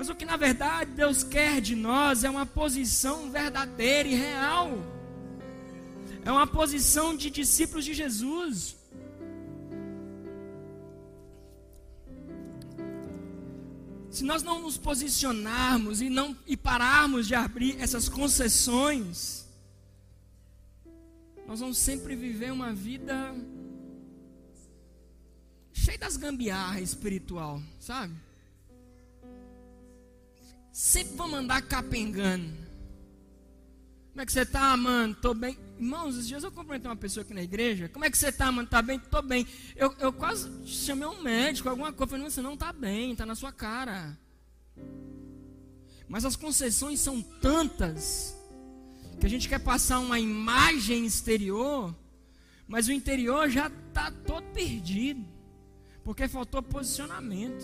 Mas 0.05 0.11
o 0.11 0.15
que 0.15 0.23
na 0.23 0.37
verdade 0.37 0.91
Deus 0.91 1.23
quer 1.23 1.59
de 1.59 1.75
nós 1.75 2.23
é 2.23 2.29
uma 2.29 2.45
posição 2.45 3.31
verdadeira 3.31 4.07
e 4.07 4.13
real. 4.13 4.69
É 6.23 6.31
uma 6.31 6.45
posição 6.45 7.17
de 7.17 7.31
discípulos 7.31 7.83
de 7.83 7.95
Jesus. 7.95 8.77
Se 14.11 14.23
nós 14.23 14.43
não 14.43 14.61
nos 14.61 14.77
posicionarmos 14.77 16.01
e 16.01 16.07
não 16.07 16.37
e 16.45 16.55
pararmos 16.55 17.25
de 17.25 17.33
abrir 17.33 17.81
essas 17.81 18.07
concessões, 18.07 19.47
nós 21.47 21.61
vamos 21.61 21.79
sempre 21.79 22.15
viver 22.15 22.51
uma 22.51 22.71
vida 22.73 23.33
cheia 25.73 25.97
das 25.97 26.15
gambiarras 26.15 26.83
espiritual, 26.83 27.59
sabe? 27.79 28.13
Sempre 30.75 31.15
vamos 31.15 31.39
andar 31.39 31.61
capengando. 31.61 32.53
Como 34.09 34.21
é 34.21 34.25
que 34.25 34.31
você 34.33 34.41
está, 34.41 34.75
mano? 34.75 35.15
Tô 35.15 35.33
bem. 35.33 35.57
Irmãos, 35.79 36.15
esses 36.15 36.27
dias 36.27 36.43
eu 36.43 36.51
cumprimentei 36.51 36.89
uma 36.91 36.97
pessoa 36.97 37.23
aqui 37.23 37.33
na 37.33 37.41
igreja. 37.41 37.87
Como 37.87 38.03
é 38.03 38.11
que 38.11 38.17
você 38.17 38.27
está, 38.27 38.51
mano? 38.51 38.67
Tá 38.67 38.81
bem? 38.81 38.99
Tô 38.99 39.21
bem. 39.21 39.47
Eu, 39.73 39.95
eu 39.99 40.11
quase 40.11 40.51
chamei 40.67 41.07
um 41.07 41.21
médico, 41.21 41.69
alguma 41.69 41.93
coisa. 41.93 42.09
Falei, 42.09 42.23
não, 42.25 42.29
você 42.29 42.41
não 42.41 42.55
está 42.55 42.73
bem, 42.73 43.13
está 43.13 43.25
na 43.25 43.35
sua 43.35 43.53
cara. 43.53 44.19
Mas 46.09 46.25
as 46.25 46.35
concessões 46.35 46.99
são 46.99 47.21
tantas 47.21 48.35
que 49.17 49.25
a 49.25 49.29
gente 49.29 49.47
quer 49.47 49.59
passar 49.59 49.99
uma 49.99 50.19
imagem 50.19 51.05
exterior, 51.05 51.95
mas 52.67 52.89
o 52.89 52.91
interior 52.91 53.49
já 53.49 53.67
está 53.67 54.11
todo 54.11 54.43
perdido, 54.51 55.25
porque 56.03 56.27
faltou 56.27 56.61
posicionamento 56.61 57.63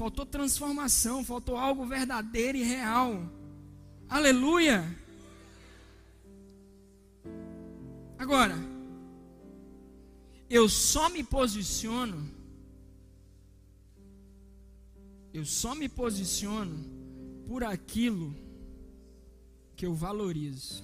faltou 0.00 0.24
transformação, 0.24 1.22
faltou 1.22 1.58
algo 1.58 1.84
verdadeiro 1.84 2.56
e 2.56 2.62
real. 2.62 3.30
Aleluia! 4.08 4.82
Agora, 8.18 8.54
eu 10.48 10.70
só 10.70 11.10
me 11.10 11.22
posiciono, 11.22 12.26
eu 15.34 15.44
só 15.44 15.74
me 15.74 15.86
posiciono 15.86 16.82
por 17.46 17.62
aquilo 17.62 18.34
que 19.76 19.84
eu 19.84 19.94
valorizo. 19.94 20.82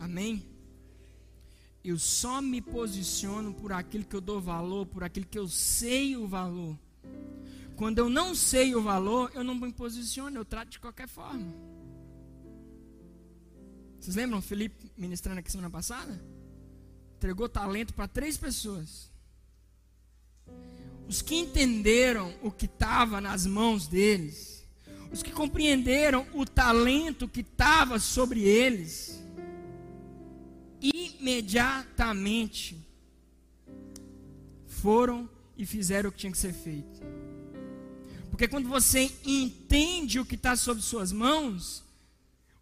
Amém? 0.00 0.44
Eu 1.84 1.96
só 1.96 2.42
me 2.42 2.60
posiciono 2.60 3.54
por 3.54 3.70
aquilo 3.70 4.02
que 4.02 4.16
eu 4.16 4.20
dou 4.20 4.40
valor, 4.40 4.84
por 4.84 5.04
aquilo 5.04 5.26
que 5.26 5.38
eu 5.38 5.46
sei 5.46 6.16
o 6.16 6.26
valor. 6.26 6.76
Quando 7.76 7.98
eu 7.98 8.08
não 8.08 8.34
sei 8.34 8.74
o 8.74 8.82
valor, 8.82 9.30
eu 9.34 9.44
não 9.44 9.54
me 9.54 9.70
posiciono, 9.70 10.36
eu 10.36 10.44
trato 10.44 10.70
de 10.70 10.80
qualquer 10.80 11.06
forma. 11.06 11.54
Vocês 14.00 14.16
lembram 14.16 14.40
Felipe 14.40 14.90
ministrando 14.96 15.40
aqui 15.40 15.50
semana 15.50 15.68
passada? 15.68 16.18
Entregou 17.16 17.48
talento 17.48 17.92
para 17.92 18.08
três 18.08 18.38
pessoas. 18.38 19.10
Os 21.06 21.20
que 21.20 21.36
entenderam 21.36 22.34
o 22.42 22.50
que 22.50 22.66
estava 22.66 23.20
nas 23.20 23.46
mãos 23.46 23.86
deles, 23.86 24.66
os 25.12 25.22
que 25.22 25.30
compreenderam 25.30 26.26
o 26.32 26.46
talento 26.46 27.28
que 27.28 27.40
estava 27.40 27.98
sobre 27.98 28.40
eles, 28.40 29.22
imediatamente 30.80 32.82
foram 34.66 35.28
e 35.56 35.66
fizeram 35.66 36.08
o 36.08 36.12
que 36.12 36.18
tinha 36.18 36.32
que 36.32 36.38
ser 36.38 36.52
feito. 36.52 37.15
Porque 38.36 38.48
quando 38.48 38.68
você 38.68 39.10
entende 39.24 40.20
o 40.20 40.26
que 40.26 40.34
está 40.34 40.54
sob 40.54 40.82
suas 40.82 41.10
mãos, 41.10 41.82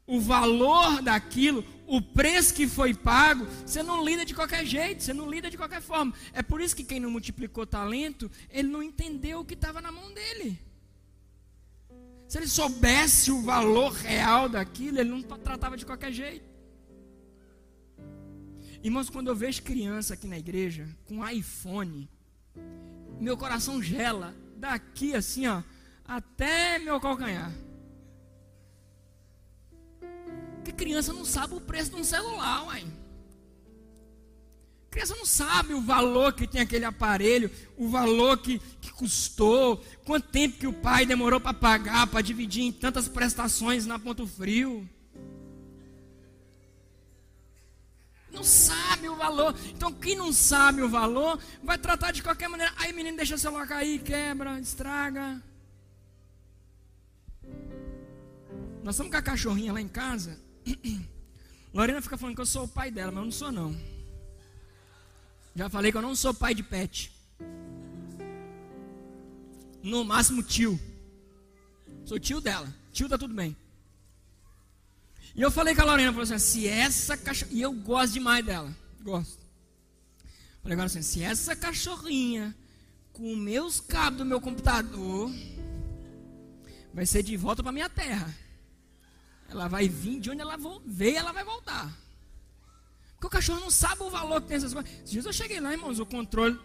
o 0.06 0.20
valor 0.20 1.02
daquilo, 1.02 1.64
o 1.84 2.00
preço 2.00 2.54
que 2.54 2.68
foi 2.68 2.94
pago, 2.94 3.44
você 3.66 3.82
não 3.82 4.04
lida 4.04 4.24
de 4.24 4.36
qualquer 4.36 4.64
jeito, 4.64 5.02
você 5.02 5.12
não 5.12 5.28
lida 5.28 5.50
de 5.50 5.56
qualquer 5.56 5.82
forma. 5.82 6.14
É 6.32 6.44
por 6.44 6.60
isso 6.60 6.76
que 6.76 6.84
quem 6.84 7.00
não 7.00 7.10
multiplicou 7.10 7.66
talento, 7.66 8.30
ele 8.50 8.68
não 8.68 8.84
entendeu 8.84 9.40
o 9.40 9.44
que 9.44 9.54
estava 9.54 9.80
na 9.80 9.90
mão 9.90 10.14
dele. 10.14 10.60
Se 12.28 12.38
ele 12.38 12.46
soubesse 12.46 13.32
o 13.32 13.42
valor 13.42 13.90
real 13.94 14.48
daquilo, 14.48 15.00
ele 15.00 15.10
não 15.10 15.22
tratava 15.22 15.76
de 15.76 15.84
qualquer 15.84 16.12
jeito. 16.12 16.48
Irmãos, 18.80 19.10
quando 19.10 19.26
eu 19.26 19.34
vejo 19.34 19.60
criança 19.60 20.14
aqui 20.14 20.28
na 20.28 20.38
igreja 20.38 20.88
com 21.04 21.28
iPhone, 21.28 22.08
meu 23.20 23.36
coração 23.36 23.82
gela 23.82 24.43
daqui 24.64 25.14
assim, 25.14 25.46
ó, 25.46 25.62
até 26.06 26.78
meu 26.78 26.98
calcanhar. 26.98 27.52
Porque 30.56 30.72
criança 30.72 31.12
não 31.12 31.24
sabe 31.24 31.54
o 31.54 31.60
preço 31.60 31.90
de 31.90 31.96
um 31.96 32.04
celular, 32.04 32.64
uai. 32.64 32.86
Criança 34.90 35.14
não 35.16 35.26
sabe 35.26 35.74
o 35.74 35.82
valor 35.82 36.32
que 36.32 36.46
tem 36.46 36.62
aquele 36.62 36.86
aparelho, 36.86 37.50
o 37.76 37.88
valor 37.88 38.38
que, 38.38 38.58
que 38.80 38.90
custou, 38.92 39.84
quanto 40.06 40.28
tempo 40.28 40.56
que 40.56 40.66
o 40.66 40.72
pai 40.72 41.04
demorou 41.04 41.40
para 41.40 41.52
pagar, 41.52 42.06
para 42.06 42.22
dividir 42.22 42.62
em 42.62 42.72
tantas 42.72 43.06
prestações 43.06 43.84
na 43.84 43.98
Ponto 43.98 44.26
Frio. 44.26 44.88
Não 48.34 48.42
sabe 48.42 49.08
o 49.08 49.14
valor. 49.14 49.54
Então, 49.68 49.92
quem 49.92 50.16
não 50.16 50.32
sabe 50.32 50.82
o 50.82 50.88
valor, 50.88 51.38
vai 51.62 51.78
tratar 51.78 52.10
de 52.10 52.22
qualquer 52.22 52.48
maneira. 52.48 52.72
Aí, 52.76 52.92
menino, 52.92 53.16
deixa 53.16 53.36
o 53.36 53.38
celular 53.38 53.66
cair, 53.68 54.02
quebra, 54.02 54.58
estraga. 54.58 55.40
Nós 58.82 58.96
estamos 58.96 59.12
com 59.12 59.16
a 59.16 59.22
cachorrinha 59.22 59.72
lá 59.72 59.80
em 59.80 59.88
casa. 59.88 60.38
Lorena 61.72 62.02
fica 62.02 62.18
falando 62.18 62.34
que 62.34 62.40
eu 62.40 62.46
sou 62.46 62.64
o 62.64 62.68
pai 62.68 62.90
dela, 62.90 63.12
mas 63.12 63.20
eu 63.20 63.24
não 63.24 63.32
sou 63.32 63.52
não. 63.52 63.76
Já 65.54 65.70
falei 65.70 65.92
que 65.92 65.96
eu 65.96 66.02
não 66.02 66.16
sou 66.16 66.34
pai 66.34 66.54
de 66.54 66.62
pet. 66.62 67.12
No 69.80 70.04
máximo 70.04 70.42
tio. 70.42 70.78
Sou 72.04 72.18
tio 72.18 72.40
dela. 72.40 72.72
Tio 72.92 73.08
tá 73.08 73.16
tudo 73.16 73.32
bem. 73.32 73.56
E 75.34 75.42
eu 75.42 75.50
falei 75.50 75.74
com 75.74 75.82
a 75.82 75.84
Lorena, 75.84 76.12
falei 76.12 76.32
assim, 76.32 76.38
se 76.38 76.68
essa 76.68 77.16
cachorrinha, 77.16 77.58
e 77.58 77.62
eu 77.62 77.72
gosto 77.72 78.12
demais 78.12 78.44
dela, 78.44 78.74
gosto. 79.02 79.44
Falei 80.62 80.74
agora 80.74 80.86
assim, 80.86 81.02
se 81.02 81.22
essa 81.22 81.56
cachorrinha 81.56 82.54
com 83.12 83.34
meus 83.34 83.80
cabos 83.80 84.18
do 84.18 84.24
meu 84.24 84.40
computador 84.40 85.30
vai 86.92 87.04
ser 87.04 87.22
de 87.22 87.36
volta 87.36 87.62
para 87.62 87.72
minha 87.72 87.88
terra. 87.88 88.32
Ela 89.48 89.66
vai 89.66 89.88
vir 89.88 90.20
de 90.20 90.30
onde 90.30 90.40
ela 90.40 90.56
veio, 90.86 91.16
ela 91.16 91.32
vai 91.32 91.44
voltar. 91.44 91.92
Porque 93.14 93.26
o 93.26 93.30
cachorro 93.30 93.60
não 93.60 93.70
sabe 93.70 94.02
o 94.02 94.10
valor 94.10 94.40
que 94.40 94.48
tem 94.48 94.56
essas 94.56 94.72
coisas. 94.72 94.90
Esses 94.92 95.10
dias 95.10 95.26
eu 95.26 95.32
cheguei 95.32 95.60
lá, 95.60 95.72
irmãos, 95.72 95.98
o 95.98 96.06
controle. 96.06 96.58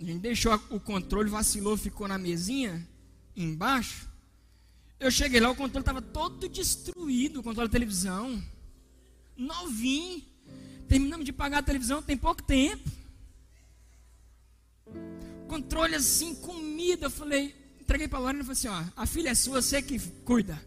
A 0.00 0.04
gente 0.04 0.20
deixou 0.20 0.54
o 0.70 0.78
controle, 0.78 1.30
vacilou, 1.30 1.76
ficou 1.76 2.06
na 2.06 2.18
mesinha 2.18 2.86
embaixo. 3.34 4.11
Eu 5.02 5.10
cheguei 5.10 5.40
lá, 5.40 5.50
o 5.50 5.56
controle 5.56 5.82
estava 5.82 6.00
todo 6.00 6.48
destruído, 6.48 7.40
o 7.40 7.42
controle 7.42 7.68
da 7.68 7.72
televisão. 7.72 8.40
Novinho. 9.36 10.22
Terminamos 10.88 11.26
de 11.26 11.32
pagar 11.32 11.58
a 11.58 11.62
televisão 11.62 12.00
tem 12.00 12.16
pouco 12.16 12.40
tempo. 12.40 12.88
Controle 15.48 15.96
assim, 15.96 16.36
comida. 16.36 17.06
Eu 17.06 17.10
falei, 17.10 17.52
entreguei 17.80 18.06
para 18.06 18.20
a 18.20 18.22
Lorena 18.22 18.44
e 18.44 18.46
falei 18.46 18.52
assim: 18.52 18.68
ó, 18.68 18.84
a 18.94 19.04
filha 19.04 19.30
é 19.30 19.34
sua, 19.34 19.60
você 19.60 19.82
que 19.82 19.98
cuida. 19.98 20.64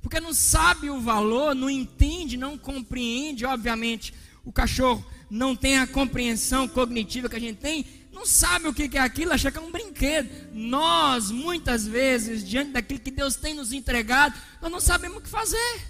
Porque 0.00 0.18
não 0.18 0.32
sabe 0.32 0.88
o 0.88 1.02
valor, 1.02 1.54
não 1.54 1.68
entende, 1.68 2.38
não 2.38 2.56
compreende, 2.56 3.44
obviamente. 3.44 4.14
O 4.42 4.50
cachorro 4.50 5.04
não 5.28 5.54
tem 5.54 5.76
a 5.76 5.86
compreensão 5.86 6.66
cognitiva 6.66 7.28
que 7.28 7.36
a 7.36 7.40
gente 7.40 7.58
tem, 7.58 7.84
não 8.18 8.26
sabe 8.26 8.66
o 8.66 8.74
que 8.74 8.98
é 8.98 9.00
aquilo, 9.00 9.32
acha 9.32 9.48
que 9.48 9.58
é 9.58 9.60
um 9.60 9.70
brinquedo. 9.70 10.28
Nós, 10.52 11.30
muitas 11.30 11.86
vezes, 11.86 12.46
diante 12.46 12.72
daquilo 12.72 12.98
que 12.98 13.12
Deus 13.12 13.36
tem 13.36 13.54
nos 13.54 13.72
entregado, 13.72 14.34
nós 14.60 14.72
não 14.72 14.80
sabemos 14.80 15.18
o 15.18 15.20
que 15.20 15.28
fazer. 15.28 15.80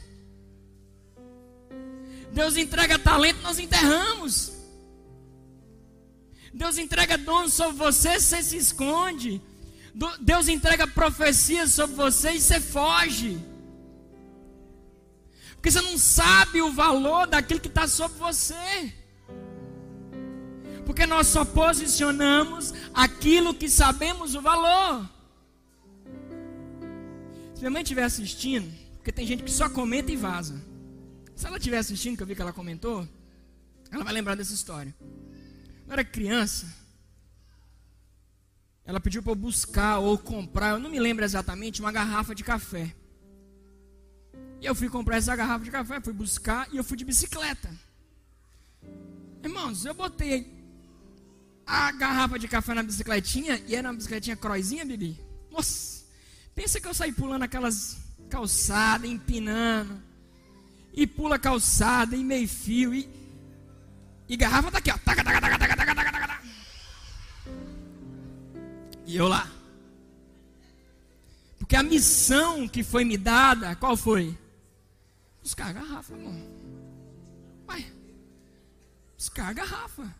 Deus 2.31 2.59
entrega 2.59 2.99
talento, 2.99 3.41
nós 3.41 3.59
enterramos. 3.59 4.53
Deus 6.53 6.77
entrega 6.77 7.17
dons 7.17 7.55
sobre 7.55 7.79
você, 7.79 8.21
você 8.21 8.43
se 8.43 8.59
esconde. 8.59 9.41
Deus 10.21 10.49
entrega 10.49 10.87
profecias 10.87 11.73
sobre 11.73 11.97
você 11.97 12.33
e 12.33 12.41
você 12.43 12.61
foge. 12.61 13.41
Porque 15.55 15.71
você 15.71 15.81
não 15.81 15.97
sabe 15.97 16.61
o 16.61 16.73
valor 16.75 17.27
daquilo 17.27 17.59
que 17.59 17.69
está 17.69 17.89
sobre 17.89 18.19
você. 18.19 18.93
Porque 20.89 21.05
nós 21.05 21.27
só 21.27 21.45
posicionamos 21.45 22.73
aquilo 22.95 23.53
que 23.53 23.69
sabemos 23.69 24.35
o 24.35 24.41
valor. 24.41 25.07
Se 27.55 27.61
minha 27.61 27.71
mãe 27.71 27.83
estiver 27.83 28.05
assistindo, 28.05 28.75
porque 28.97 29.13
tem 29.13 29.27
gente 29.27 29.43
que 29.43 29.51
só 29.51 29.69
comenta 29.69 30.11
e 30.11 30.17
vaza. 30.17 30.59
Se 31.37 31.47
ela 31.47 31.59
estiver 31.59 31.77
assistindo, 31.77 32.17
que 32.17 32.23
eu 32.23 32.27
vi 32.27 32.35
que 32.35 32.41
ela 32.41 32.55
comentou, 32.55 33.07
ela 33.93 34.03
vai 34.03 34.15
lembrar 34.15 34.35
dessa 34.35 34.55
história. 34.55 34.97
Eu 35.87 35.93
era 35.93 36.03
criança, 36.03 36.75
ela 38.83 38.99
pediu 38.99 39.23
para 39.23 39.33
eu 39.33 39.37
buscar 39.37 39.99
ou 39.99 40.17
comprar, 40.17 40.71
eu 40.71 40.79
não 40.79 40.89
me 40.89 40.99
lembro 40.99 41.23
exatamente, 41.23 41.83
uma 41.83 41.93
garrafa 41.93 42.35
de 42.35 42.43
café. 42.43 42.97
E 44.59 44.65
eu 44.65 44.75
fui 44.75 44.89
comprar 44.89 45.19
essa 45.19 45.37
garrafa 45.37 45.67
de 45.67 45.71
café, 45.71 46.01
fui 46.01 46.15
buscar 46.15 46.67
e 46.73 46.79
eu 46.79 46.83
fui 46.83 46.97
de 46.97 47.05
bicicleta. 47.05 47.71
Irmãos, 49.45 49.85
eu 49.85 49.93
botei 49.93 50.58
a 51.69 51.93
garrafa 51.93 52.39
de 52.39 52.49
café 52.49 52.73
na 52.73 52.83
bicicletinha 52.83 53.63
e 53.67 53.75
era 53.75 53.89
uma 53.89 53.95
bicicletinha 53.95 54.35
croizinha, 54.35 54.87
Bibi. 54.87 55.21
Nossa, 55.51 56.03
pensa 56.55 56.81
que 56.81 56.89
eu 56.89 56.95
saí 56.95 57.13
pulando 57.13 57.43
aquelas 57.43 57.99
calçadas, 58.31 59.09
empinando. 59.09 60.03
E 60.95 61.07
pula 61.07 61.39
calçada, 61.39 62.17
e 62.17 62.25
meio 62.25 62.49
fio, 62.49 62.95
e, 62.95 63.09
e 64.27 64.37
garrafa 64.37 64.71
daqui, 64.71 64.91
ó. 64.91 64.97
Taca, 64.97 65.23
taca, 65.23 65.41
taca, 65.41 65.59
taca, 65.59 65.77
taca, 65.77 65.95
taca, 65.95 66.13
taca. 66.13 66.43
E 69.07 69.15
eu 69.15 69.29
lá. 69.29 69.47
Porque 71.59 71.77
a 71.77 71.83
missão 71.83 72.67
que 72.67 72.83
foi 72.83 73.05
me 73.05 73.19
dada, 73.19 73.77
qual 73.77 73.95
foi? 73.95 74.37
Buscar 75.43 75.69
a 75.69 75.73
garrafa, 75.73 76.15
amor. 76.15 76.35
Vai. 77.67 77.93
Buscar 79.17 79.51
a 79.51 79.53
garrafa. 79.53 80.15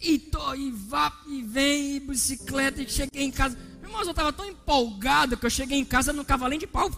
E, 0.00 0.18
tô, 0.18 0.54
e 0.54 0.70
vá, 0.70 1.12
e 1.26 1.42
vem, 1.42 1.96
e 1.96 2.00
bicicleta, 2.00 2.80
e 2.80 2.88
cheguei 2.88 3.24
em 3.24 3.32
casa. 3.32 3.58
Meu 3.80 3.90
irmão, 3.90 4.02
eu 4.02 4.10
estava 4.10 4.32
tão 4.32 4.48
empolgado 4.48 5.36
que 5.36 5.44
eu 5.44 5.50
cheguei 5.50 5.78
em 5.78 5.84
casa 5.84 6.12
no 6.12 6.24
cavalinho 6.24 6.60
de 6.60 6.66
pau. 6.66 6.90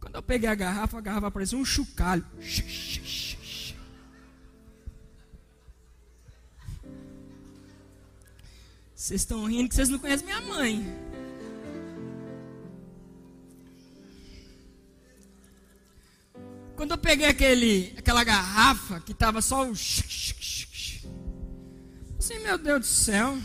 Quando 0.00 0.14
eu 0.14 0.22
peguei 0.22 0.48
a 0.48 0.54
garrafa, 0.54 0.98
a 0.98 1.00
garrafa 1.00 1.30
parecia 1.30 1.58
um 1.58 1.64
chocalho. 1.64 2.24
Vocês 8.94 9.22
estão 9.22 9.44
rindo 9.46 9.68
que 9.68 9.74
vocês 9.74 9.88
não 9.88 9.98
conhecem 9.98 10.26
minha 10.26 10.40
mãe. 10.42 10.84
Quando 16.76 16.92
eu 16.92 16.98
peguei 16.98 17.26
aquele, 17.26 17.92
aquela 17.98 18.22
garrafa 18.22 19.00
que 19.00 19.10
estava 19.10 19.42
só 19.42 19.68
o 19.68 19.74
assim, 22.28 22.38
meu 22.40 22.58
Deus 22.58 22.80
do 22.80 22.86
céu. 22.86 23.38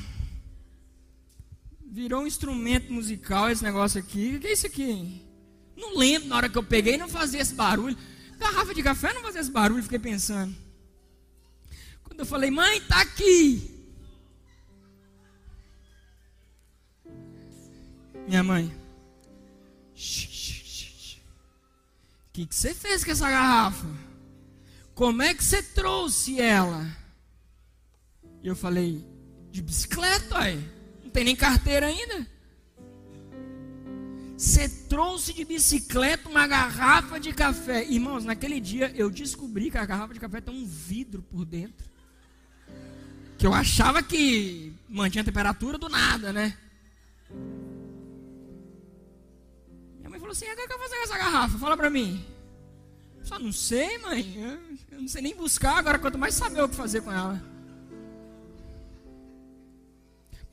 Virou 1.85 2.23
um 2.23 2.27
instrumento 2.27 2.91
musical 2.91 3.49
esse 3.49 3.63
negócio 3.63 3.99
aqui. 3.99 4.35
O 4.35 4.39
que 4.39 4.47
é 4.47 4.53
isso 4.53 4.67
aqui? 4.67 5.21
Não 5.77 5.97
lembro 5.97 6.27
na 6.27 6.35
hora 6.35 6.49
que 6.49 6.57
eu 6.57 6.63
peguei, 6.63 6.97
não 6.97 7.07
fazia 7.07 7.39
esse 7.41 7.53
barulho. 7.53 7.97
Garrafa 8.37 8.73
de 8.73 8.83
café 8.83 9.13
não 9.13 9.21
fazia 9.21 9.39
esse 9.39 9.51
barulho, 9.51 9.83
fiquei 9.83 9.99
pensando. 9.99 10.53
Quando 12.03 12.19
eu 12.19 12.25
falei, 12.25 12.51
mãe, 12.51 12.81
tá 12.81 13.01
aqui. 13.01 13.69
Minha 18.27 18.43
mãe. 18.43 18.73
O 22.27 22.33
que, 22.33 22.45
que 22.47 22.55
você 22.55 22.73
fez 22.73 23.03
com 23.05 23.11
essa 23.11 23.29
garrafa? 23.29 23.87
Como 24.93 25.21
é 25.21 25.33
que 25.33 25.43
você 25.43 25.61
trouxe 25.61 26.41
ela? 26.41 27.02
E 28.43 28.47
eu 28.47 28.55
falei, 28.55 29.03
de 29.49 29.61
bicicleta, 29.61 30.37
aí. 30.37 30.61
Não 31.01 31.09
tem 31.09 31.23
nem 31.23 31.35
carteira 31.35 31.87
ainda. 31.87 32.27
Você 34.37 34.67
trouxe 34.67 35.31
de 35.31 35.45
bicicleta 35.45 36.27
uma 36.27 36.45
garrafa 36.45 37.17
de 37.17 37.31
café. 37.31 37.85
Irmãos, 37.85 38.25
naquele 38.25 38.59
dia 38.59 38.91
eu 38.95 39.09
descobri 39.09 39.71
que 39.71 39.77
a 39.77 39.85
garrafa 39.85 40.13
de 40.13 40.19
café 40.19 40.41
tem 40.41 40.53
um 40.53 40.65
vidro 40.65 41.21
por 41.21 41.45
dentro. 41.45 41.87
Que 43.37 43.47
eu 43.47 43.53
achava 43.53 44.03
que 44.03 44.73
mantinha 44.89 45.21
a 45.21 45.25
temperatura 45.25 45.77
do 45.77 45.87
nada, 45.87 46.33
né? 46.33 46.57
Minha 49.99 50.09
mãe 50.09 50.19
falou 50.19 50.33
assim: 50.33 50.45
o 50.45 50.55
que 50.55 50.61
eu 50.61 50.77
vou 50.77 50.79
fazer 50.79 50.95
com 50.97 51.03
essa 51.03 51.17
garrafa? 51.17 51.57
Fala 51.57 51.77
pra 51.77 51.89
mim. 51.89 52.25
Só 53.23 53.39
não 53.39 53.53
sei, 53.53 53.97
mãe. 53.99 54.35
Eu 54.91 54.99
não 54.99 55.07
sei 55.07 55.21
nem 55.21 55.35
buscar, 55.35 55.77
agora 55.77 55.97
quanto 55.97 56.17
mais 56.17 56.33
saber 56.33 56.61
o 56.61 56.67
que 56.67 56.75
fazer 56.75 57.01
com 57.01 57.11
ela. 57.11 57.52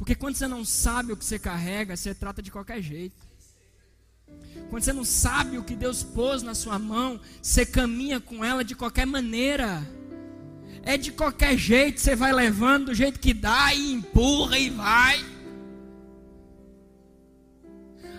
Porque 0.01 0.15
quando 0.15 0.35
você 0.35 0.49
não 0.49 0.65
sabe 0.65 1.13
o 1.13 1.17
que 1.17 1.23
você 1.23 1.39
carrega, 1.39 1.95
você 1.95 2.15
trata 2.15 2.41
de 2.41 2.51
qualquer 2.51 2.81
jeito. 2.81 3.23
Quando 4.71 4.83
você 4.83 4.95
não 4.95 5.05
sabe 5.05 5.59
o 5.59 5.63
que 5.63 5.77
Deus 5.77 6.03
pôs 6.03 6.43
na 6.43 6.55
sua 6.55 6.79
mão, 6.79 7.21
você 7.43 7.67
caminha 7.67 8.19
com 8.19 8.43
ela 8.43 8.65
de 8.65 8.75
qualquer 8.75 9.05
maneira. 9.05 9.87
É 10.83 10.97
de 10.97 11.13
qualquer 11.13 11.55
jeito, 11.59 12.01
você 12.01 12.17
vai 12.17 12.33
levando 12.33 12.87
do 12.87 12.95
jeito 12.95 13.21
que 13.21 13.35
dá 13.35 13.75
e 13.75 13.93
empurra 13.93 14.59
e 14.59 14.71
vai. 14.71 15.23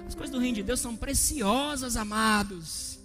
As 0.06 0.14
coisas 0.14 0.30
do 0.30 0.40
reino 0.40 0.58
de 0.58 0.64
Deus 0.64 0.80
são 0.80 0.96
preciosas, 0.96 1.98
amados. 1.98 3.00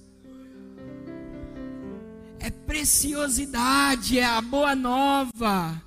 É 2.38 2.50
preciosidade, 2.50 4.18
é 4.18 4.26
a 4.26 4.42
boa 4.42 4.76
nova. 4.76 5.82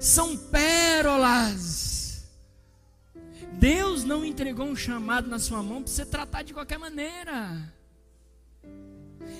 São 0.00 0.36
pérolas. 0.36 1.97
Deus 3.58 4.04
não 4.04 4.24
entregou 4.24 4.66
um 4.66 4.76
chamado 4.76 5.28
na 5.28 5.40
sua 5.40 5.62
mão 5.62 5.82
para 5.82 5.92
você 5.92 6.06
tratar 6.06 6.42
de 6.42 6.54
qualquer 6.54 6.78
maneira. 6.78 7.74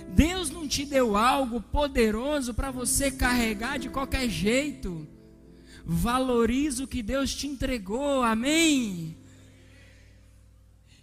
Deus 0.09 0.51
não 0.51 0.67
te 0.67 0.85
deu 0.85 1.17
algo 1.17 1.61
poderoso 1.61 2.53
para 2.53 2.73
você 2.73 3.13
carregar 3.13 3.79
de 3.79 3.89
qualquer 3.89 4.29
jeito. 4.29 5.07
Valorize 5.85 6.83
o 6.83 6.89
que 6.89 7.01
Deus 7.01 7.33
te 7.33 7.47
entregou, 7.47 8.23
amém? 8.23 9.17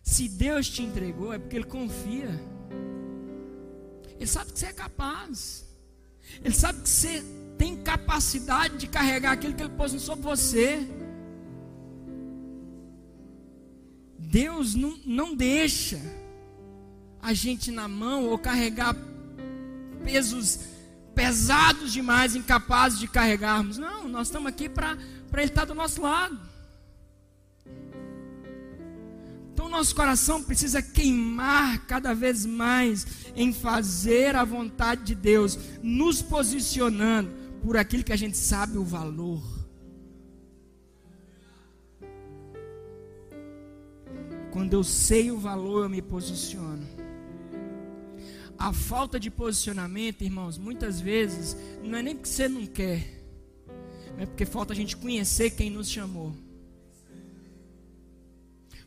Se 0.03 0.27
Deus 0.27 0.69
te 0.69 0.83
entregou, 0.83 1.31
é 1.31 1.39
porque 1.39 1.55
Ele 1.55 1.65
confia. 1.65 2.29
Ele 4.17 4.27
sabe 4.27 4.51
que 4.51 4.59
você 4.59 4.67
é 4.67 4.73
capaz. 4.73 5.65
Ele 6.43 6.53
sabe 6.53 6.81
que 6.81 6.89
você 6.89 7.23
tem 7.57 7.77
capacidade 7.77 8.77
de 8.77 8.87
carregar 8.87 9.31
aquilo 9.31 9.53
que 9.53 9.63
Ele 9.63 9.73
pôs 9.73 9.93
sobre 10.01 10.23
você. 10.25 11.04
Deus 14.25 14.75
não, 14.75 14.97
não 15.05 15.35
deixa 15.35 16.01
a 17.21 17.33
gente 17.33 17.71
na 17.71 17.87
mão 17.87 18.25
ou 18.25 18.37
carregar 18.37 18.95
pesos 20.03 20.59
pesados 21.13 21.93
demais, 21.93 22.35
incapazes 22.35 22.99
de 22.99 23.07
carregarmos. 23.07 23.77
Não, 23.77 24.07
nós 24.09 24.27
estamos 24.27 24.47
aqui 24.47 24.67
para 24.67 24.97
Ele 25.33 25.43
estar 25.43 25.65
do 25.65 25.73
nosso 25.73 26.01
lado. 26.01 26.39
Então, 29.53 29.69
nosso 29.69 29.95
coração 29.95 30.43
precisa 30.43 30.81
queimar 30.81 31.85
cada 31.87 32.13
vez 32.13 32.45
mais 32.45 33.07
em 33.35 33.53
fazer 33.53 34.35
a 34.35 34.43
vontade 34.43 35.03
de 35.03 35.15
Deus, 35.15 35.57
nos 35.81 36.21
posicionando 36.21 37.31
por 37.63 37.77
aquilo 37.77 38.03
que 38.03 38.13
a 38.13 38.17
gente 38.17 38.37
sabe 38.37 38.77
o 38.77 38.83
valor. 38.83 39.64
Quando 44.55 44.71
eu 44.71 44.85
sei 44.85 45.31
o 45.31 45.37
valor, 45.37 45.83
eu 45.83 45.89
me 45.89 46.01
posiciono. 46.01 46.87
A 48.57 48.71
falta 48.71 49.19
de 49.19 49.29
posicionamento, 49.29 50.21
irmãos, 50.21 50.57
muitas 50.57 51.01
vezes 51.01 51.57
não 51.83 51.97
é 51.97 52.01
nem 52.01 52.15
porque 52.15 52.29
você 52.29 52.47
não 52.47 52.65
quer, 52.65 53.05
é 54.17 54.25
porque 54.25 54.45
falta 54.45 54.71
a 54.71 54.75
gente 54.75 54.95
conhecer 54.95 55.49
quem 55.49 55.69
nos 55.69 55.89
chamou. 55.89 56.33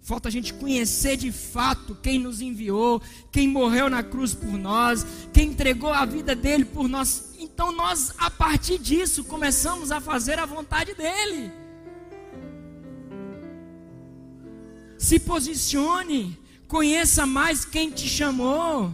Falta 0.00 0.28
a 0.28 0.32
gente 0.32 0.54
conhecer 0.54 1.18
de 1.18 1.30
fato 1.30 1.94
quem 1.96 2.18
nos 2.18 2.40
enviou, 2.40 3.02
quem 3.30 3.46
morreu 3.46 3.90
na 3.90 4.02
cruz 4.02 4.32
por 4.32 4.56
nós, 4.56 5.04
quem 5.34 5.50
entregou 5.50 5.92
a 5.92 6.06
vida 6.06 6.34
dele 6.34 6.64
por 6.64 6.88
nós. 6.88 7.34
Então 7.38 7.72
nós, 7.72 8.14
a 8.16 8.30
partir 8.30 8.78
disso, 8.78 9.22
começamos 9.22 9.92
a 9.92 10.00
fazer 10.00 10.38
a 10.38 10.46
vontade 10.46 10.94
dele. 10.94 11.67
Se 14.99 15.18
posicione. 15.20 16.36
Conheça 16.66 17.24
mais 17.24 17.64
quem 17.64 17.90
te 17.90 18.07
chamou. 18.07 18.92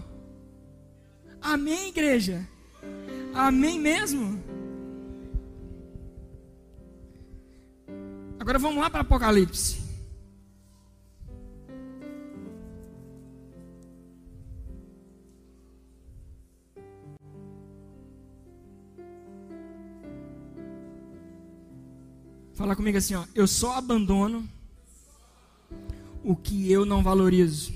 Amém, 1.41 1.89
igreja? 1.89 2.47
Amém 3.35 3.81
mesmo? 3.81 4.41
Agora 8.39 8.59
vamos 8.59 8.81
lá 8.81 8.89
para 8.89 9.01
Apocalipse. 9.01 9.83
Fala 22.53 22.77
comigo 22.77 22.97
assim, 22.97 23.15
ó. 23.15 23.25
Eu 23.35 23.49
só 23.49 23.79
abandono 23.79 24.49
o 26.25 26.35
que 26.35 26.73
eu 26.73 26.87
não 26.87 27.03
valorizo. 27.03 27.73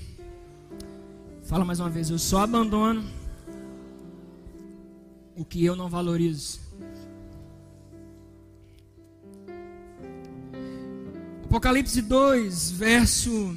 Fala 1.43 1.63
mais 1.63 1.79
uma 1.79 1.89
vez, 1.89 2.09
eu 2.09 2.17
só 2.17 2.39
abandono 2.39 3.03
o 5.35 5.45
que 5.45 5.63
eu 5.63 5.75
não 5.75 5.87
valorizo. 5.87 6.59
Apocalipse 11.45 12.01
2, 12.01 12.71
verso. 12.71 13.55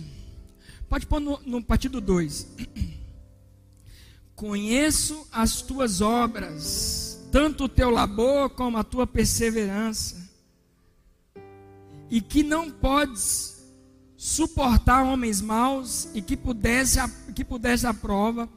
Pode 0.88 1.06
pôr 1.06 1.20
no, 1.20 1.40
no 1.44 1.62
partido 1.62 2.00
2. 2.00 2.46
Conheço 4.36 5.26
as 5.32 5.62
tuas 5.62 6.00
obras, 6.00 7.28
tanto 7.30 7.64
o 7.64 7.68
teu 7.68 7.90
labor 7.90 8.50
como 8.50 8.76
a 8.76 8.84
tua 8.84 9.06
perseverança, 9.06 10.30
e 12.10 12.20
que 12.20 12.42
não 12.42 12.70
podes 12.70 13.51
suportar 14.24 15.02
homens 15.02 15.40
maus 15.40 16.08
e 16.14 16.22
que 16.22 16.36
pudesse, 16.36 17.00
que 17.34 17.44
pudesse 17.44 17.88
a 17.88 17.92
prova 17.92 18.48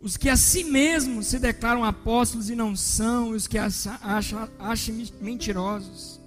os 0.00 0.16
que 0.16 0.30
a 0.30 0.38
si 0.38 0.64
mesmos 0.64 1.26
se 1.26 1.38
declaram 1.38 1.84
apóstolos 1.84 2.48
e 2.48 2.56
não 2.56 2.74
são, 2.74 3.28
os 3.28 3.46
que 3.46 3.58
acham, 3.58 4.48
acham 4.58 5.06
mentirosos. 5.20 6.18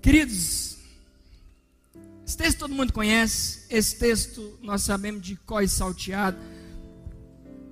Queridos, 0.00 0.76
esse 2.24 2.36
texto 2.36 2.58
todo 2.58 2.74
mundo 2.76 2.92
conhece, 2.92 3.64
esse 3.68 3.96
texto 3.98 4.56
nós 4.62 4.82
sabemos 4.82 5.20
de 5.20 5.34
có 5.34 5.60
e 5.60 5.66
salteado, 5.66 6.38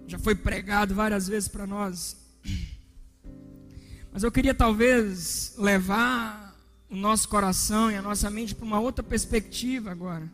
já 0.09 0.19
foi 0.19 0.35
pregado 0.35 0.97
várias 0.97 1.29
vezes 1.29 1.49
para 1.49 1.65
nós. 1.65 2.17
Mas 4.13 4.25
eu 4.25 4.33
queria 4.33 4.53
talvez 4.53 5.55
levar 5.57 6.44
o 6.89 6.97
nosso 6.97 7.29
coração 7.29 7.91
e 7.91 7.97
a 7.97 8.03
nossa 8.03 8.31
mente 8.31 8.55
para 8.55 8.65
uma 8.65 8.81
outra 8.81 9.03
perspectiva 9.03 9.91
agora. 9.91 10.31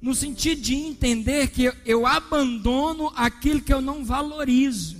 No 0.00 0.14
sentido 0.14 0.60
de 0.60 0.74
entender 0.74 1.48
que 1.48 1.72
eu 1.84 2.06
abandono 2.06 3.12
aquilo 3.16 3.60
que 3.60 3.72
eu 3.72 3.80
não 3.80 4.04
valorizo. 4.04 4.96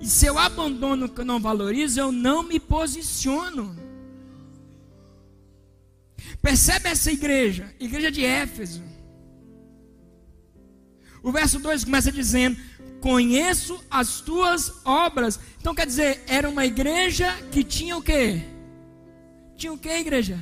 E 0.00 0.06
se 0.06 0.26
eu 0.26 0.38
abandono 0.38 1.06
o 1.06 1.08
que 1.08 1.20
eu 1.20 1.24
não 1.24 1.40
valorizo, 1.40 2.00
eu 2.00 2.10
não 2.10 2.42
me 2.42 2.58
posiciono. 2.58 3.76
Percebe 6.42 6.88
essa 6.88 7.10
igreja, 7.10 7.74
igreja 7.78 8.10
de 8.10 8.24
Éfeso. 8.24 8.82
O 11.22 11.32
verso 11.32 11.58
2 11.58 11.84
começa 11.84 12.12
dizendo: 12.12 12.56
Conheço 13.00 13.82
as 13.90 14.20
tuas 14.20 14.72
obras. 14.84 15.38
Então 15.60 15.74
quer 15.74 15.86
dizer, 15.86 16.22
era 16.26 16.48
uma 16.48 16.64
igreja 16.64 17.32
que 17.50 17.62
tinha 17.64 17.96
o 17.96 18.02
quê? 18.02 18.55
Tinha 19.56 19.72
o 19.72 19.78
que, 19.78 19.88
igreja? 19.88 20.38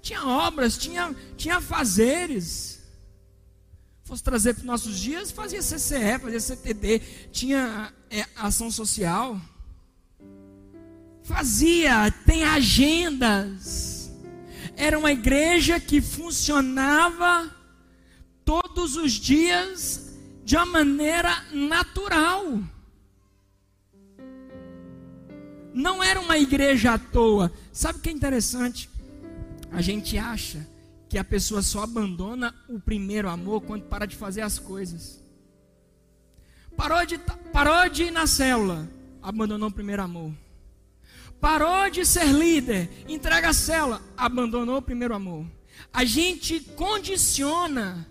Tinha 0.00 0.24
obras, 0.24 0.78
tinha, 0.78 1.14
tinha 1.36 1.60
fazeres. 1.60 2.80
Fosse 4.04 4.22
trazer 4.22 4.54
para 4.54 4.60
os 4.60 4.66
nossos 4.66 4.98
dias, 4.98 5.30
fazia 5.30 5.60
CCE, 5.60 6.18
fazia 6.18 6.40
CTD, 6.40 6.98
tinha 7.30 7.92
é, 8.10 8.24
ação 8.36 8.70
social. 8.70 9.38
Fazia, 11.22 12.10
tem 12.24 12.42
agendas. 12.44 14.10
era 14.74 14.98
uma 14.98 15.12
igreja 15.12 15.78
que 15.78 16.00
funcionava 16.00 17.54
todos 18.44 18.96
os 18.96 19.12
dias 19.12 20.16
de 20.42 20.56
uma 20.56 20.64
maneira 20.64 21.44
natural. 21.52 22.62
Não 25.74 26.02
era 26.02 26.18
uma 26.18 26.38
igreja 26.38 26.94
à 26.94 26.98
toa. 26.98 27.52
Sabe 27.78 28.00
o 28.00 28.02
que 28.02 28.08
é 28.08 28.12
interessante? 28.12 28.90
A 29.70 29.80
gente 29.80 30.18
acha 30.18 30.66
que 31.08 31.16
a 31.16 31.22
pessoa 31.22 31.62
só 31.62 31.84
abandona 31.84 32.52
o 32.68 32.80
primeiro 32.80 33.28
amor 33.28 33.60
quando 33.60 33.84
para 33.84 34.04
de 34.04 34.16
fazer 34.16 34.40
as 34.40 34.58
coisas. 34.58 35.22
Parou 36.76 37.06
de, 37.06 37.16
parou 37.52 37.88
de 37.88 38.02
ir 38.02 38.10
na 38.10 38.26
célula, 38.26 38.90
abandonou 39.22 39.68
o 39.68 39.72
primeiro 39.72 40.02
amor. 40.02 40.34
Parou 41.40 41.88
de 41.88 42.04
ser 42.04 42.26
líder, 42.32 42.90
entrega 43.08 43.50
a 43.50 43.52
célula, 43.52 44.02
abandonou 44.16 44.78
o 44.78 44.82
primeiro 44.82 45.14
amor. 45.14 45.46
A 45.92 46.04
gente 46.04 46.58
condiciona 46.58 48.08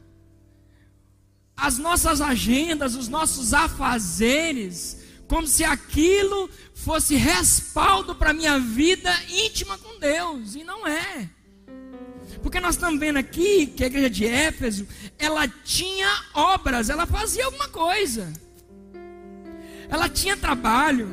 as 1.58 1.78
nossas 1.78 2.22
agendas, 2.22 2.96
os 2.96 3.10
nossos 3.10 3.54
afazeres, 3.54 5.07
como 5.28 5.48
se 5.48 5.64
aquilo 5.64 6.50
fosse 6.74 7.16
respaldo 7.16 8.16
para 8.16 8.32
a 8.32 8.34
minha 8.34 8.60
vida 8.60 9.12
íntima 9.30 9.78
com 9.78 10.00
Deus, 10.00 10.56
e 10.56 10.64
não 10.64 10.88
é. 10.88 11.30
Porque 12.42 12.60
nós 12.60 12.76
estamos 12.76 13.00
vendo 13.00 13.18
aqui 13.18 13.68
que 13.68 13.84
a 13.84 13.88
igreja 13.88 14.10
de 14.10 14.26
Éfeso, 14.26 14.88
ela 15.18 15.48
tinha 15.48 16.08
obras, 16.34 16.90
ela 16.90 17.06
fazia 17.06 17.46
alguma 17.46 17.68
coisa. 17.68 18.32
Ela 19.90 20.08
tinha 20.08 20.38
trabalho, 20.38 21.10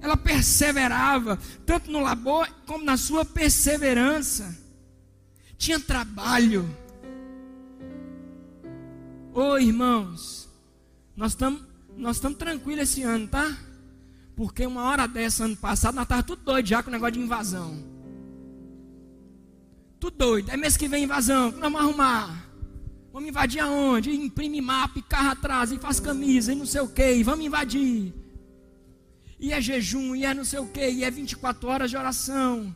ela 0.00 0.16
perseverava, 0.16 1.38
tanto 1.64 1.90
no 1.90 2.00
labor 2.00 2.48
como 2.66 2.84
na 2.84 2.96
sua 2.96 3.24
perseverança. 3.24 4.56
Tinha 5.58 5.80
trabalho. 5.80 6.68
Ô 9.34 9.40
oh, 9.40 9.58
irmãos, 9.58 10.48
nós 11.14 11.32
estamos 11.32 11.65
nós 11.96 12.16
estamos 12.16 12.38
tranquilos 12.38 12.82
esse 12.82 13.02
ano, 13.02 13.26
tá? 13.26 13.56
Porque 14.34 14.66
uma 14.66 14.82
hora 14.82 15.06
dessa, 15.08 15.44
ano 15.44 15.56
passado, 15.56 15.94
nós 15.94 16.04
estávamos 16.04 16.26
tudo 16.26 16.42
doido 16.44 16.66
já 16.66 16.82
com 16.82 16.90
o 16.90 16.92
negócio 16.92 17.14
de 17.14 17.20
invasão. 17.20 17.82
Tudo 19.98 20.16
doido. 20.16 20.50
É 20.50 20.56
mês 20.56 20.76
que 20.76 20.88
vem 20.88 21.04
invasão. 21.04 21.50
nós 21.52 21.60
vamos 21.60 21.80
arrumar? 21.80 22.46
Vamos 23.12 23.30
invadir 23.30 23.60
aonde? 23.60 24.10
Imprime 24.10 24.60
mapa, 24.60 24.98
e 24.98 25.02
carro 25.02 25.30
atrás, 25.30 25.72
e 25.72 25.78
faz 25.78 25.98
camisa, 25.98 26.52
e 26.52 26.54
não 26.54 26.66
sei 26.66 26.82
o 26.82 26.88
que, 26.88 27.14
e 27.14 27.22
vamos 27.22 27.46
invadir. 27.46 28.12
E 29.40 29.52
é 29.52 29.60
jejum, 29.60 30.14
e 30.14 30.24
é 30.24 30.34
não 30.34 30.44
sei 30.44 30.58
o 30.58 30.66
que, 30.66 30.86
e 30.86 31.02
é 31.02 31.10
24 31.10 31.66
horas 31.66 31.90
de 31.90 31.96
oração. 31.96 32.74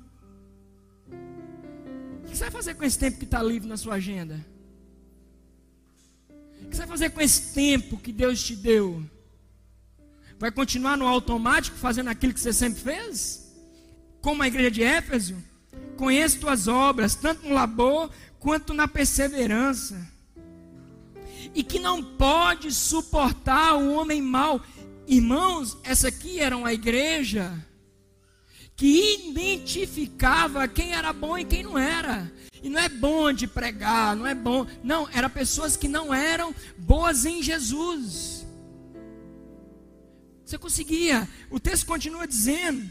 O 1.10 2.28
que 2.30 2.36
você 2.36 2.44
vai 2.44 2.50
fazer 2.50 2.74
com 2.74 2.84
esse 2.84 2.98
tempo 2.98 3.18
que 3.18 3.24
está 3.24 3.42
livre 3.42 3.68
na 3.68 3.76
sua 3.76 3.96
agenda? 3.96 4.42
Que 6.70 6.76
você 6.76 6.82
vai 6.82 6.88
fazer 6.88 7.10
com 7.10 7.20
esse 7.20 7.52
tempo 7.52 7.98
que 7.98 8.12
Deus 8.12 8.42
te 8.42 8.54
deu? 8.54 9.04
Vai 10.38 10.52
continuar 10.52 10.96
no 10.96 11.06
automático 11.06 11.76
fazendo 11.76 12.08
aquilo 12.08 12.32
que 12.32 12.40
você 12.40 12.52
sempre 12.52 12.80
fez? 12.80 13.52
Como 14.20 14.42
a 14.42 14.46
igreja 14.46 14.70
de 14.70 14.82
Éfeso? 14.82 15.36
Conheço 15.96 16.38
tuas 16.38 16.68
obras, 16.68 17.14
tanto 17.16 17.46
no 17.46 17.54
labor 17.54 18.08
quanto 18.38 18.72
na 18.72 18.86
perseverança. 18.86 20.08
E 21.54 21.64
que 21.64 21.78
não 21.78 22.02
pode 22.02 22.72
suportar 22.72 23.74
o 23.74 23.92
homem 23.92 24.22
mau. 24.22 24.62
Irmãos, 25.08 25.76
essa 25.82 26.08
aqui 26.08 26.38
era 26.38 26.56
uma 26.56 26.72
igreja 26.72 27.52
que 28.76 29.28
identificava 29.28 30.68
quem 30.68 30.92
era 30.92 31.12
bom 31.12 31.36
e 31.36 31.44
quem 31.44 31.64
não 31.64 31.76
era. 31.76 32.32
E 32.62 32.68
não 32.68 32.80
é 32.80 32.88
bom 32.88 33.32
de 33.32 33.46
pregar, 33.46 34.14
não 34.14 34.26
é 34.26 34.34
bom. 34.34 34.66
Não, 34.82 35.08
eram 35.12 35.30
pessoas 35.30 35.76
que 35.76 35.88
não 35.88 36.12
eram 36.12 36.54
boas 36.76 37.24
em 37.24 37.42
Jesus. 37.42 38.46
Você 40.44 40.58
conseguia. 40.58 41.28
O 41.50 41.61
texto 41.61 41.86
continua 41.86 42.26
dizendo 42.26 42.90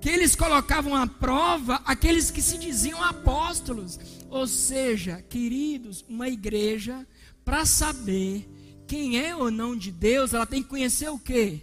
que 0.00 0.08
eles 0.08 0.34
colocavam 0.34 0.94
à 0.94 1.06
prova 1.06 1.80
aqueles 1.84 2.30
que 2.30 2.42
se 2.42 2.58
diziam 2.58 3.02
apóstolos. 3.02 3.98
Ou 4.28 4.46
seja, 4.46 5.22
queridos, 5.28 6.04
uma 6.08 6.28
igreja, 6.28 7.06
para 7.44 7.64
saber 7.64 8.48
quem 8.86 9.18
é 9.18 9.34
ou 9.36 9.50
não 9.50 9.76
de 9.76 9.92
Deus, 9.92 10.34
ela 10.34 10.46
tem 10.46 10.62
que 10.62 10.68
conhecer 10.68 11.08
o 11.08 11.18
quê? 11.18 11.62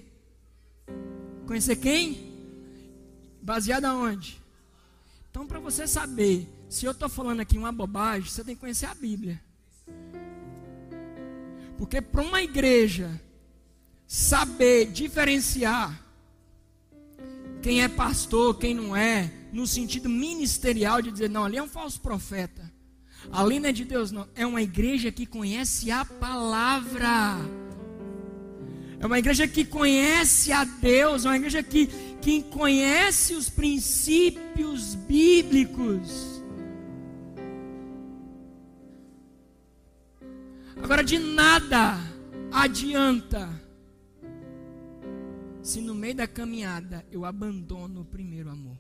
Conhecer 1.46 1.76
quem? 1.76 2.32
Baseado 3.42 3.86
aonde? 3.86 4.42
Então, 5.30 5.46
para 5.46 5.60
você 5.60 5.86
saber 5.88 6.48
se 6.72 6.86
eu 6.86 6.94
estou 6.94 7.10
falando 7.10 7.42
aqui 7.42 7.58
uma 7.58 7.70
bobagem, 7.70 8.30
você 8.30 8.46
tem 8.46 8.56
que 8.56 8.62
conhecer 8.62 8.86
a 8.86 8.96
Bíblia. 8.96 9.42
Porque 11.78 12.02
para 12.02 12.22
uma 12.22 12.42
igreja 12.42 13.22
saber 14.08 14.86
diferenciar 14.86 16.02
quem 17.62 17.84
é 17.84 17.90
pastor, 17.90 18.58
quem 18.58 18.74
não 18.74 18.96
é, 18.96 19.30
no 19.52 19.68
sentido 19.68 20.08
ministerial 20.08 21.02
de 21.02 21.12
dizer, 21.12 21.30
não, 21.30 21.44
ali 21.44 21.58
é 21.58 21.62
um 21.62 21.68
falso 21.68 22.00
profeta. 22.00 22.72
Ali 23.34 23.60
não 23.60 23.68
é 23.68 23.74
de 23.74 23.84
Deus, 23.84 24.10
não. 24.10 24.26
É 24.34 24.46
uma 24.46 24.62
igreja 24.62 25.12
que 25.12 25.26
conhece 25.26 25.92
a 25.92 26.06
palavra. 26.06 27.38
É 28.98 29.06
uma 29.06 29.20
igreja 29.20 29.46
que 29.46 29.66
conhece 29.66 30.54
a 30.54 30.64
Deus, 30.64 31.26
é 31.26 31.28
uma 31.28 31.36
igreja 31.36 31.62
que, 31.62 31.88
que 32.22 32.44
conhece 32.44 33.34
os 33.34 33.50
princípios 33.50 34.96
bíblicos. 34.96 36.31
Agora, 40.84 41.04
de 41.04 41.18
nada 41.20 41.98
adianta 42.52 43.50
se 45.62 45.80
no 45.80 45.94
meio 45.94 46.16
da 46.16 46.28
caminhada 46.28 47.06
eu 47.12 47.24
abandono 47.24 48.02
o 48.02 48.06
primeiro 48.06 48.50
amor. 48.50 48.78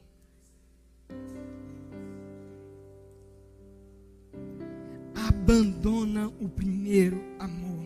Abandona 5.15 6.27
o 6.39 6.49
primeiro 6.49 7.21
amor. 7.39 7.85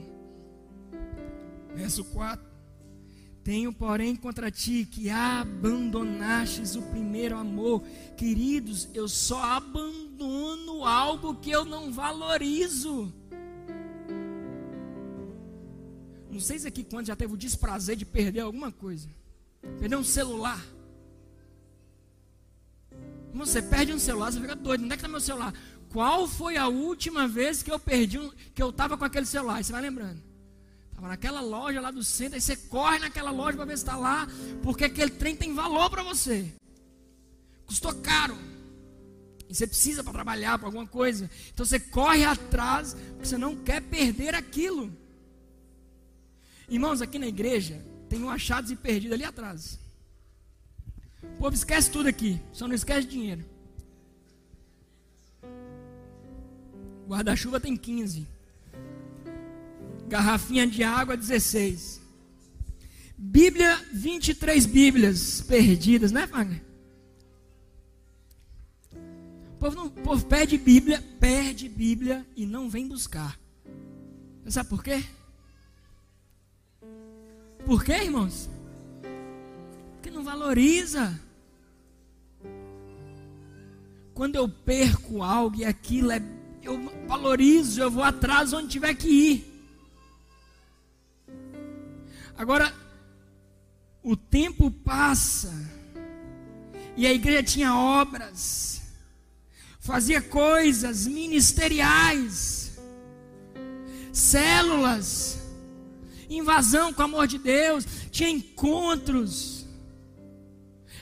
Verso 1.75 2.05
4. 2.05 2.55
Tenho, 3.43 3.71
porém, 3.71 4.15
contra 4.15 4.49
ti 4.49 4.87
que 4.89 5.09
abandonastes 5.09 6.75
o 6.75 6.81
primeiro 6.81 7.37
amor. 7.37 7.83
Queridos, 8.17 8.89
eu 8.93 9.07
só 9.07 9.39
abandono 9.43 10.83
algo 10.83 11.35
que 11.35 11.51
eu 11.51 11.63
não 11.63 11.91
valorizo. 11.91 13.13
Não 16.35 16.41
sei 16.41 16.59
se 16.59 16.67
aqui 16.67 16.83
quando 16.83 17.07
já 17.07 17.15
teve 17.15 17.33
o 17.33 17.37
desprazer 17.37 17.95
de 17.95 18.03
perder 18.03 18.41
alguma 18.41 18.69
coisa. 18.69 19.07
Perder 19.79 19.95
um 19.95 20.03
celular. 20.03 20.61
Você 23.33 23.61
perde 23.61 23.93
um 23.93 23.99
celular, 23.99 24.33
você 24.33 24.41
fica 24.41 24.53
doido. 24.53 24.83
Onde 24.83 24.91
é 24.91 24.97
que 24.97 25.01
está 25.01 25.07
meu 25.07 25.21
celular? 25.21 25.53
Qual 25.93 26.27
foi 26.27 26.57
a 26.57 26.67
última 26.67 27.25
vez 27.25 27.63
que 27.63 27.71
eu 27.71 27.79
perdi 27.79 28.19
um, 28.19 28.29
que 28.53 28.61
eu 28.61 28.69
estava 28.69 28.97
com 28.97 29.05
aquele 29.05 29.25
celular? 29.25 29.63
você 29.63 29.71
vai 29.71 29.81
lembrando. 29.81 30.21
Estava 30.89 31.07
naquela 31.07 31.39
loja 31.39 31.79
lá 31.79 31.89
do 31.89 32.03
centro, 32.03 32.35
aí 32.35 32.41
você 32.41 32.57
corre 32.57 32.99
naquela 32.99 33.31
loja 33.31 33.55
para 33.55 33.65
ver 33.67 33.77
se 33.77 33.85
está 33.85 33.95
lá, 33.95 34.27
porque 34.61 34.83
aquele 34.83 35.11
trem 35.11 35.37
tem 35.37 35.53
valor 35.53 35.89
para 35.89 36.03
você. 36.03 36.51
Custou 37.65 37.95
caro. 37.95 38.37
E 39.47 39.55
você 39.55 39.65
precisa 39.65 40.03
para 40.03 40.11
trabalhar, 40.11 40.57
para 40.57 40.67
alguma 40.67 40.85
coisa. 40.85 41.31
Então 41.53 41.65
você 41.65 41.79
corre 41.79 42.25
atrás, 42.25 42.93
porque 42.93 43.25
você 43.25 43.37
não 43.37 43.55
quer 43.55 43.81
perder 43.81 44.35
aquilo. 44.35 45.04
Irmãos, 46.69 47.01
aqui 47.01 47.19
na 47.19 47.27
igreja 47.27 47.83
tem 48.09 48.23
um 48.23 48.29
achados 48.29 48.71
e 48.71 48.75
perdido 48.75 49.13
ali 49.13 49.23
atrás. 49.23 49.79
O 51.23 51.37
povo 51.37 51.55
esquece 51.55 51.91
tudo 51.91 52.07
aqui, 52.07 52.39
só 52.51 52.67
não 52.67 52.75
esquece 52.75 53.07
dinheiro. 53.07 53.43
Guarda-chuva 57.07 57.59
tem 57.59 57.77
15. 57.77 58.27
Garrafinha 60.07 60.65
de 60.65 60.83
água 60.83 61.15
16. 61.15 62.01
Bíblia, 63.17 63.75
23 63.93 64.65
Bíblias 64.65 65.41
perdidas, 65.41 66.11
né, 66.11 66.25
Wagner? 66.25 66.63
O 69.53 69.57
povo, 69.57 69.75
não, 69.75 69.85
o 69.85 69.91
povo 69.91 70.25
pede 70.25 70.57
Bíblia, 70.57 71.01
perde 71.19 71.69
Bíblia 71.69 72.25
e 72.35 72.45
não 72.45 72.69
vem 72.69 72.87
buscar. 72.87 73.39
Você 74.43 74.51
sabe 74.51 74.69
por 74.69 74.83
quê? 74.83 75.03
Por 77.65 77.83
quê, 77.83 78.03
irmãos? 78.03 78.47
Porque 79.93 80.11
não 80.11 80.23
valoriza. 80.23 81.19
Quando 84.13 84.35
eu 84.35 84.47
perco 84.47 85.23
algo 85.23 85.57
e 85.57 85.65
aquilo 85.65 86.11
é, 86.11 86.21
eu 86.61 86.79
valorizo, 87.07 87.81
eu 87.81 87.89
vou 87.89 88.03
atrás 88.03 88.53
onde 88.53 88.67
tiver 88.67 88.93
que 88.93 89.09
ir. 89.09 89.55
Agora, 92.37 92.71
o 94.03 94.15
tempo 94.15 94.69
passa 94.69 95.51
e 96.95 97.07
a 97.07 97.11
igreja 97.11 97.41
tinha 97.41 97.75
obras, 97.75 98.81
fazia 99.79 100.21
coisas 100.21 101.07
ministeriais, 101.07 102.77
células, 104.13 105.44
invasão 106.29 106.93
com 106.93 107.01
o 107.01 107.05
amor 107.05 107.27
de 107.27 107.37
Deus, 107.37 107.85
tinha 108.11 108.29
encontros, 108.29 109.65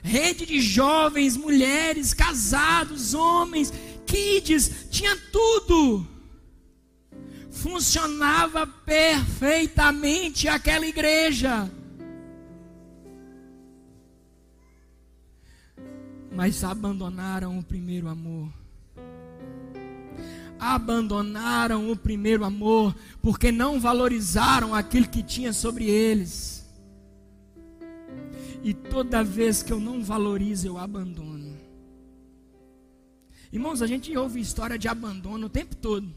rede 0.02 0.46
de 0.46 0.60
jovens, 0.60 1.38
mulheres, 1.38 2.14
casados, 2.14 3.14
homens, 3.14 3.74
kids, 4.06 4.88
tinha 4.90 5.16
tudo. 5.32 6.08
Funcionava 7.50 8.68
perfeitamente 8.68 10.48
aquela 10.48 10.86
igreja. 10.86 11.72
Mas 16.32 16.64
abandonaram 16.64 17.60
o 17.60 17.64
primeiro 17.64 18.08
amor 18.10 18.62
abandonaram 20.64 21.91
o 21.91 21.95
primeiro 21.95 22.45
amor, 22.45 22.95
porque 23.22 23.51
não 23.51 23.80
valorizaram 23.80 24.74
aquilo 24.74 25.07
que 25.07 25.22
tinha 25.22 25.51
sobre 25.51 25.89
eles. 25.89 26.66
E 28.64 28.74
toda 28.74 29.24
vez 29.24 29.61
que 29.61 29.74
eu 29.74 29.80
não 29.80 30.01
valorizo, 30.01 30.68
eu 30.68 30.78
abandono. 30.78 31.57
Irmãos, 33.51 33.82
a 33.82 33.88
gente 33.88 34.16
ouve 34.16 34.39
história 34.39 34.80
de 34.80 34.88
abandono 34.88 35.47
o 35.47 35.49
tempo 35.49 35.76
todo. 35.76 36.09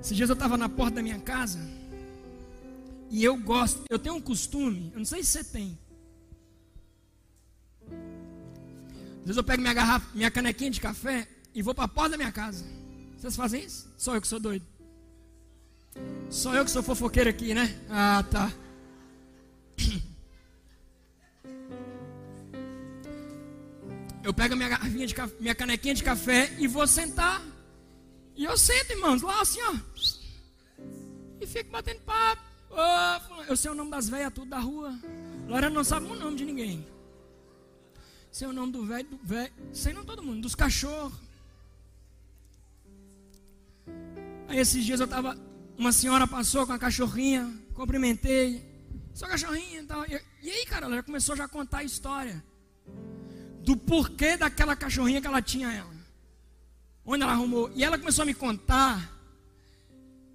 Esses 0.00 0.16
dias 0.16 0.28
eu 0.28 0.34
estava 0.34 0.56
na 0.58 0.68
porta 0.68 0.96
da 0.96 1.02
minha 1.02 1.18
casa 1.18 1.58
e 3.10 3.24
eu 3.24 3.36
gosto, 3.36 3.82
eu 3.88 3.98
tenho 3.98 4.16
um 4.16 4.20
costume, 4.20 4.90
eu 4.92 4.98
não 4.98 5.06
sei 5.06 5.22
se 5.22 5.30
você 5.30 5.44
tem. 5.44 5.78
Às 9.20 9.26
vezes 9.26 9.36
eu 9.36 9.44
pego 9.44 9.62
minha 9.62 9.74
garrafa, 9.74 10.06
minha 10.14 10.30
canequinha 10.30 10.70
de 10.70 10.80
café, 10.80 11.26
e 11.56 11.62
vou 11.62 11.74
para 11.74 11.84
a 11.84 11.88
porta 11.88 12.10
da 12.10 12.16
minha 12.18 12.30
casa. 12.30 12.66
Vocês 13.16 13.34
fazem 13.34 13.64
isso? 13.64 13.90
Só 13.96 14.14
eu 14.14 14.20
que 14.20 14.28
sou 14.28 14.38
doido. 14.38 14.66
Só 16.28 16.54
eu 16.54 16.62
que 16.62 16.70
sou 16.70 16.82
fofoqueiro 16.82 17.30
aqui, 17.30 17.54
né? 17.54 17.74
Ah, 17.88 18.22
tá. 18.30 18.52
Eu 24.22 24.34
pego 24.34 24.52
a 24.52 24.56
minha 24.56 25.06
de 25.06 25.14
minha 25.40 25.54
canequinha 25.54 25.94
de 25.94 26.04
café 26.04 26.54
e 26.58 26.66
vou 26.66 26.86
sentar. 26.86 27.40
E 28.34 28.44
eu 28.44 28.58
sento, 28.58 28.90
irmãos, 28.90 29.22
lá 29.22 29.40
assim, 29.40 29.60
ó. 29.62 29.76
E 31.40 31.46
fico 31.46 31.70
batendo 31.70 32.00
papo. 32.00 32.42
Oh, 32.70 33.42
eu 33.44 33.56
sei 33.56 33.70
o 33.70 33.74
nome 33.74 33.90
das 33.92 34.10
velhas 34.10 34.34
tudo 34.34 34.50
da 34.50 34.58
rua. 34.58 34.94
Lorena 35.48 35.70
não 35.70 35.84
sabe 35.84 36.04
o 36.04 36.14
nome 36.16 36.36
de 36.36 36.44
ninguém. 36.44 36.86
Sei 38.30 38.46
o 38.46 38.52
nome 38.52 38.72
do 38.72 38.84
velho, 38.84 39.08
do 39.08 39.16
velho. 39.24 39.52
Sei 39.72 39.94
não 39.94 40.04
todo 40.04 40.22
mundo, 40.22 40.42
dos 40.42 40.54
cachorros. 40.54 41.25
Aí 44.48 44.58
esses 44.58 44.84
dias 44.84 45.00
eu 45.00 45.08
tava. 45.08 45.36
Uma 45.78 45.92
senhora 45.92 46.26
passou 46.26 46.66
com 46.66 46.72
a 46.72 46.78
cachorrinha, 46.78 47.52
cumprimentei. 47.74 48.64
Sua 49.14 49.28
cachorrinha 49.28 49.82
e. 50.08 50.46
E 50.46 50.50
aí, 50.50 50.66
cara, 50.66 50.86
ela 50.86 51.02
começou 51.02 51.34
já 51.34 51.44
a 51.44 51.48
contar 51.48 51.78
a 51.78 51.84
história. 51.84 52.42
Do 53.62 53.76
porquê 53.76 54.36
daquela 54.36 54.76
cachorrinha 54.76 55.20
que 55.20 55.26
ela 55.26 55.42
tinha 55.42 55.72
ela. 55.72 55.94
Onde 57.04 57.22
ela 57.22 57.32
arrumou. 57.32 57.70
E 57.74 57.82
ela 57.82 57.98
começou 57.98 58.22
a 58.22 58.26
me 58.26 58.34
contar 58.34 59.12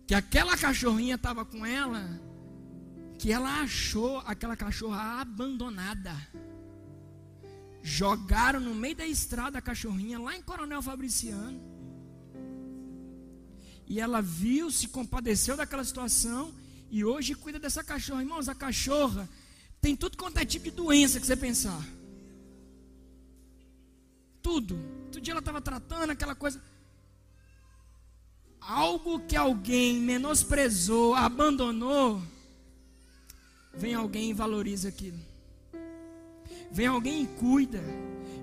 que 0.05 0.13
aquela 0.13 0.57
cachorrinha 0.57 1.15
estava 1.15 1.45
com 1.45 1.65
ela, 1.65 2.19
que 3.17 3.31
ela 3.31 3.61
achou 3.61 4.19
aquela 4.25 4.57
cachorra 4.57 5.21
abandonada. 5.21 6.13
Jogaram 7.81 8.59
no 8.59 8.75
meio 8.75 8.95
da 8.95 9.07
estrada 9.07 9.59
a 9.59 9.61
cachorrinha 9.61 10.19
lá 10.19 10.35
em 10.35 10.41
Coronel 10.41 10.81
Fabriciano. 10.81 11.61
E 13.91 13.99
ela 13.99 14.21
viu, 14.21 14.71
se 14.71 14.87
compadeceu 14.87 15.57
daquela 15.57 15.83
situação 15.83 16.53
e 16.89 17.03
hoje 17.03 17.35
cuida 17.35 17.59
dessa 17.59 17.83
cachorra. 17.83 18.21
Irmãos, 18.21 18.47
a 18.47 18.55
cachorra 18.55 19.27
tem 19.81 19.97
tudo 19.97 20.15
quanto 20.15 20.37
é 20.37 20.45
tipo 20.45 20.63
de 20.63 20.71
doença 20.71 21.19
que 21.19 21.25
você 21.25 21.35
pensar. 21.35 21.85
Tudo. 24.41 24.79
Todo 25.11 25.21
dia 25.21 25.33
ela 25.33 25.41
estava 25.41 25.59
tratando 25.59 26.11
aquela 26.11 26.33
coisa. 26.33 26.63
Algo 28.61 29.19
que 29.27 29.35
alguém 29.35 29.97
menosprezou, 29.97 31.13
abandonou, 31.13 32.23
vem 33.73 33.93
alguém 33.93 34.29
e 34.29 34.33
valoriza 34.33 34.87
aquilo. 34.87 35.19
Vem 36.71 36.87
alguém 36.87 37.23
e 37.23 37.27
cuida. 37.27 37.83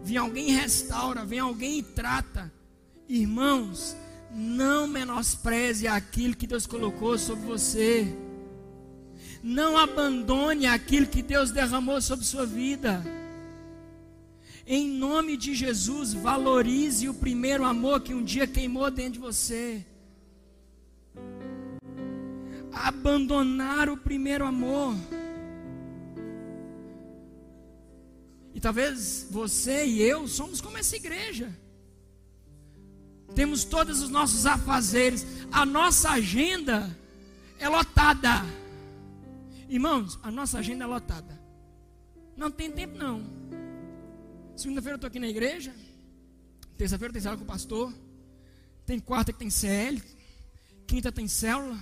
Vem 0.05 0.19
alguém 0.19 0.51
e 0.51 0.53
restaura. 0.53 1.25
Vem 1.25 1.39
alguém 1.39 1.79
e 1.79 1.83
trata. 1.83 2.53
Irmãos, 3.09 3.97
não 4.31 4.87
menospreze 4.87 5.87
aquilo 5.87 6.37
que 6.37 6.47
Deus 6.47 6.67
colocou 6.67 7.19
sobre 7.19 7.45
você. 7.47 8.07
Não 9.43 9.77
abandone 9.77 10.67
aquilo 10.67 11.07
que 11.07 11.23
Deus 11.23 11.51
derramou 11.51 12.01
sobre 12.01 12.25
sua 12.25 12.45
vida. 12.45 13.03
Em 14.67 14.89
nome 14.89 15.37
de 15.37 15.55
Jesus, 15.55 16.13
valorize 16.13 17.09
o 17.09 17.15
primeiro 17.15 17.65
amor 17.65 18.03
que 18.03 18.13
um 18.13 18.23
dia 18.23 18.47
queimou 18.47 18.91
dentro 18.91 19.15
de 19.15 19.19
você. 19.19 19.85
Abandonar 22.73 23.89
o 23.89 23.97
primeiro 23.97 24.45
amor. 24.45 24.95
E 28.55 28.61
talvez 28.61 29.27
você 29.31 29.87
e 29.87 30.03
eu 30.03 30.27
somos 30.29 30.61
como 30.61 30.77
essa 30.77 30.97
igreja 30.97 31.51
temos 33.35 33.65
todos 33.65 34.03
os 34.03 34.09
nossos 34.09 34.47
afazeres, 34.47 35.27
a 35.53 35.65
nossa 35.65 36.11
agenda 36.11 36.97
é 37.59 37.69
lotada. 37.69 38.45
Irmãos, 39.69 40.19
a 40.23 40.31
nossa 40.31 40.59
agenda 40.59 40.85
é 40.85 40.87
lotada. 40.87 41.39
Não 42.37 42.51
tem 42.51 42.71
tempo 42.71 42.97
não. 42.97 43.23
Segunda-feira 44.57 44.95
eu 44.95 44.97
estou 44.97 45.09
aqui 45.09 45.19
na 45.19 45.29
igreja. 45.29 45.75
Terça-feira 46.77 47.13
tem 47.13 47.21
célula 47.21 47.39
com 47.39 47.45
o 47.45 47.47
pastor. 47.47 47.93
Tem 48.87 48.99
quarta 48.99 49.33
que 49.33 49.39
tem 49.39 49.51
CL. 49.51 50.03
Quinta 50.87 51.13
tem 51.13 51.29
célula. 51.29 51.79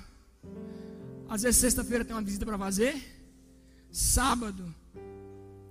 Às 1.28 1.42
vezes 1.42 1.60
sexta-feira 1.60 2.04
tem 2.04 2.14
uma 2.14 2.22
visita 2.22 2.44
para 2.44 2.58
fazer. 2.58 3.02
Sábado 3.90 4.74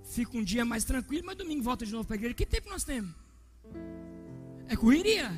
fica 0.04 0.36
um 0.36 0.42
dia 0.42 0.64
mais 0.64 0.84
tranquilo, 0.84 1.26
mas 1.26 1.36
domingo 1.36 1.62
volta 1.62 1.84
de 1.84 1.92
novo 1.92 2.04
para 2.04 2.14
a 2.14 2.18
igreja. 2.18 2.34
Que 2.34 2.46
tempo 2.46 2.68
nós 2.68 2.84
temos? 2.84 3.14
É 4.68 4.76
correria. 4.76 5.30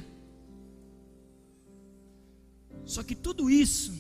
Só 2.88 3.02
que 3.02 3.14
tudo 3.14 3.50
isso, 3.50 3.92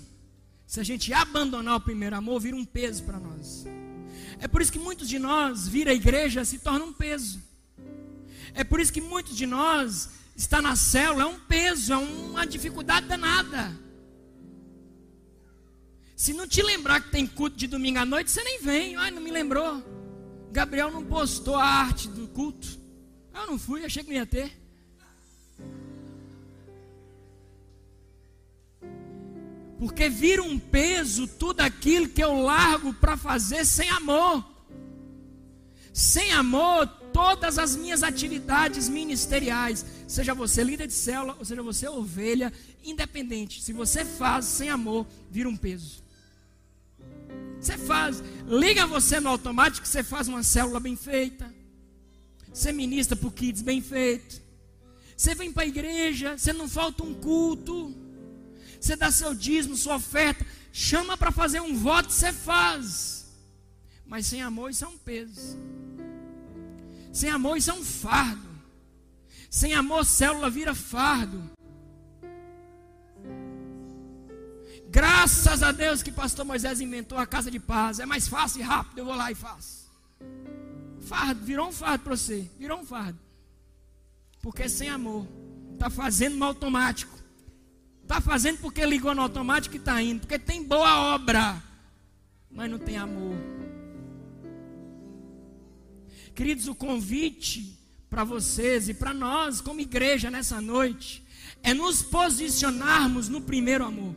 se 0.66 0.80
a 0.80 0.82
gente 0.82 1.12
abandonar 1.12 1.76
o 1.76 1.80
primeiro 1.80 2.16
amor, 2.16 2.40
vira 2.40 2.56
um 2.56 2.64
peso 2.64 3.04
para 3.04 3.20
nós. 3.20 3.66
É 4.40 4.48
por 4.48 4.62
isso 4.62 4.72
que 4.72 4.78
muitos 4.78 5.06
de 5.06 5.18
nós 5.18 5.68
vir 5.68 5.86
à 5.88 5.92
igreja 5.92 6.42
se 6.42 6.58
torna 6.58 6.86
um 6.86 6.92
peso. 6.92 7.38
É 8.54 8.64
por 8.64 8.80
isso 8.80 8.90
que 8.90 9.02
muitos 9.02 9.36
de 9.36 9.44
nós 9.44 10.08
está 10.34 10.62
na 10.62 10.74
célula 10.74 11.24
é 11.24 11.26
um 11.26 11.38
peso, 11.38 11.92
é 11.92 11.98
uma 11.98 12.46
dificuldade 12.46 13.06
danada. 13.06 13.78
Se 16.16 16.32
não 16.32 16.48
te 16.48 16.62
lembrar 16.62 17.02
que 17.02 17.10
tem 17.10 17.26
culto 17.26 17.58
de 17.58 17.66
domingo 17.66 17.98
à 17.98 18.06
noite, 18.06 18.30
você 18.30 18.42
nem 18.42 18.62
vem. 18.62 18.96
Ai, 18.96 19.10
não 19.10 19.20
me 19.20 19.30
lembrou. 19.30 19.84
Gabriel 20.50 20.90
não 20.90 21.04
postou 21.04 21.56
a 21.56 21.64
arte 21.64 22.08
do 22.08 22.26
culto. 22.28 22.66
Eu 23.34 23.46
não 23.48 23.58
fui, 23.58 23.84
achei 23.84 24.02
que 24.02 24.08
não 24.08 24.16
ia 24.16 24.24
ter. 24.24 24.50
Porque 29.78 30.08
vira 30.08 30.42
um 30.42 30.58
peso 30.58 31.26
tudo 31.26 31.60
aquilo 31.60 32.08
que 32.08 32.22
eu 32.22 32.40
largo 32.40 32.92
para 32.94 33.16
fazer 33.16 33.64
sem 33.64 33.88
amor. 33.90 34.44
Sem 35.92 36.32
amor, 36.32 36.86
todas 37.12 37.58
as 37.58 37.74
minhas 37.76 38.02
atividades 38.02 38.88
ministeriais, 38.88 39.84
seja 40.06 40.34
você 40.34 40.62
líder 40.62 40.86
de 40.86 40.92
célula, 40.92 41.36
ou 41.38 41.44
seja 41.44 41.62
você 41.62 41.88
ovelha, 41.88 42.52
independente, 42.84 43.62
se 43.62 43.72
você 43.72 44.04
faz 44.04 44.44
sem 44.44 44.68
amor, 44.68 45.06
vira 45.30 45.48
um 45.48 45.56
peso. 45.56 46.02
Você 47.60 47.76
faz, 47.76 48.22
liga 48.46 48.86
você 48.86 49.18
no 49.20 49.28
automático, 49.28 49.86
você 49.86 50.02
faz 50.02 50.28
uma 50.28 50.42
célula 50.42 50.78
bem 50.78 50.94
feita. 50.94 51.52
Você 52.52 52.72
ministra 52.72 53.16
para 53.16 53.28
o 53.28 53.32
kids 53.32 53.62
bem 53.62 53.80
feito. 53.80 54.40
Você 55.16 55.34
vem 55.34 55.52
para 55.52 55.64
a 55.64 55.66
igreja, 55.66 56.38
você 56.38 56.52
não 56.52 56.68
falta 56.68 57.02
um 57.02 57.14
culto. 57.14 57.92
Você 58.80 58.96
dá 58.96 59.10
seu 59.10 59.34
dízimo, 59.34 59.76
sua 59.76 59.96
oferta, 59.96 60.46
chama 60.72 61.16
para 61.16 61.30
fazer 61.30 61.60
um 61.60 61.76
voto, 61.76 62.12
você 62.12 62.32
faz. 62.32 63.26
Mas 64.06 64.26
sem 64.26 64.40
amor 64.42 64.70
isso 64.70 64.84
é 64.84 64.88
um 64.88 64.98
peso. 64.98 65.58
Sem 67.12 67.30
amor 67.30 67.56
isso 67.56 67.70
é 67.70 67.74
um 67.74 67.84
fardo. 67.84 68.48
Sem 69.50 69.74
amor, 69.74 70.04
célula 70.04 70.48
vira 70.50 70.74
fardo. 70.74 71.50
Graças 74.90 75.62
a 75.62 75.72
Deus 75.72 76.02
que 76.02 76.10
pastor 76.10 76.44
Moisés 76.44 76.80
inventou 76.80 77.18
a 77.18 77.26
casa 77.26 77.50
de 77.50 77.58
paz. 77.58 77.98
É 77.98 78.06
mais 78.06 78.28
fácil 78.28 78.60
e 78.60 78.62
rápido, 78.62 78.98
eu 78.98 79.04
vou 79.04 79.14
lá 79.14 79.30
e 79.30 79.34
faço. 79.34 79.88
Fardo, 81.00 81.44
virou 81.44 81.68
um 81.68 81.72
fardo 81.72 82.04
para 82.04 82.16
você. 82.16 82.48
Virou 82.58 82.80
um 82.80 82.86
fardo. 82.86 83.18
Porque 84.40 84.68
sem 84.68 84.88
amor, 84.88 85.26
está 85.74 85.90
fazendo 85.90 86.36
no 86.36 86.44
automático. 86.44 87.17
Está 88.08 88.22
fazendo 88.22 88.56
porque 88.60 88.86
ligou 88.86 89.14
no 89.14 89.20
automático 89.20 89.76
e 89.76 89.78
está 89.78 90.00
indo. 90.00 90.20
Porque 90.20 90.38
tem 90.38 90.64
boa 90.64 91.14
obra, 91.14 91.62
mas 92.50 92.70
não 92.70 92.78
tem 92.78 92.96
amor. 92.96 93.36
Queridos, 96.34 96.68
o 96.68 96.74
convite 96.74 97.78
para 98.08 98.24
vocês 98.24 98.88
e 98.88 98.94
para 98.94 99.12
nós, 99.12 99.60
como 99.60 99.80
igreja, 99.80 100.30
nessa 100.30 100.58
noite, 100.58 101.22
é 101.62 101.74
nos 101.74 102.02
posicionarmos 102.02 103.28
no 103.28 103.42
primeiro 103.42 103.84
amor. 103.84 104.14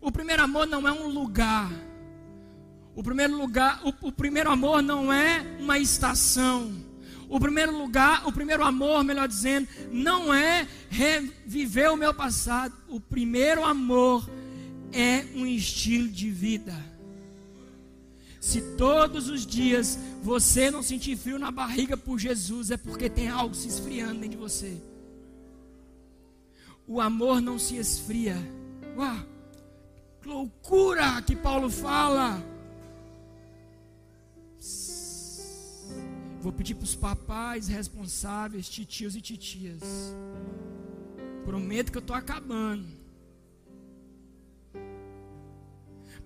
O 0.00 0.10
primeiro 0.10 0.42
amor 0.42 0.66
não 0.66 0.88
é 0.88 0.92
um 0.92 1.08
lugar. 1.08 1.70
O 2.94 3.02
primeiro 3.02 3.36
lugar, 3.36 3.82
o, 3.84 4.08
o 4.08 4.10
primeiro 4.10 4.50
amor 4.50 4.80
não 4.82 5.12
é 5.12 5.58
uma 5.60 5.78
estação. 5.78 6.72
O 7.30 7.38
primeiro 7.38 7.78
lugar, 7.78 8.26
o 8.26 8.32
primeiro 8.32 8.64
amor, 8.64 9.04
melhor 9.04 9.28
dizendo, 9.28 9.68
não 9.92 10.34
é 10.34 10.66
reviver 10.90 11.92
o 11.92 11.96
meu 11.96 12.12
passado. 12.12 12.74
O 12.88 13.00
primeiro 13.00 13.64
amor 13.64 14.28
é 14.92 15.24
um 15.36 15.46
estilo 15.46 16.08
de 16.08 16.28
vida. 16.28 16.74
Se 18.40 18.60
todos 18.76 19.28
os 19.28 19.46
dias 19.46 19.96
você 20.24 20.72
não 20.72 20.82
sentir 20.82 21.16
frio 21.16 21.38
na 21.38 21.52
barriga 21.52 21.96
por 21.96 22.18
Jesus, 22.18 22.72
é 22.72 22.76
porque 22.76 23.08
tem 23.08 23.28
algo 23.28 23.54
se 23.54 23.68
esfriando 23.68 24.14
dentro 24.14 24.30
de 24.30 24.36
você. 24.36 24.82
O 26.84 27.00
amor 27.00 27.40
não 27.40 27.60
se 27.60 27.76
esfria. 27.76 28.36
Uau! 28.96 29.18
Que 30.20 30.28
loucura 30.28 31.22
que 31.22 31.36
Paulo 31.36 31.70
fala. 31.70 32.49
Vou 36.40 36.52
pedir 36.52 36.74
para 36.74 36.84
os 36.84 36.96
papais 36.96 37.68
responsáveis, 37.68 38.68
titios 38.68 39.14
e 39.14 39.20
titias. 39.20 39.82
Prometo 41.44 41.92
que 41.92 41.98
eu 41.98 42.00
estou 42.00 42.16
acabando. 42.16 42.86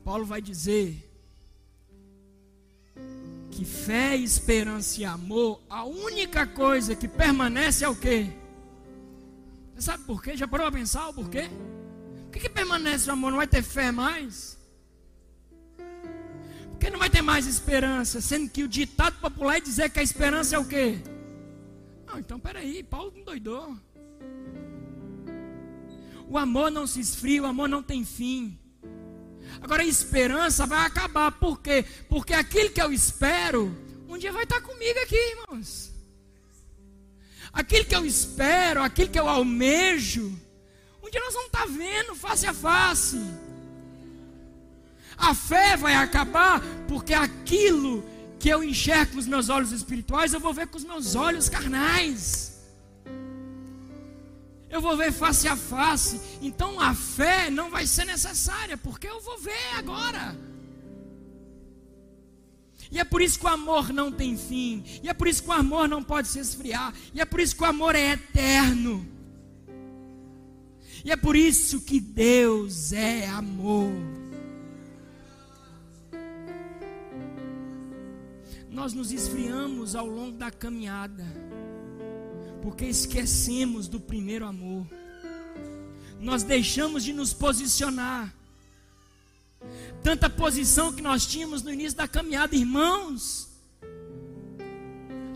Paulo 0.04 0.24
vai 0.24 0.40
dizer 0.40 1.10
que 3.50 3.64
fé, 3.64 4.16
esperança 4.16 5.00
e 5.00 5.04
amor, 5.04 5.60
a 5.68 5.84
única 5.84 6.46
coisa 6.46 6.94
que 6.94 7.08
permanece 7.08 7.84
é 7.84 7.88
o 7.88 7.96
quê? 7.96 8.30
Você 9.74 9.82
sabe 9.82 10.04
por 10.04 10.22
quê? 10.22 10.36
Já 10.36 10.46
parou 10.46 10.66
a 10.66 10.72
pensar 10.72 11.08
o 11.08 11.14
porquê? 11.14 11.48
Por 12.24 12.32
que, 12.32 12.40
que 12.40 12.48
permanece 12.48 13.08
o 13.08 13.12
amor? 13.12 13.30
Não 13.30 13.38
vai 13.38 13.46
ter 13.46 13.62
fé 13.62 13.90
mais? 13.90 14.58
Por 16.84 16.88
que 16.88 16.92
não 16.92 17.00
vai 17.00 17.08
ter 17.08 17.22
mais 17.22 17.46
esperança? 17.46 18.20
Sendo 18.20 18.50
que 18.50 18.62
o 18.62 18.68
ditado 18.68 19.18
popular 19.18 19.56
é 19.56 19.60
dizer 19.60 19.88
que 19.88 20.00
a 20.00 20.02
esperança 20.02 20.54
é 20.54 20.58
o 20.58 20.66
quê? 20.66 20.98
Não, 22.06 22.18
então 22.18 22.38
peraí, 22.38 22.82
Paulo 22.82 23.10
não 23.16 23.24
doidou. 23.24 23.74
O 26.28 26.36
amor 26.36 26.70
não 26.70 26.86
se 26.86 27.00
esfria, 27.00 27.42
o 27.42 27.46
amor 27.46 27.70
não 27.70 27.82
tem 27.82 28.04
fim. 28.04 28.58
Agora 29.62 29.82
a 29.82 29.86
esperança 29.86 30.66
vai 30.66 30.84
acabar. 30.84 31.32
Por 31.32 31.58
quê? 31.62 31.86
Porque 32.06 32.34
aquilo 32.34 32.68
que 32.68 32.82
eu 32.82 32.92
espero, 32.92 33.74
um 34.06 34.18
dia 34.18 34.30
vai 34.30 34.42
estar 34.42 34.60
comigo 34.60 34.98
aqui, 34.98 35.16
irmãos. 35.16 35.90
Aquilo 37.50 37.86
que 37.86 37.96
eu 37.96 38.04
espero, 38.04 38.82
aquilo 38.82 39.08
que 39.08 39.18
eu 39.18 39.26
almejo, 39.26 40.38
um 41.02 41.08
dia 41.08 41.20
nós 41.20 41.32
vamos 41.32 41.46
estar 41.46 41.66
vendo 41.66 42.14
face 42.14 42.46
a 42.46 42.52
face. 42.52 43.18
A 45.16 45.34
fé 45.34 45.76
vai 45.76 45.94
acabar 45.94 46.60
porque 46.88 47.14
aquilo 47.14 48.04
que 48.38 48.48
eu 48.48 48.62
enxergo 48.62 49.12
com 49.12 49.18
os 49.18 49.26
meus 49.26 49.48
olhos 49.48 49.72
espirituais, 49.72 50.34
eu 50.34 50.40
vou 50.40 50.52
ver 50.52 50.66
com 50.66 50.76
os 50.76 50.84
meus 50.84 51.14
olhos 51.14 51.48
carnais. 51.48 52.62
Eu 54.68 54.80
vou 54.80 54.96
ver 54.96 55.12
face 55.12 55.46
a 55.46 55.56
face. 55.56 56.20
Então 56.42 56.80
a 56.80 56.94
fé 56.94 57.48
não 57.48 57.70
vai 57.70 57.86
ser 57.86 58.04
necessária, 58.04 58.76
porque 58.76 59.06
eu 59.06 59.20
vou 59.20 59.38
ver 59.38 59.76
agora. 59.76 60.36
E 62.90 62.98
é 62.98 63.04
por 63.04 63.22
isso 63.22 63.38
que 63.38 63.46
o 63.46 63.48
amor 63.48 63.92
não 63.92 64.12
tem 64.12 64.36
fim. 64.36 64.84
E 65.02 65.08
é 65.08 65.14
por 65.14 65.26
isso 65.26 65.42
que 65.42 65.48
o 65.48 65.52
amor 65.52 65.88
não 65.88 66.02
pode 66.02 66.28
se 66.28 66.38
esfriar. 66.38 66.92
E 67.14 67.20
é 67.20 67.24
por 67.24 67.40
isso 67.40 67.56
que 67.56 67.62
o 67.62 67.66
amor 67.66 67.94
é 67.94 68.12
eterno. 68.12 69.06
E 71.04 71.10
é 71.10 71.16
por 71.16 71.36
isso 71.36 71.80
que 71.80 72.00
Deus 72.00 72.92
é 72.92 73.26
amor. 73.28 73.92
Nós 78.74 78.92
nos 78.92 79.12
esfriamos 79.12 79.94
ao 79.94 80.04
longo 80.04 80.36
da 80.36 80.50
caminhada, 80.50 81.24
porque 82.60 82.84
esquecemos 82.84 83.86
do 83.86 84.00
primeiro 84.00 84.44
amor. 84.44 84.84
Nós 86.18 86.42
deixamos 86.42 87.04
de 87.04 87.12
nos 87.12 87.32
posicionar 87.32 88.34
tanta 90.02 90.28
posição 90.28 90.92
que 90.92 91.00
nós 91.00 91.24
tínhamos 91.24 91.62
no 91.62 91.72
início 91.72 91.96
da 91.96 92.08
caminhada, 92.08 92.56
irmãos. 92.56 93.48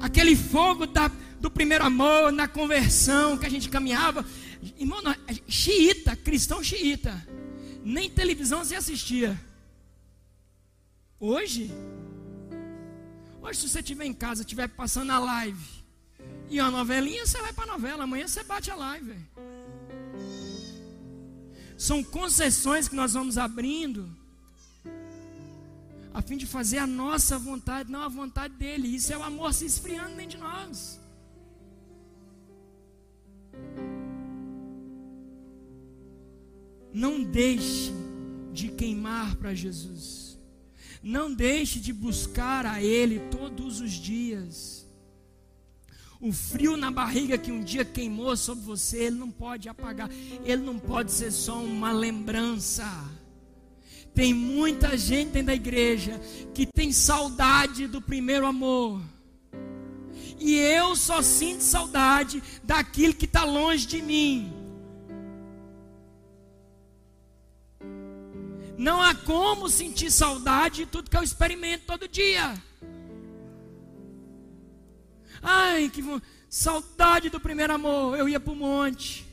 Aquele 0.01 0.35
fogo 0.35 0.85
da, 0.85 1.09
do 1.41 1.49
primeiro 1.49 1.85
amor, 1.85 2.33
na 2.33 2.49
conversão 2.49 3.39
que 3.39 3.47
a 3.47 3.51
gente 3.51 3.69
caminhava. 3.69 4.27
Irmão, 4.77 5.01
xiita, 5.47 6.17
cristão 6.17 6.61
xiita. 6.61 7.25
Nem 7.85 8.11
televisão 8.11 8.65
se 8.65 8.75
assistia. 8.75 9.41
Hoje, 11.21 11.71
hoje 13.49 13.61
se 13.61 13.69
você 13.69 13.81
estiver 13.81 14.05
em 14.05 14.13
casa, 14.13 14.43
estiver 14.43 14.69
passando 14.69 15.11
a 15.11 15.19
live 15.19 15.79
e 16.51 16.61
uma 16.61 16.71
novelinha, 16.71 17.27
você 17.27 17.41
vai 17.41 17.53
para 17.53 17.65
a 17.65 17.75
novela. 17.75 18.05
Amanhã 18.05 18.27
você 18.27 18.43
bate 18.43 18.71
a 18.71 18.75
live. 18.75 19.17
São 21.77 22.03
concessões 22.03 22.89
que 22.89 22.97
nós 22.97 23.13
vamos 23.15 23.39
abrindo 23.39 24.11
a 26.13 26.21
fim 26.21 26.37
de 26.37 26.47
fazer 26.47 26.79
a 26.79 26.87
nossa 26.87 27.39
vontade, 27.39 27.91
não 27.91 28.03
a 28.03 28.09
vontade 28.09 28.55
dele. 28.55 28.89
Isso 28.89 29.13
é 29.13 29.17
o 29.17 29.23
amor 29.23 29.55
se 29.55 29.65
esfriando 29.65 30.17
dentro 30.17 30.37
de 30.37 30.39
nós. 30.39 30.99
Não 36.93 37.23
deixe 37.23 37.93
de 38.53 38.69
queimar 38.69 39.37
para 39.37 39.55
Jesus. 39.55 40.18
Não 41.03 41.33
deixe 41.33 41.79
de 41.79 41.93
buscar 41.93 42.67
a 42.67 42.83
Ele 42.83 43.21
todos 43.31 43.81
os 43.81 43.93
dias. 43.93 44.79
O 46.21 46.33
frio 46.33 46.77
na 46.77 46.91
barriga 46.91 47.39
que 47.39 47.53
um 47.53 47.63
dia 47.63 47.85
queimou 47.85 48.37
sobre 48.37 48.65
você, 48.65 49.05
ele 49.05 49.17
não 49.17 49.31
pode 49.31 49.69
apagar. 49.69 50.11
Ele 50.45 50.63
não 50.63 50.77
pode 50.77 51.13
ser 51.13 51.31
só 51.31 51.63
uma 51.63 51.93
lembrança. 51.93 52.85
Tem 54.13 54.35
muita 54.35 54.97
gente 54.99 55.31
dentro 55.31 55.47
da 55.47 55.55
igreja 55.55 56.21
que 56.53 56.67
tem 56.67 56.91
saudade 56.91 57.87
do 57.87 58.03
primeiro 58.03 58.47
amor. 58.47 59.01
E 60.41 60.57
eu 60.57 60.97
só 60.97 61.23
sinto 61.23 61.61
saudade 61.63 62.43
daquilo 62.65 63.15
que 63.15 63.25
está 63.25 63.45
longe 63.45 63.87
de 63.87 64.03
mim. 64.03 64.53
Não 68.79 69.03
há 69.03 69.13
como 69.13 69.69
sentir 69.69 70.09
saudade 70.09 70.85
de 70.85 70.87
tudo 70.87 71.11
que 71.11 71.17
eu 71.17 71.23
experimento 71.23 71.85
todo 71.85 72.07
dia. 72.07 72.55
Ai, 75.43 75.91
que 75.93 76.01
saudade 76.49 77.29
do 77.29 77.41
primeiro 77.41 77.75
amor. 77.75 78.17
Eu 78.17 78.29
ia 78.29 78.39
para 78.39 78.53
o 78.53 78.57
monte, 78.57 79.27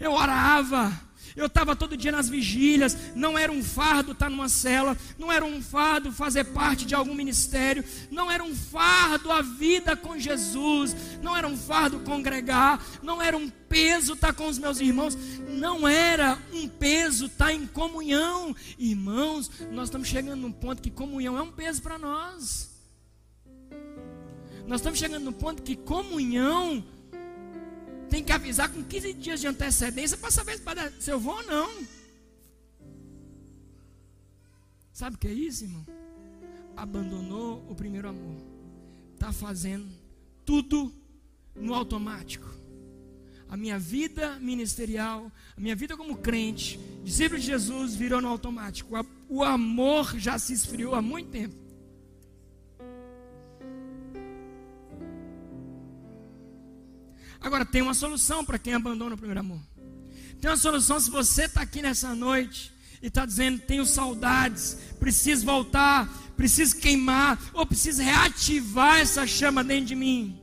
eu 0.00 0.12
orava, 0.12 0.90
eu 1.38 1.46
estava 1.46 1.76
todo 1.76 1.96
dia 1.96 2.10
nas 2.10 2.28
vigílias. 2.28 2.96
Não 3.14 3.38
era 3.38 3.52
um 3.52 3.62
fardo 3.62 4.10
estar 4.10 4.28
numa 4.28 4.48
cela. 4.48 4.96
Não 5.16 5.30
era 5.30 5.44
um 5.44 5.62
fardo 5.62 6.10
fazer 6.10 6.42
parte 6.44 6.84
de 6.84 6.96
algum 6.96 7.14
ministério. 7.14 7.84
Não 8.10 8.28
era 8.28 8.42
um 8.42 8.54
fardo 8.54 9.30
a 9.30 9.40
vida 9.40 9.96
com 9.96 10.18
Jesus. 10.18 10.96
Não 11.22 11.36
era 11.36 11.46
um 11.46 11.56
fardo 11.56 12.00
congregar. 12.00 12.84
Não 13.04 13.22
era 13.22 13.36
um 13.36 13.48
peso 13.48 14.14
estar 14.14 14.32
com 14.32 14.48
os 14.48 14.58
meus 14.58 14.80
irmãos. 14.80 15.16
Não 15.48 15.86
era 15.86 16.36
um 16.52 16.66
peso 16.66 17.26
estar 17.26 17.52
em 17.52 17.68
comunhão. 17.68 18.54
Irmãos, 18.76 19.48
nós 19.70 19.84
estamos 19.84 20.08
chegando 20.08 20.40
num 20.40 20.52
ponto 20.52 20.82
que 20.82 20.90
comunhão 20.90 21.38
é 21.38 21.42
um 21.42 21.52
peso 21.52 21.80
para 21.80 21.98
nós. 21.98 22.68
Nós 24.66 24.80
estamos 24.80 24.98
chegando 24.98 25.22
num 25.22 25.32
ponto 25.32 25.62
que 25.62 25.76
comunhão 25.76 26.84
tem 28.08 28.24
que 28.24 28.32
avisar 28.32 28.68
com 28.70 28.82
15 28.82 29.12
dias 29.14 29.40
de 29.40 29.46
antecedência 29.46 30.16
para 30.16 30.30
saber 30.30 30.60
se 30.98 31.10
eu 31.10 31.20
vou 31.20 31.36
ou 31.36 31.42
não. 31.44 31.86
Sabe 34.92 35.16
o 35.16 35.18
que 35.18 35.28
é 35.28 35.32
isso, 35.32 35.64
irmão? 35.64 35.86
Abandonou 36.76 37.64
o 37.68 37.74
primeiro 37.74 38.08
amor. 38.08 38.36
Está 39.14 39.32
fazendo 39.32 39.86
tudo 40.44 40.92
no 41.54 41.74
automático. 41.74 42.48
A 43.48 43.56
minha 43.56 43.78
vida 43.78 44.38
ministerial, 44.40 45.30
a 45.56 45.60
minha 45.60 45.74
vida 45.74 45.96
como 45.96 46.18
crente, 46.18 46.78
discípulo 47.04 47.40
de 47.40 47.46
Jesus, 47.46 47.94
virou 47.94 48.20
no 48.20 48.28
automático. 48.28 48.94
O 49.28 49.42
amor 49.42 50.18
já 50.18 50.38
se 50.38 50.52
esfriou 50.52 50.94
há 50.94 51.00
muito 51.00 51.30
tempo. 51.30 51.67
Agora, 57.40 57.64
tem 57.64 57.82
uma 57.82 57.94
solução 57.94 58.44
para 58.44 58.58
quem 58.58 58.74
abandona 58.74 59.14
o 59.14 59.18
primeiro 59.18 59.40
amor. 59.40 59.60
Tem 60.40 60.50
uma 60.50 60.56
solução 60.56 60.98
se 61.00 61.10
você 61.10 61.44
está 61.44 61.62
aqui 61.62 61.82
nessa 61.82 62.14
noite 62.14 62.72
e 63.02 63.06
está 63.06 63.24
dizendo: 63.24 63.60
tenho 63.60 63.84
saudades, 63.84 64.76
preciso 64.98 65.44
voltar, 65.44 66.08
preciso 66.36 66.76
queimar, 66.76 67.38
ou 67.52 67.66
preciso 67.66 68.02
reativar 68.02 68.98
essa 68.98 69.26
chama 69.26 69.64
dentro 69.64 69.86
de 69.86 69.94
mim. 69.94 70.40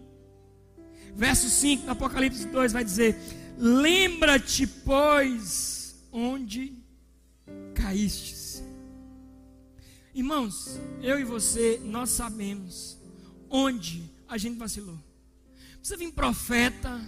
Verso 1.15 1.49
5 1.49 1.85
do 1.85 1.91
Apocalipse 1.91 2.45
2 2.45 2.73
vai 2.73 2.84
dizer: 2.84 3.17
Lembra-te, 3.57 4.67
pois, 4.67 5.95
onde 6.11 6.73
caístes. 7.73 8.63
Irmãos, 10.13 10.80
eu 11.01 11.19
e 11.19 11.23
você, 11.23 11.80
nós 11.84 12.09
sabemos 12.09 12.97
onde 13.49 14.09
a 14.27 14.38
gente 14.38 14.57
vacilou. 14.57 14.97
Precisa 15.86 15.99
vir 15.99 16.14
profeta, 16.14 16.99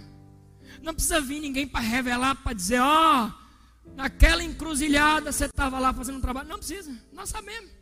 não 0.80 0.94
precisa 0.94 1.20
vir 1.20 1.40
ninguém 1.40 1.66
para 1.66 1.80
revelar, 1.80 2.36
para 2.36 2.52
dizer, 2.52 2.78
ó, 2.78 3.26
oh, 3.26 3.90
naquela 3.96 4.40
encruzilhada 4.44 5.32
você 5.32 5.46
estava 5.46 5.80
lá 5.80 5.92
fazendo 5.92 6.18
um 6.18 6.20
trabalho. 6.20 6.48
Não 6.48 6.58
precisa, 6.58 6.96
nós 7.12 7.28
sabemos. 7.28 7.72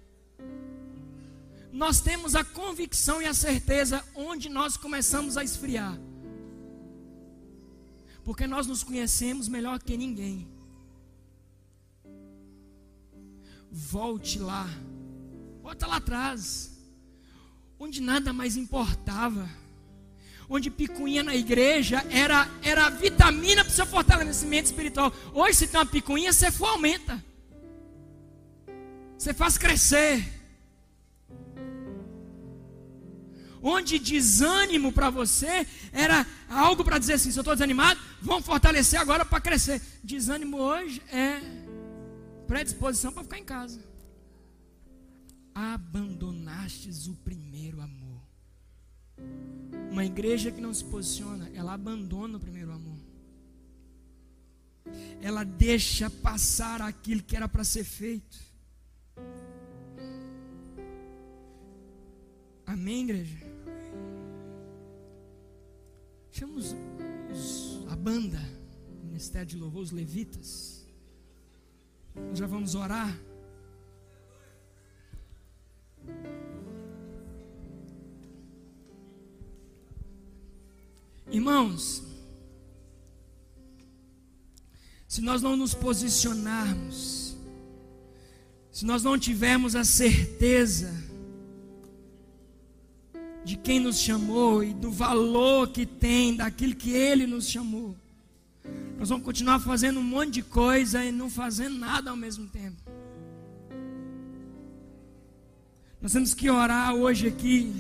Nós 1.71 2.01
temos 2.01 2.35
a 2.35 2.43
convicção 2.43 3.21
e 3.21 3.27
a 3.27 3.35
certeza 3.35 4.03
onde 4.15 4.49
nós 4.49 4.79
começamos 4.79 5.37
a 5.37 5.45
esfriar. 5.45 6.01
Porque 8.25 8.47
nós 8.47 8.67
nos 8.67 8.83
conhecemos 8.83 9.49
melhor 9.49 9.79
que 9.83 9.99
ninguém. 9.99 10.49
Volte 13.71 14.39
lá. 14.39 14.67
Volta 15.63 15.87
lá 15.87 15.97
atrás. 15.97 16.75
Onde 17.79 18.01
nada 18.01 18.33
mais 18.33 18.57
importava 18.57 19.47
onde 20.49 20.71
picuinha 20.71 21.23
na 21.23 21.35
igreja 21.35 22.05
era, 22.11 22.49
era 22.63 22.89
vitamina 22.91 23.65
para 23.65 23.71
o 23.71 23.75
seu 23.75 23.87
fortalecimento 23.87 24.67
espiritual. 24.67 25.13
Hoje, 25.33 25.55
se 25.59 25.67
tem 25.69 25.81
uma 25.81 25.87
picuinha, 25.87 26.33
você 26.33 26.51
for 26.51 26.69
aumenta. 26.69 27.23
Você 29.19 29.33
faz 29.33 29.59
crescer. 29.59 30.35
Onde 33.63 33.99
desânimo 33.99 34.93
para 34.93 35.11
você 35.11 35.67
era 35.93 36.27
algo 36.49 36.85
para 36.85 36.99
dizer 36.99 37.15
assim: 37.15 37.33
se 37.33 37.39
eu 37.39 37.41
estou 37.41 37.55
desanimado, 37.55 37.99
vamos 38.23 38.47
fortalecer 38.47 39.01
agora 39.01 39.25
para 39.25 39.41
crescer. 39.41 39.81
Desânimo 40.05 40.59
hoje 40.59 41.03
é 41.11 41.41
predisposição 42.47 43.13
para 43.13 43.25
ficar 43.25 43.39
em 43.39 43.45
casa. 43.45 43.81
Abandonastes 45.55 47.09
o 47.09 47.15
primeiro. 47.15 47.46
Uma 49.97 50.05
igreja 50.05 50.53
que 50.53 50.61
não 50.61 50.75
se 50.75 50.85
posiciona, 50.85 51.51
ela 51.55 51.73
abandona 51.73 52.37
o 52.37 52.41
primeiro 52.41 52.71
amor. 52.71 52.99
Ela 55.23 55.43
deixa 55.43 56.11
passar 56.11 56.83
aquilo 56.83 57.23
que 57.23 57.35
era 57.35 57.49
para 57.49 57.65
ser 57.65 57.83
feito. 57.83 58.37
Amém, 62.67 63.05
igreja? 63.05 63.39
Chamamos 66.31 66.75
os, 67.33 67.87
a 67.91 67.97
banda, 67.97 68.43
o 69.03 69.07
Ministério 69.07 69.47
de 69.47 69.57
Louvor, 69.57 69.81
os 69.81 69.93
levitas. 69.93 70.87
Nós 72.15 72.39
já 72.39 72.47
vamos 72.47 72.75
orar. 72.75 73.19
Irmãos, 81.31 82.03
se 85.09 85.21
nós 85.21 85.43
não 85.43 85.57
nos 85.57 85.75
posicionarmos, 85.75 87.37
se 88.71 88.85
nós 88.85 89.03
não 89.03 89.19
tivermos 89.19 89.75
a 89.75 89.85
certeza 89.85 90.93
de 93.45 93.57
quem 93.57 93.81
nos 93.81 93.99
chamou 93.99 94.63
e 94.63 94.75
do 94.75 94.91
valor 94.91 95.69
que 95.69 95.87
tem 95.87 96.37
daquilo 96.37 96.75
que 96.75 96.91
Ele 96.93 97.27
nos 97.27 97.49
chamou, 97.49 97.97
nós 98.99 99.09
vamos 99.09 99.25
continuar 99.25 99.61
fazendo 99.61 100.01
um 100.01 100.05
monte 100.05 100.35
de 100.35 100.43
coisa 100.43 101.05
e 101.05 101.11
não 101.11 101.29
fazendo 101.29 101.79
nada 101.79 102.11
ao 102.11 102.17
mesmo 102.17 102.47
tempo. 102.49 102.83
Nós 106.01 106.13
temos 106.13 106.35
que 106.35 106.49
orar 106.49 106.95
hoje 106.95 107.27
aqui 107.27 107.73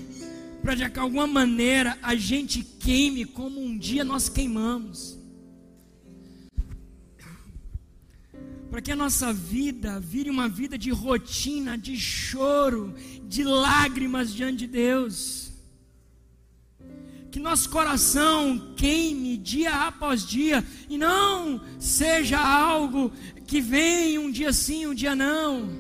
para 0.67 0.75
de 0.75 0.99
alguma 0.99 1.29
maneira 1.29 1.97
a 2.03 2.17
gente 2.17 2.61
queime 2.61 3.25
como 3.25 3.63
um 3.63 3.79
dia 3.79 4.05
nós 4.05 4.29
queimamos. 4.29 5.17
Para 8.69 8.83
que 8.83 8.91
a 8.91 8.97
nossa 8.97 9.33
vida 9.33 10.01
vire 10.01 10.29
uma 10.29 10.49
vida 10.49 10.77
de 10.77 10.91
rotina, 10.91 11.79
de 11.79 11.97
choro, 11.97 12.93
de 13.29 13.45
lágrimas 13.45 14.35
diante 14.35 14.57
de 14.57 14.67
Deus. 14.67 15.53
Que 17.31 17.39
nosso 17.39 17.71
coração 17.71 18.75
queime 18.77 19.37
dia 19.37 19.87
após 19.87 20.27
dia 20.27 20.67
e 20.91 20.99
não 20.99 21.61
seja 21.79 22.41
algo 22.41 23.13
que 23.47 23.61
vem 23.61 24.19
um 24.19 24.33
dia 24.33 24.53
sim, 24.53 24.85
um 24.85 24.95
dia 24.95 25.15
não. 25.15 25.71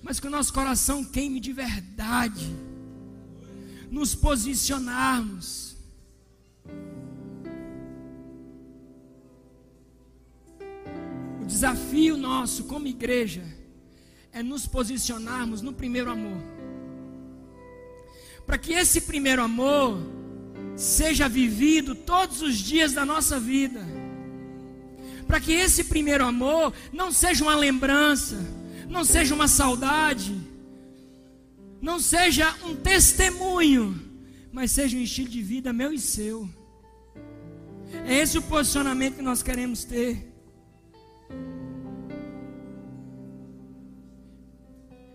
Mas 0.00 0.20
que 0.20 0.28
o 0.28 0.30
nosso 0.30 0.52
coração 0.52 1.04
queime 1.04 1.40
de 1.40 1.52
verdade 1.52 2.69
nos 3.90 4.14
posicionarmos. 4.14 5.76
O 11.42 11.44
desafio 11.44 12.16
nosso 12.16 12.64
como 12.64 12.86
igreja 12.86 13.42
é 14.32 14.42
nos 14.42 14.66
posicionarmos 14.66 15.60
no 15.60 15.72
primeiro 15.72 16.10
amor. 16.10 16.40
Para 18.46 18.56
que 18.56 18.72
esse 18.72 19.02
primeiro 19.02 19.42
amor 19.42 19.98
seja 20.76 21.28
vivido 21.28 21.94
todos 21.94 22.40
os 22.40 22.56
dias 22.56 22.92
da 22.92 23.04
nossa 23.04 23.38
vida. 23.40 23.80
Para 25.26 25.40
que 25.40 25.52
esse 25.52 25.84
primeiro 25.84 26.24
amor 26.24 26.72
não 26.92 27.12
seja 27.12 27.44
uma 27.44 27.54
lembrança, 27.54 28.36
não 28.88 29.04
seja 29.04 29.34
uma 29.34 29.46
saudade, 29.46 30.49
não 31.80 31.98
seja 31.98 32.54
um 32.64 32.76
testemunho, 32.76 33.98
mas 34.52 34.72
seja 34.72 34.96
um 34.96 35.00
estilo 35.00 35.28
de 35.28 35.42
vida 35.42 35.72
meu 35.72 35.92
e 35.92 35.98
seu. 35.98 36.48
É 38.04 38.18
esse 38.18 38.38
o 38.38 38.42
posicionamento 38.42 39.16
que 39.16 39.22
nós 39.22 39.42
queremos 39.42 39.84
ter. 39.84 40.30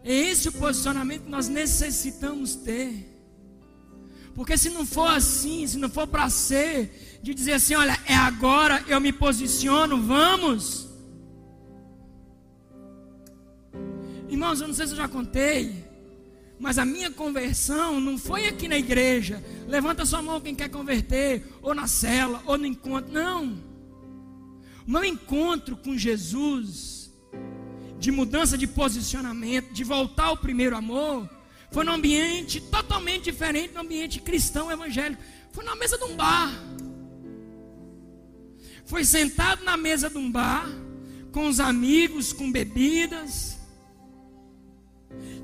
É 0.03 0.13
esse 0.13 0.49
o 0.49 0.51
posicionamento 0.51 1.23
que 1.23 1.29
nós 1.29 1.47
necessitamos 1.47 2.55
ter. 2.55 3.13
Porque 4.35 4.57
se 4.57 4.69
não 4.69 4.85
for 4.85 5.07
assim, 5.07 5.65
se 5.65 5.77
não 5.77 5.89
for 5.89 6.05
para 6.05 6.29
ser, 6.29 7.19
de 7.23 7.33
dizer 7.33 7.53
assim, 7.53 7.73
olha, 7.75 7.97
é 8.05 8.15
agora, 8.15 8.83
eu 8.87 8.99
me 8.99 9.13
posiciono, 9.13 10.01
vamos. 10.01 10.89
Irmãos, 14.27 14.59
eu 14.59 14.67
não 14.67 14.75
sei 14.75 14.87
se 14.87 14.93
eu 14.93 14.97
já 14.97 15.07
contei. 15.07 15.84
Mas 16.59 16.77
a 16.77 16.85
minha 16.85 17.11
conversão 17.11 17.99
não 17.99 18.17
foi 18.17 18.47
aqui 18.47 18.67
na 18.67 18.77
igreja. 18.77 19.43
Levanta 19.67 20.05
sua 20.05 20.21
mão 20.21 20.39
quem 20.39 20.55
quer 20.55 20.69
converter, 20.69 21.45
ou 21.61 21.75
na 21.75 21.87
cela, 21.87 22.41
ou 22.45 22.57
no 22.57 22.65
encontro. 22.65 23.11
Não. 23.11 23.57
O 24.87 24.91
meu 24.91 25.03
encontro 25.03 25.75
com 25.75 25.97
Jesus, 25.97 27.11
de 27.99 28.11
mudança 28.11 28.57
de 28.57 28.67
posicionamento, 28.67 29.73
de 29.73 29.83
voltar 29.83 30.25
ao 30.25 30.37
primeiro 30.37 30.77
amor, 30.77 31.29
foi 31.71 31.83
num 31.83 31.93
ambiente 31.93 32.61
totalmente 32.61 33.25
diferente 33.25 33.73
do 33.73 33.79
ambiente 33.79 34.21
cristão 34.21 34.71
evangélico. 34.71 35.21
Foi 35.51 35.65
na 35.65 35.75
mesa 35.75 35.97
de 35.97 36.03
um 36.05 36.15
bar. 36.15 36.53
Foi 38.85 39.03
sentado 39.03 39.63
na 39.63 39.75
mesa 39.75 40.09
de 40.09 40.17
um 40.17 40.31
bar, 40.31 40.69
com 41.31 41.47
os 41.47 41.59
amigos, 41.59 42.31
com 42.31 42.49
bebidas 42.49 43.54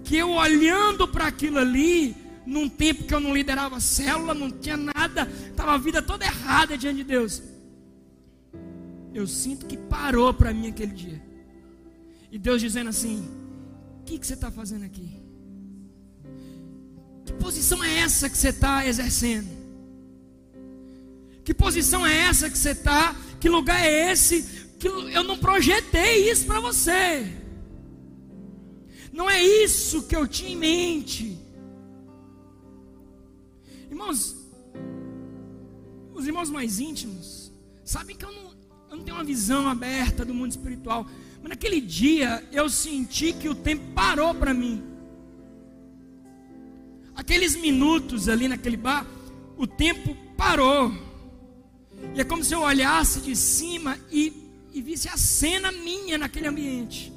que 0.03 0.17
eu 0.17 0.31
olhando 0.31 1.07
para 1.07 1.27
aquilo 1.27 1.59
ali, 1.59 2.15
num 2.45 2.67
tempo 2.67 3.03
que 3.03 3.13
eu 3.13 3.19
não 3.19 3.33
liderava 3.33 3.79
célula, 3.79 4.33
não 4.33 4.51
tinha 4.51 4.77
nada, 4.77 5.29
estava 5.49 5.73
a 5.73 5.77
vida 5.77 6.01
toda 6.01 6.25
errada 6.25 6.77
diante 6.77 6.97
de 6.97 7.03
Deus. 7.03 7.41
Eu 9.13 9.27
sinto 9.27 9.65
que 9.65 9.77
parou 9.77 10.33
para 10.33 10.53
mim 10.53 10.69
aquele 10.69 10.93
dia. 10.93 11.21
E 12.31 12.37
Deus 12.37 12.61
dizendo 12.61 12.89
assim: 12.89 13.27
O 13.99 14.03
que, 14.05 14.17
que 14.17 14.25
você 14.25 14.33
está 14.33 14.49
fazendo 14.49 14.85
aqui? 14.85 15.21
Que 17.25 17.33
posição 17.33 17.83
é 17.83 17.99
essa 17.99 18.29
que 18.29 18.37
você 18.37 18.49
está 18.49 18.85
exercendo? 18.85 19.49
Que 21.43 21.53
posição 21.53 22.05
é 22.05 22.15
essa 22.21 22.49
que 22.49 22.57
você 22.57 22.71
está? 22.71 23.15
Que 23.39 23.49
lugar 23.49 23.79
é 23.83 24.11
esse? 24.11 24.43
Que 24.79 24.87
eu 24.87 25.23
não 25.23 25.37
projetei 25.37 26.29
isso 26.29 26.45
para 26.45 26.59
você. 26.59 27.40
Não 29.11 29.29
é 29.29 29.43
isso 29.43 30.03
que 30.03 30.15
eu 30.15 30.27
tinha 30.27 30.51
em 30.51 30.55
mente. 30.55 31.37
Irmãos, 33.89 34.37
os 36.13 36.25
irmãos 36.25 36.49
mais 36.49 36.79
íntimos 36.79 37.51
sabem 37.83 38.15
que 38.15 38.23
eu 38.23 38.31
não, 38.31 38.51
eu 38.89 38.97
não 38.97 39.03
tenho 39.03 39.17
uma 39.17 39.23
visão 39.23 39.67
aberta 39.67 40.23
do 40.23 40.33
mundo 40.33 40.51
espiritual. 40.51 41.05
Mas 41.41 41.49
naquele 41.49 41.81
dia 41.81 42.47
eu 42.51 42.69
senti 42.69 43.33
que 43.33 43.49
o 43.49 43.55
tempo 43.55 43.83
parou 43.93 44.33
para 44.33 44.53
mim. 44.53 44.81
Aqueles 47.15 47.55
minutos 47.55 48.29
ali 48.29 48.47
naquele 48.47 48.77
bar, 48.77 49.05
o 49.57 49.67
tempo 49.67 50.15
parou. 50.37 50.91
E 52.15 52.21
é 52.21 52.23
como 52.23 52.43
se 52.43 52.53
eu 52.53 52.61
olhasse 52.61 53.19
de 53.21 53.35
cima 53.35 53.97
e, 54.09 54.33
e 54.73 54.81
visse 54.81 55.09
a 55.09 55.17
cena 55.17 55.71
minha 55.71 56.17
naquele 56.17 56.47
ambiente. 56.47 57.11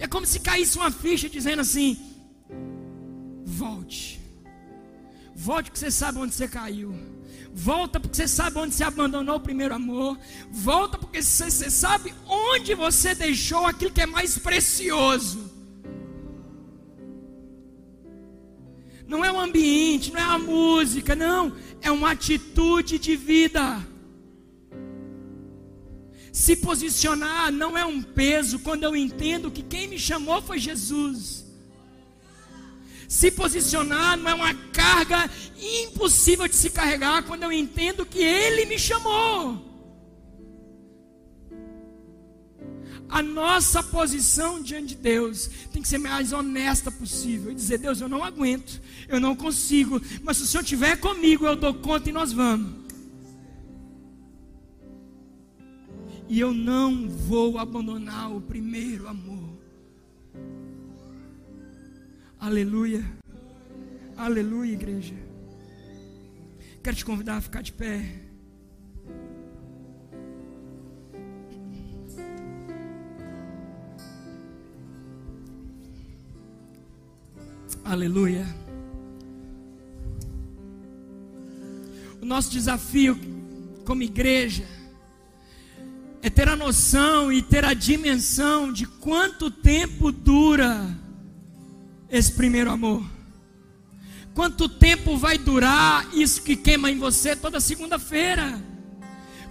É 0.00 0.06
como 0.08 0.26
se 0.26 0.40
caísse 0.40 0.78
uma 0.78 0.90
ficha 0.90 1.28
dizendo 1.28 1.60
assim: 1.60 1.96
volte. 3.44 4.18
Volte 5.36 5.70
porque 5.70 5.78
você 5.78 5.90
sabe 5.90 6.18
onde 6.18 6.34
você 6.34 6.48
caiu. 6.48 6.94
Volta 7.52 8.00
porque 8.00 8.16
você 8.16 8.26
sabe 8.26 8.58
onde 8.58 8.74
você 8.74 8.82
abandonou 8.82 9.36
o 9.36 9.40
primeiro 9.40 9.74
amor. 9.74 10.18
Volta 10.50 10.96
porque 10.96 11.22
você, 11.22 11.50
você 11.50 11.70
sabe 11.70 12.14
onde 12.26 12.74
você 12.74 13.14
deixou 13.14 13.66
aquilo 13.66 13.90
que 13.92 14.00
é 14.00 14.06
mais 14.06 14.38
precioso. 14.38 15.50
Não 19.06 19.24
é 19.24 19.30
o 19.30 19.40
ambiente, 19.40 20.12
não 20.12 20.20
é 20.20 20.24
a 20.24 20.38
música, 20.38 21.14
não. 21.14 21.52
É 21.82 21.90
uma 21.90 22.12
atitude 22.12 22.98
de 22.98 23.16
vida. 23.16 23.89
Se 26.32 26.56
posicionar 26.56 27.50
não 27.50 27.76
é 27.76 27.84
um 27.84 28.00
peso 28.00 28.58
quando 28.60 28.84
eu 28.84 28.94
entendo 28.94 29.50
que 29.50 29.62
quem 29.62 29.88
me 29.88 29.98
chamou 29.98 30.40
foi 30.40 30.58
Jesus. 30.58 31.44
Se 33.08 33.30
posicionar 33.30 34.16
não 34.16 34.30
é 34.30 34.34
uma 34.34 34.54
carga 34.72 35.28
impossível 35.60 36.46
de 36.46 36.54
se 36.54 36.70
carregar 36.70 37.24
quando 37.24 37.42
eu 37.42 37.50
entendo 37.50 38.06
que 38.06 38.20
Ele 38.20 38.66
me 38.66 38.78
chamou. 38.78 39.68
A 43.08 43.20
nossa 43.20 43.82
posição 43.82 44.62
diante 44.62 44.94
de 44.94 44.94
Deus 44.94 45.50
tem 45.72 45.82
que 45.82 45.88
ser 45.88 45.98
mais 45.98 46.32
honesta 46.32 46.92
possível. 46.92 47.50
E 47.50 47.56
dizer, 47.56 47.78
Deus, 47.78 48.00
eu 48.00 48.08
não 48.08 48.22
aguento, 48.22 48.80
eu 49.08 49.18
não 49.18 49.34
consigo, 49.34 50.00
mas 50.22 50.36
se 50.36 50.44
o 50.44 50.46
Senhor 50.46 50.62
estiver 50.62 50.96
comigo, 50.96 51.44
eu 51.44 51.56
dou 51.56 51.74
conta 51.74 52.08
e 52.08 52.12
nós 52.12 52.32
vamos. 52.32 52.79
E 56.30 56.38
eu 56.38 56.54
não 56.54 57.08
vou 57.08 57.58
abandonar 57.58 58.30
o 58.30 58.40
primeiro 58.40 59.08
amor. 59.08 59.50
Aleluia. 62.38 63.04
Aleluia, 64.16 64.72
igreja. 64.72 65.16
Quero 66.84 66.96
te 66.96 67.04
convidar 67.04 67.38
a 67.38 67.40
ficar 67.40 67.62
de 67.62 67.72
pé. 67.72 68.14
Aleluia. 77.82 78.46
O 82.22 82.24
nosso 82.24 82.52
desafio 82.52 83.18
como 83.84 84.04
igreja 84.04 84.79
é 86.22 86.28
ter 86.28 86.48
a 86.48 86.56
noção 86.56 87.32
e 87.32 87.40
ter 87.40 87.64
a 87.64 87.74
dimensão 87.74 88.72
de 88.72 88.86
quanto 88.86 89.50
tempo 89.50 90.12
dura 90.12 90.86
esse 92.10 92.32
primeiro 92.32 92.70
amor? 92.70 93.04
Quanto 94.34 94.68
tempo 94.68 95.16
vai 95.16 95.38
durar 95.38 96.06
isso 96.14 96.42
que 96.42 96.56
queima 96.56 96.90
em 96.90 96.98
você 96.98 97.34
toda 97.34 97.60
segunda-feira? 97.60 98.62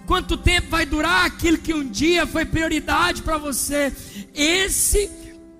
Quanto 0.06 0.36
tempo 0.36 0.68
vai 0.70 0.86
durar 0.86 1.26
aquilo 1.26 1.58
que 1.58 1.74
um 1.74 1.88
dia 1.88 2.26
foi 2.26 2.44
prioridade 2.44 3.22
para 3.22 3.38
você? 3.38 3.92
Esse 4.34 5.10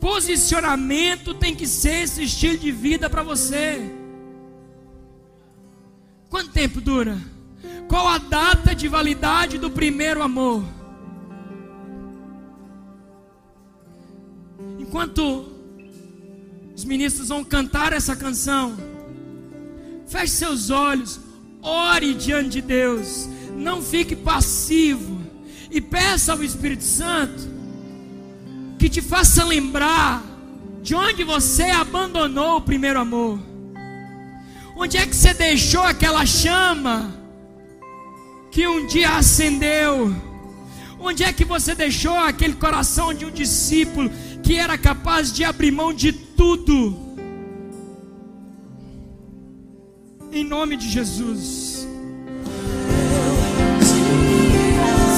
posicionamento 0.01 1.35
tem 1.35 1.55
que 1.55 1.67
ser 1.67 2.05
esse 2.05 2.25
estilo 2.25 2.57
de 2.57 2.73
vida 2.73 3.11
para 3.11 3.23
você. 3.23 3.81
Quanto 6.29 6.51
tempo 6.51 6.81
dura? 6.81 7.19
Qual 7.89 8.09
a 8.09 8.19
data 8.19 8.75
de 8.75 8.89
validade 8.89 9.59
do 9.59 9.71
primeiro 9.71 10.23
amor? 10.23 10.65
Enquanto 14.91 15.47
os 16.75 16.85
ministros 16.85 17.29
vão 17.29 17.45
cantar 17.45 17.93
essa 17.93 18.17
canção. 18.17 18.77
Feche 20.09 20.33
seus 20.33 20.69
olhos, 20.69 21.21
ore 21.63 22.13
diante 22.13 22.51
de 22.51 22.61
Deus, 22.61 23.29
não 23.55 23.81
fique 23.81 24.17
passivo 24.17 25.21
e 25.71 25.81
peça 25.81 26.33
ao 26.33 26.43
Espírito 26.43 26.83
Santo 26.83 27.49
que 28.81 28.89
te 28.89 29.01
faça 29.01 29.45
lembrar 29.45 30.25
de 30.83 30.93
onde 30.93 31.23
você 31.23 31.71
abandonou 31.71 32.57
o 32.57 32.61
primeiro 32.61 32.99
amor. 32.99 33.39
Onde 34.75 34.97
é 34.97 35.07
que 35.07 35.15
você 35.15 35.33
deixou 35.33 35.85
aquela 35.85 36.27
chama 36.27 37.15
que 38.51 38.67
um 38.67 38.89
dia 38.89 39.11
acendeu? 39.11 40.13
Onde 40.99 41.25
é 41.25 41.33
que 41.33 41.45
você 41.47 41.75
deixou 41.75 42.15
aquele 42.15 42.55
coração 42.55 43.15
de 43.15 43.25
um 43.25 43.31
discípulo 43.31 44.11
que 44.43 44.57
era 44.57 44.77
capaz 44.79 45.33
de 45.33 45.45
abrir 45.45 45.71
mão 45.71 45.93
de 45.93 46.13
tudo. 46.13 46.97
Em 50.33 50.45
nome 50.45 50.77
de 50.77 50.89
Jesus. 50.89 51.87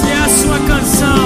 Se 0.01 0.09
é 0.09 0.17
a 0.17 0.29
sua 0.29 0.59
canção, 0.67 1.22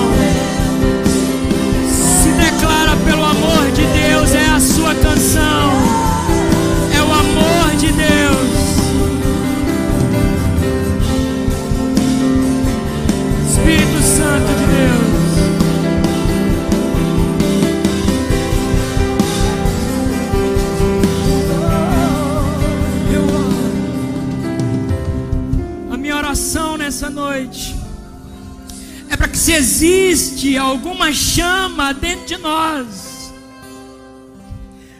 se 29.48 29.54
existe 29.54 30.58
alguma 30.58 31.14
chama 31.14 31.94
dentro 31.94 32.26
de 32.26 32.38
nós, 32.38 33.32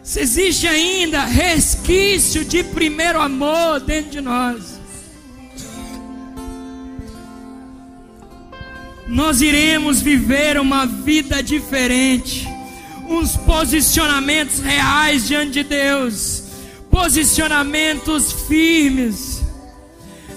se 0.02 0.22
existe 0.22 0.66
ainda 0.66 1.26
resquício 1.26 2.46
de 2.46 2.64
primeiro 2.64 3.20
amor 3.20 3.82
dentro 3.82 4.12
de 4.12 4.22
nós, 4.22 4.80
nós 9.06 9.42
iremos 9.42 10.00
viver 10.00 10.58
uma 10.58 10.86
vida 10.86 11.44
diferente, 11.44 12.48
uns 13.06 13.36
posicionamentos 13.36 14.60
reais 14.60 15.28
diante 15.28 15.52
de 15.52 15.64
Deus, 15.64 16.44
posicionamentos 16.90 18.32
firmes. 18.48 19.42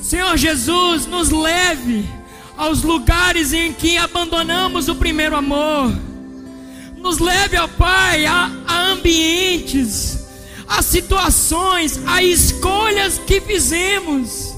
Senhor 0.03 0.37
Jesus, 0.37 1.07
nos 1.07 1.31
leve 1.31 2.19
aos 2.61 2.83
lugares 2.83 3.55
em 3.55 3.73
que 3.73 3.97
abandonamos 3.97 4.87
o 4.87 4.95
primeiro 4.95 5.35
amor. 5.35 5.91
Nos 6.99 7.19
leve, 7.19 7.57
ó 7.57 7.67
Pai, 7.67 8.27
a, 8.27 8.51
a 8.67 8.91
ambientes, 8.91 10.27
a 10.69 10.83
situações, 10.83 11.99
a 12.07 12.23
escolhas 12.23 13.17
que 13.17 13.41
fizemos. 13.41 14.55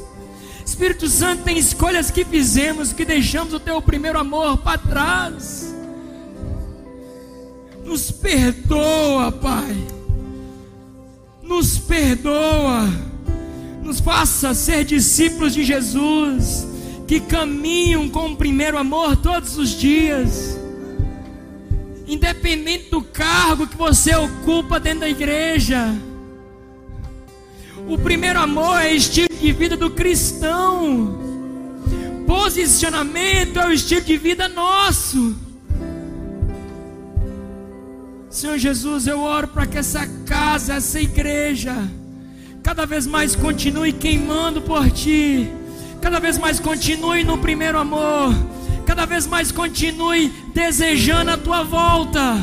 Espírito 0.66 1.08
Santo, 1.08 1.44
tem 1.44 1.56
escolhas 1.56 2.10
que 2.10 2.24
fizemos 2.24 2.92
que 2.92 3.04
deixamos 3.04 3.54
o 3.54 3.60
teu 3.60 3.80
primeiro 3.80 4.18
amor 4.18 4.58
para 4.58 4.78
trás. 4.78 5.72
Nos 7.84 8.10
perdoa, 8.10 9.30
Pai. 9.30 9.76
Nos 11.40 11.78
perdoa 11.78 12.88
nos 13.82 14.00
faça 14.00 14.54
ser 14.54 14.84
discípulos 14.84 15.52
de 15.52 15.64
Jesus, 15.64 16.66
que 17.12 17.20
caminham 17.20 18.08
com 18.08 18.30
o 18.30 18.36
primeiro 18.36 18.78
amor 18.78 19.18
todos 19.18 19.58
os 19.58 19.78
dias, 19.78 20.58
independente 22.06 22.88
do 22.88 23.02
cargo 23.02 23.66
que 23.66 23.76
você 23.76 24.14
ocupa 24.16 24.80
dentro 24.80 25.00
da 25.00 25.10
igreja. 25.10 25.94
O 27.86 27.98
primeiro 27.98 28.40
amor 28.40 28.80
é 28.80 28.94
estilo 28.94 29.28
de 29.28 29.52
vida 29.52 29.76
do 29.76 29.90
cristão, 29.90 31.18
posicionamento 32.26 33.60
é 33.60 33.66
o 33.66 33.72
estilo 33.72 34.00
de 34.00 34.16
vida 34.16 34.48
nosso. 34.48 35.36
Senhor 38.30 38.56
Jesus, 38.56 39.06
eu 39.06 39.20
oro 39.20 39.48
para 39.48 39.66
que 39.66 39.76
essa 39.76 40.06
casa, 40.24 40.76
essa 40.76 40.98
igreja, 40.98 41.76
cada 42.62 42.86
vez 42.86 43.06
mais 43.06 43.36
continue 43.36 43.92
queimando 43.92 44.62
por 44.62 44.90
ti, 44.90 45.52
Cada 46.02 46.18
vez 46.18 46.36
mais 46.36 46.58
continue 46.58 47.22
no 47.22 47.38
primeiro 47.38 47.78
amor. 47.78 48.34
Cada 48.84 49.06
vez 49.06 49.26
mais 49.26 49.52
continue 49.52 50.28
desejando 50.52 51.30
a 51.30 51.38
tua 51.38 51.62
volta. 51.62 52.36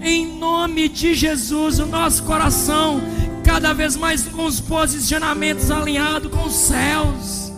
Em 0.00 0.38
nome 0.38 0.88
de 0.88 1.12
Jesus, 1.12 1.80
o 1.80 1.86
nosso 1.86 2.22
coração 2.22 3.02
cada 3.44 3.72
vez 3.72 3.96
mais 3.96 4.24
com 4.24 4.44
os 4.44 4.60
posicionamentos 4.60 5.70
alinhados 5.70 6.30
com 6.30 6.44
os 6.44 6.54
céus. 6.54 7.52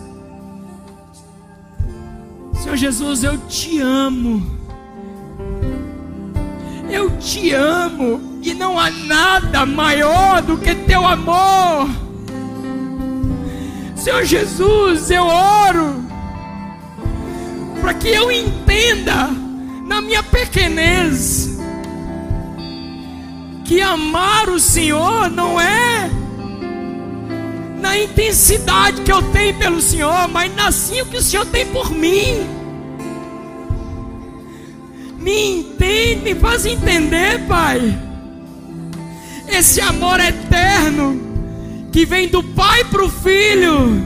Senhor 2.63 2.75
Jesus, 2.75 3.23
eu 3.23 3.37
te 3.47 3.79
amo. 3.79 4.59
Eu 6.89 7.17
te 7.19 7.53
amo 7.53 8.39
e 8.41 8.53
não 8.53 8.79
há 8.79 8.89
nada 8.89 9.65
maior 9.65 10.41
do 10.41 10.57
que 10.57 10.73
teu 10.73 11.05
amor. 11.05 12.10
Senhor 14.01 14.25
Jesus, 14.25 15.11
eu 15.11 15.23
oro 15.23 16.03
para 17.79 17.93
que 17.93 18.07
eu 18.07 18.31
entenda 18.31 19.29
na 19.85 20.01
minha 20.01 20.23
pequenez 20.23 21.59
que 23.63 23.79
amar 23.79 24.49
o 24.49 24.59
Senhor 24.59 25.29
não 25.29 25.61
é 25.61 26.09
na 27.79 27.95
intensidade 27.95 29.01
que 29.03 29.11
eu 29.11 29.21
tenho 29.31 29.53
pelo 29.59 29.79
Senhor, 29.79 30.27
mas 30.29 30.51
na 30.55 30.71
sim 30.71 31.01
o 31.01 31.05
que 31.05 31.17
o 31.17 31.21
Senhor 31.21 31.45
tem 31.45 31.67
por 31.67 31.91
mim. 31.91 32.49
Me 35.19 35.59
entende, 35.59 36.33
me 36.33 36.35
faz 36.39 36.65
entender, 36.65 37.39
Pai. 37.47 37.95
Esse 39.47 39.79
amor 39.79 40.19
eterno 40.19 41.30
que 41.91 42.05
vem 42.05 42.27
do 42.29 42.41
pai 42.41 42.85
para 42.85 43.03
o 43.03 43.09
filho, 43.09 44.01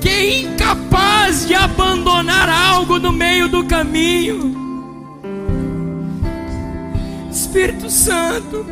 que 0.00 0.08
é 0.08 0.40
incapaz 0.40 1.46
de 1.46 1.54
abandonar 1.54 2.48
algo 2.48 2.98
no 2.98 3.12
meio 3.12 3.48
do 3.48 3.64
caminho. 3.64 4.54
Espírito 7.30 7.88
Santo, 7.88 8.66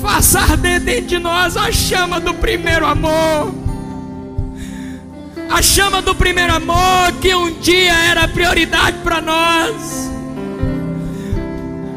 faça 0.00 0.40
arder 0.40 0.80
dentro 0.80 1.06
de 1.06 1.18
nós 1.18 1.56
a 1.56 1.70
chama 1.70 2.18
do 2.18 2.32
primeiro 2.32 2.86
amor. 2.86 3.54
A 5.50 5.62
chama 5.62 6.00
do 6.00 6.14
primeiro 6.14 6.54
amor 6.54 7.12
que 7.20 7.34
um 7.34 7.52
dia 7.60 7.92
era 7.92 8.26
prioridade 8.26 8.98
para 9.04 9.20
nós 9.20 10.15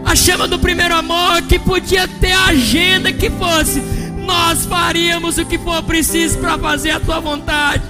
a 0.09 0.15
chama 0.15 0.47
do 0.47 0.57
primeiro 0.57 0.95
amor 0.95 1.43
que 1.43 1.59
podia 1.59 2.07
ter 2.07 2.31
a 2.31 2.45
agenda 2.45 3.13
que 3.13 3.29
fosse, 3.29 3.79
nós 4.25 4.65
faríamos 4.65 5.37
o 5.37 5.45
que 5.45 5.59
for 5.59 5.83
preciso 5.83 6.39
para 6.39 6.57
fazer 6.57 6.89
a 6.89 6.99
tua 6.99 7.19
vontade. 7.19 7.83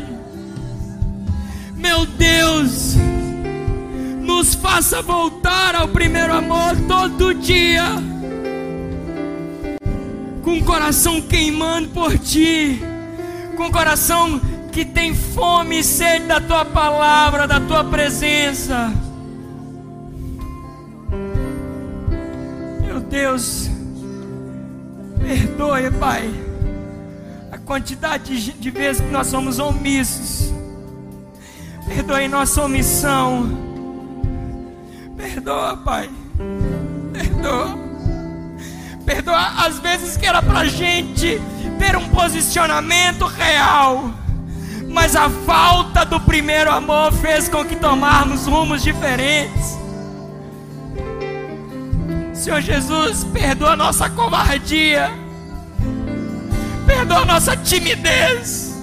Meu 1.77 2.05
Deus, 2.05 2.95
nos 4.21 4.53
faça 4.53 5.01
voltar 5.01 5.75
ao 5.75 5.87
primeiro 5.87 6.33
amor 6.33 6.75
todo 6.89 7.33
dia, 7.33 7.85
com 10.43 10.57
o 10.57 10.63
coração 10.65 11.21
queimando 11.21 11.87
por 11.87 12.19
ti, 12.19 12.81
com 13.55 13.67
o 13.67 13.71
coração 13.71 14.41
que 14.73 14.83
tem 14.83 15.15
fome 15.15 15.79
e 15.79 15.83
sede 15.85 16.25
da 16.25 16.41
tua 16.41 16.65
palavra, 16.65 17.47
da 17.47 17.61
tua 17.61 17.85
presença. 17.85 18.91
Deus, 23.09 23.67
perdoe, 25.19 25.89
Pai, 25.99 26.29
a 27.51 27.57
quantidade 27.57 28.53
de 28.53 28.69
vezes 28.69 29.01
que 29.01 29.11
nós 29.11 29.25
somos 29.25 29.57
omissos. 29.57 30.53
Perdoe 31.87 32.27
nossa 32.27 32.63
omissão. 32.63 33.49
Perdoa, 35.17 35.75
Pai. 35.77 36.07
Perdoa. 37.11 37.79
Perdoa 39.03 39.65
as 39.65 39.79
vezes 39.79 40.15
que 40.15 40.27
era 40.27 40.43
pra 40.43 40.65
gente 40.65 41.41
ter 41.79 41.95
um 41.95 42.09
posicionamento 42.09 43.25
real. 43.25 44.11
Mas 44.87 45.15
a 45.15 45.31
falta 45.31 46.05
do 46.05 46.19
primeiro 46.19 46.71
amor 46.71 47.11
fez 47.13 47.49
com 47.49 47.65
que 47.65 47.75
tomarmos 47.75 48.45
rumos 48.45 48.83
diferentes. 48.83 49.79
Senhor 52.39 52.61
Jesus, 52.61 53.25
perdoa 53.25 53.75
nossa 53.75 54.09
covardia, 54.09 55.11
perdoa 56.87 57.25
nossa 57.25 57.57
timidez, 57.57 58.81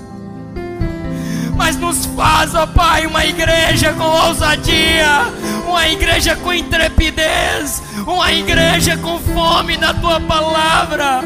mas 1.57 1.75
nos 1.79 2.05
faz, 2.05 2.55
ó 2.55 2.67
Pai, 2.67 3.07
uma 3.07 3.25
igreja 3.25 3.95
com 3.95 4.05
ousadia, 4.05 5.33
uma 5.67 5.89
igreja 5.89 6.37
com 6.37 6.53
intrepidez, 6.53 7.83
uma 8.07 8.31
igreja 8.31 8.99
com 8.99 9.19
fome 9.21 9.79
da 9.79 9.95
tua 9.95 10.21
palavra. 10.21 11.25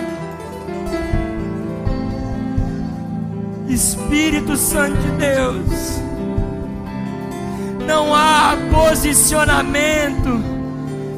Espírito 3.68 4.56
Santo 4.56 4.96
de 4.98 5.10
Deus, 5.18 6.00
não 7.88 8.14
há 8.14 8.56
posicionamento 8.70 10.59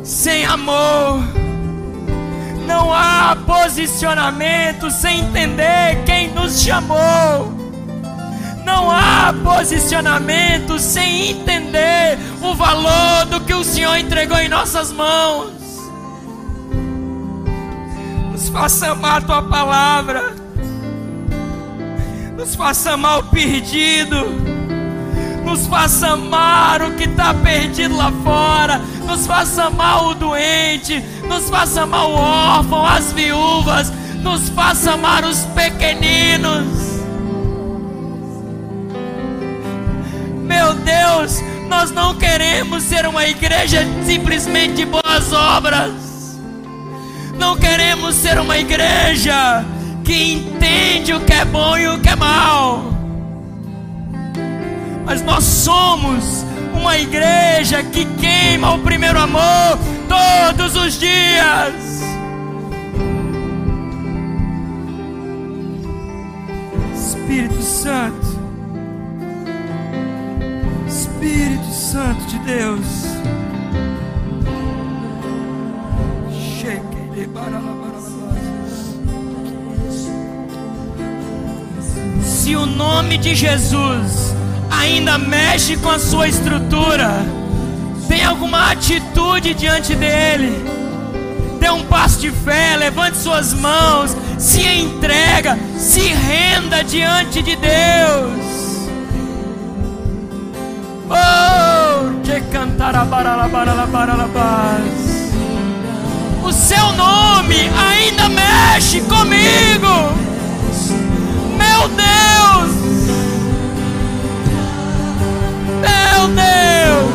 sem 0.02 0.44
amor. 0.44 1.22
Não 2.66 2.92
há 2.92 3.36
posicionamento 3.46 4.90
sem 4.90 5.20
entender 5.20 6.02
quem 6.04 6.32
nos 6.32 6.62
chamou. 6.62 7.52
Não 8.64 8.90
há 8.90 9.34
posicionamento 9.42 10.78
sem 10.78 11.30
entender 11.30 12.18
o 12.40 12.54
valor 12.54 13.26
do 13.26 13.40
que 13.40 13.54
o 13.54 13.64
Senhor 13.64 13.96
entregou 13.96 14.38
em 14.38 14.48
nossas 14.48 14.92
mãos. 14.92 15.52
Nos 18.30 18.48
faça 18.48 18.92
amar 18.92 19.18
a 19.18 19.20
tua 19.20 19.42
palavra. 19.42 20.34
Nos 22.36 22.54
faça 22.54 22.92
amar 22.92 23.18
o 23.18 23.24
perdido 23.24 24.61
nos 25.52 25.66
faça 25.66 26.08
amar 26.08 26.80
o 26.80 26.92
que 26.92 27.04
está 27.04 27.34
perdido 27.34 27.94
lá 27.94 28.10
fora, 28.24 28.80
nos 29.06 29.26
faça 29.26 29.64
amar 29.64 30.06
o 30.06 30.14
doente, 30.14 31.04
nos 31.28 31.50
faça 31.50 31.82
amar 31.82 32.06
o 32.06 32.14
órfão, 32.14 32.86
as 32.86 33.12
viúvas, 33.12 33.92
nos 34.22 34.48
faça 34.48 34.92
amar 34.92 35.26
os 35.26 35.40
pequeninos. 35.54 36.66
Meu 40.42 40.72
Deus, 40.72 41.42
nós 41.68 41.90
não 41.90 42.14
queremos 42.14 42.82
ser 42.84 43.04
uma 43.04 43.26
igreja 43.26 43.86
simplesmente 44.06 44.76
de 44.76 44.86
boas 44.86 45.34
obras, 45.34 46.40
não 47.38 47.58
queremos 47.58 48.14
ser 48.14 48.38
uma 48.38 48.56
igreja 48.56 49.62
que 50.02 50.32
entende 50.32 51.12
o 51.12 51.20
que 51.20 51.32
é 51.34 51.44
bom 51.44 51.76
e 51.76 51.88
o 51.88 52.00
que 52.00 52.08
é 52.08 52.16
mal 52.16 52.91
mas 55.04 55.22
nós 55.22 55.44
somos 55.44 56.44
uma 56.74 56.98
igreja 56.98 57.82
que 57.82 58.04
queima 58.04 58.74
o 58.74 58.78
primeiro 58.80 59.18
amor 59.18 59.78
todos 60.08 60.76
os 60.76 60.98
dias. 60.98 61.74
Espírito 66.94 67.62
Santo, 67.62 68.38
Espírito 70.86 71.72
Santo 71.72 72.24
de 72.26 72.38
Deus, 72.40 73.12
se 82.22 82.56
o 82.56 82.66
nome 82.66 83.18
de 83.18 83.36
Jesus 83.36 84.34
ainda 84.82 85.16
mexe 85.16 85.76
com 85.76 85.90
a 85.90 85.98
sua 85.98 86.26
estrutura, 86.26 87.24
tem 88.08 88.24
alguma 88.24 88.72
atitude 88.72 89.54
diante 89.54 89.94
dele, 89.94 90.64
dê 91.60 91.70
um 91.70 91.84
passo 91.84 92.18
de 92.18 92.30
fé, 92.32 92.76
levante 92.76 93.16
suas 93.16 93.54
mãos, 93.54 94.16
se 94.38 94.66
entrega, 94.66 95.56
se 95.78 96.00
renda 96.00 96.82
diante 96.82 97.42
de 97.42 97.54
Deus. 97.54 98.52
Oh, 101.08 102.20
que 102.24 102.40
cantar 102.50 102.96
a 102.96 103.04
O 106.42 106.52
seu 106.52 106.92
nome 106.92 107.70
ainda 107.78 108.28
mexe 108.28 109.00
comigo. 109.02 110.12
Meu 111.56 111.88
Deus, 111.88 112.31
meu 116.22 116.28
Deus! 116.28 117.12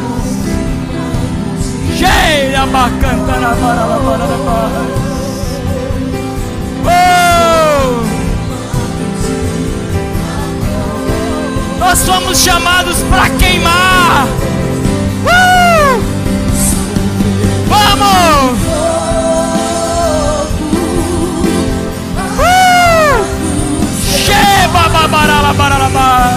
Cheia 1.97 2.65
bacana 2.65 3.55
Oh! 6.85 8.03
Nós 11.79 11.99
somos 11.99 12.39
chamados 12.39 12.97
para 13.09 13.29
queimar. 13.31 14.27
Uh! 15.23 16.01
Vamos! 17.67 18.59
Uh! 22.39 23.23
Sheba 24.03 24.89
babarala 24.89 25.53
baralaba. 25.53 26.36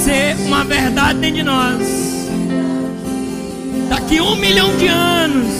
ser 0.00 0.34
uma 0.46 0.64
verdade 0.64 1.18
dentro 1.18 1.36
de 1.36 1.42
nós. 1.42 1.86
Daqui 3.90 4.20
um 4.20 4.34
milhão 4.36 4.74
de 4.76 4.86
anos. 4.86 5.52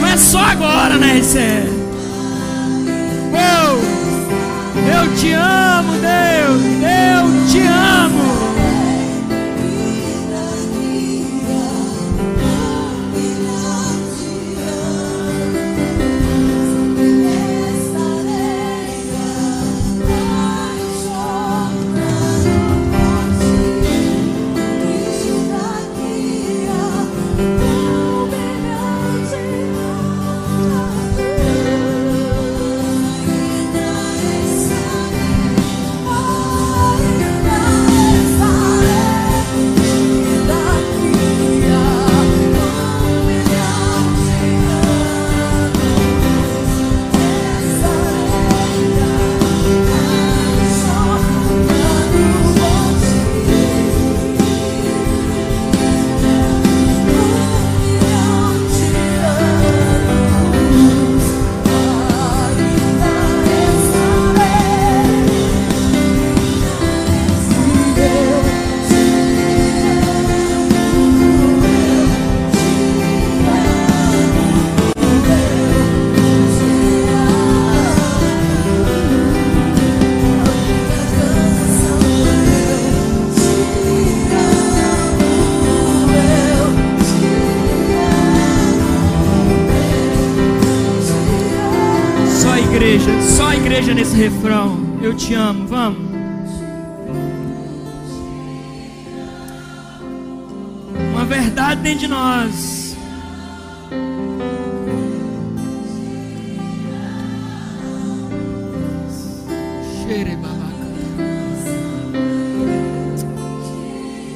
Não 0.00 0.06
é 0.06 0.16
só 0.16 0.38
agora, 0.38 0.96
né, 0.96 1.14
Ricé? 1.14 1.64
Oh, 3.32 3.76
eu 4.78 5.16
te 5.16 5.32
amo, 5.32 5.92
Deus. 5.92 6.62
Eu 6.82 7.46
te 7.46 7.60
amo. 7.66 8.39
Nesse 93.94 94.14
refrão. 94.16 94.98
Eu 95.02 95.14
te 95.14 95.34
amo, 95.34 95.66
vamos. 95.66 96.10
Uma 101.12 101.24
verdade 101.24 101.82
dentro 101.82 102.00
de 102.00 102.08
nós. 102.08 102.80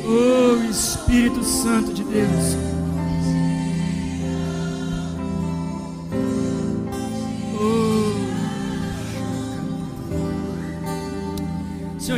Oh 0.07 0.71
Espírito 0.71 1.43
Santo 1.43 1.93
de 1.93 2.05
Deus. 2.05 2.74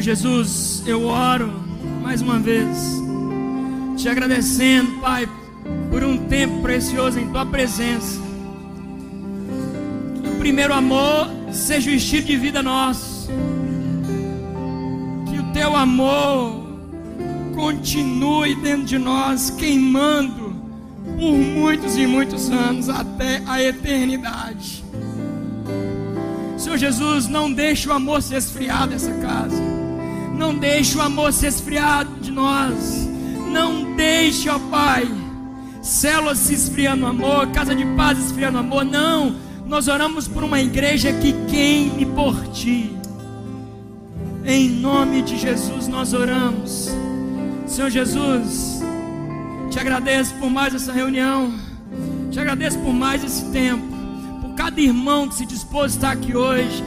Jesus, 0.06 0.84
eu 0.86 1.06
oro 1.06 1.52
mais 2.00 2.22
uma 2.22 2.38
vez, 2.38 3.02
te 3.96 4.08
agradecendo, 4.08 5.00
Pai, 5.00 5.28
por 5.90 6.04
um 6.04 6.16
tempo 6.28 6.62
precioso 6.62 7.18
em 7.18 7.28
Tua 7.28 7.44
presença. 7.44 8.20
Que 10.22 10.28
o 10.28 10.36
primeiro 10.38 10.72
amor 10.72 11.28
seja 11.50 11.90
o 11.90 11.92
estilo 11.92 12.24
de 12.24 12.36
vida 12.36 12.62
nosso. 12.62 13.28
Que 15.28 15.40
o 15.40 15.52
Teu 15.52 15.74
amor 15.74 16.64
continue 17.56 18.54
dentro 18.54 18.84
de 18.84 18.98
nós, 18.98 19.50
queimando 19.50 20.54
por 21.18 21.32
muitos 21.32 21.96
e 21.96 22.06
muitos 22.06 22.48
anos 22.48 22.88
até 22.88 23.42
a 23.44 23.60
eternidade. 23.60 24.84
Senhor 26.56 26.78
Jesus, 26.78 27.26
não 27.26 27.52
deixe 27.52 27.88
o 27.88 27.92
amor 27.92 28.22
se 28.22 28.36
esfriar 28.36 28.86
dessa 28.86 29.10
casa. 29.14 29.75
Não 30.36 30.54
deixe 30.54 30.96
o 30.98 31.02
amor 31.02 31.32
se 31.32 31.46
esfriar 31.46 32.04
de 32.20 32.30
nós. 32.30 33.08
Não 33.50 33.94
deixe, 33.94 34.48
ó 34.48 34.58
Pai, 34.58 35.08
células 35.80 36.38
se 36.38 36.54
esfriando 36.54 37.02
no 37.02 37.06
amor, 37.06 37.46
casa 37.48 37.74
de 37.74 37.84
paz 37.96 38.18
esfriando 38.18 38.54
no 38.54 38.58
amor. 38.58 38.84
Não, 38.84 39.34
nós 39.66 39.88
oramos 39.88 40.28
por 40.28 40.44
uma 40.44 40.60
igreja 40.60 41.12
que 41.12 41.32
queime 41.48 42.04
por 42.04 42.46
Ti. 42.48 42.94
Em 44.44 44.68
nome 44.68 45.22
de 45.22 45.36
Jesus 45.38 45.88
nós 45.88 46.12
oramos. 46.12 46.90
Senhor 47.66 47.90
Jesus, 47.90 48.80
te 49.70 49.80
agradeço 49.80 50.34
por 50.34 50.48
mais 50.48 50.74
essa 50.74 50.92
reunião, 50.92 51.52
te 52.30 52.38
agradeço 52.38 52.78
por 52.78 52.92
mais 52.92 53.24
esse 53.24 53.44
tempo, 53.50 53.84
por 54.40 54.54
cada 54.54 54.80
irmão 54.80 55.28
que 55.28 55.34
se 55.34 55.46
dispôs 55.46 55.92
a 55.92 55.96
estar 55.96 56.10
aqui 56.12 56.36
hoje, 56.36 56.84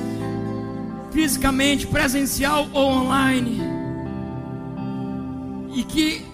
fisicamente, 1.11 1.87
presencial 1.87 2.67
ou 2.73 2.89
online, 2.89 3.61
e 5.73 5.83
que 5.83 6.25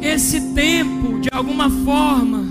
esse 0.00 0.52
tempo, 0.54 1.20
de 1.20 1.28
alguma 1.32 1.70
forma, 1.70 2.44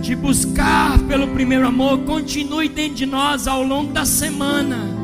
de 0.00 0.14
buscar 0.14 0.98
pelo 1.00 1.28
primeiro 1.28 1.66
amor, 1.66 1.98
continue 2.00 2.68
dentro 2.68 2.96
de 2.96 3.06
nós 3.06 3.46
ao 3.46 3.62
longo 3.62 3.92
da 3.92 4.04
semana 4.04 4.98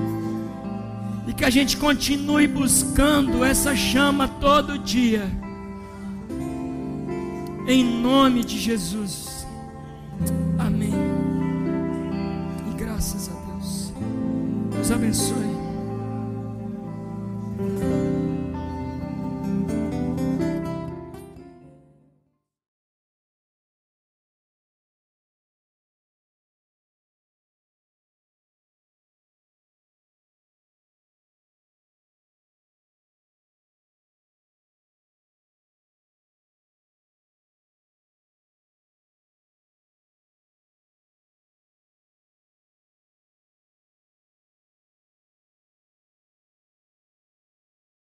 que 1.34 1.44
a 1.44 1.50
gente 1.50 1.76
continue 1.76 2.46
buscando 2.46 3.44
essa 3.44 3.74
chama 3.74 4.28
todo 4.28 4.78
dia. 4.78 5.30
Em 7.66 7.82
nome 7.84 8.44
de 8.44 8.58
Jesus. 8.58 9.46
Amém. 10.58 10.94
E 12.70 12.74
graças 12.76 13.28
a 13.28 13.33
Abençoe. 14.92 15.53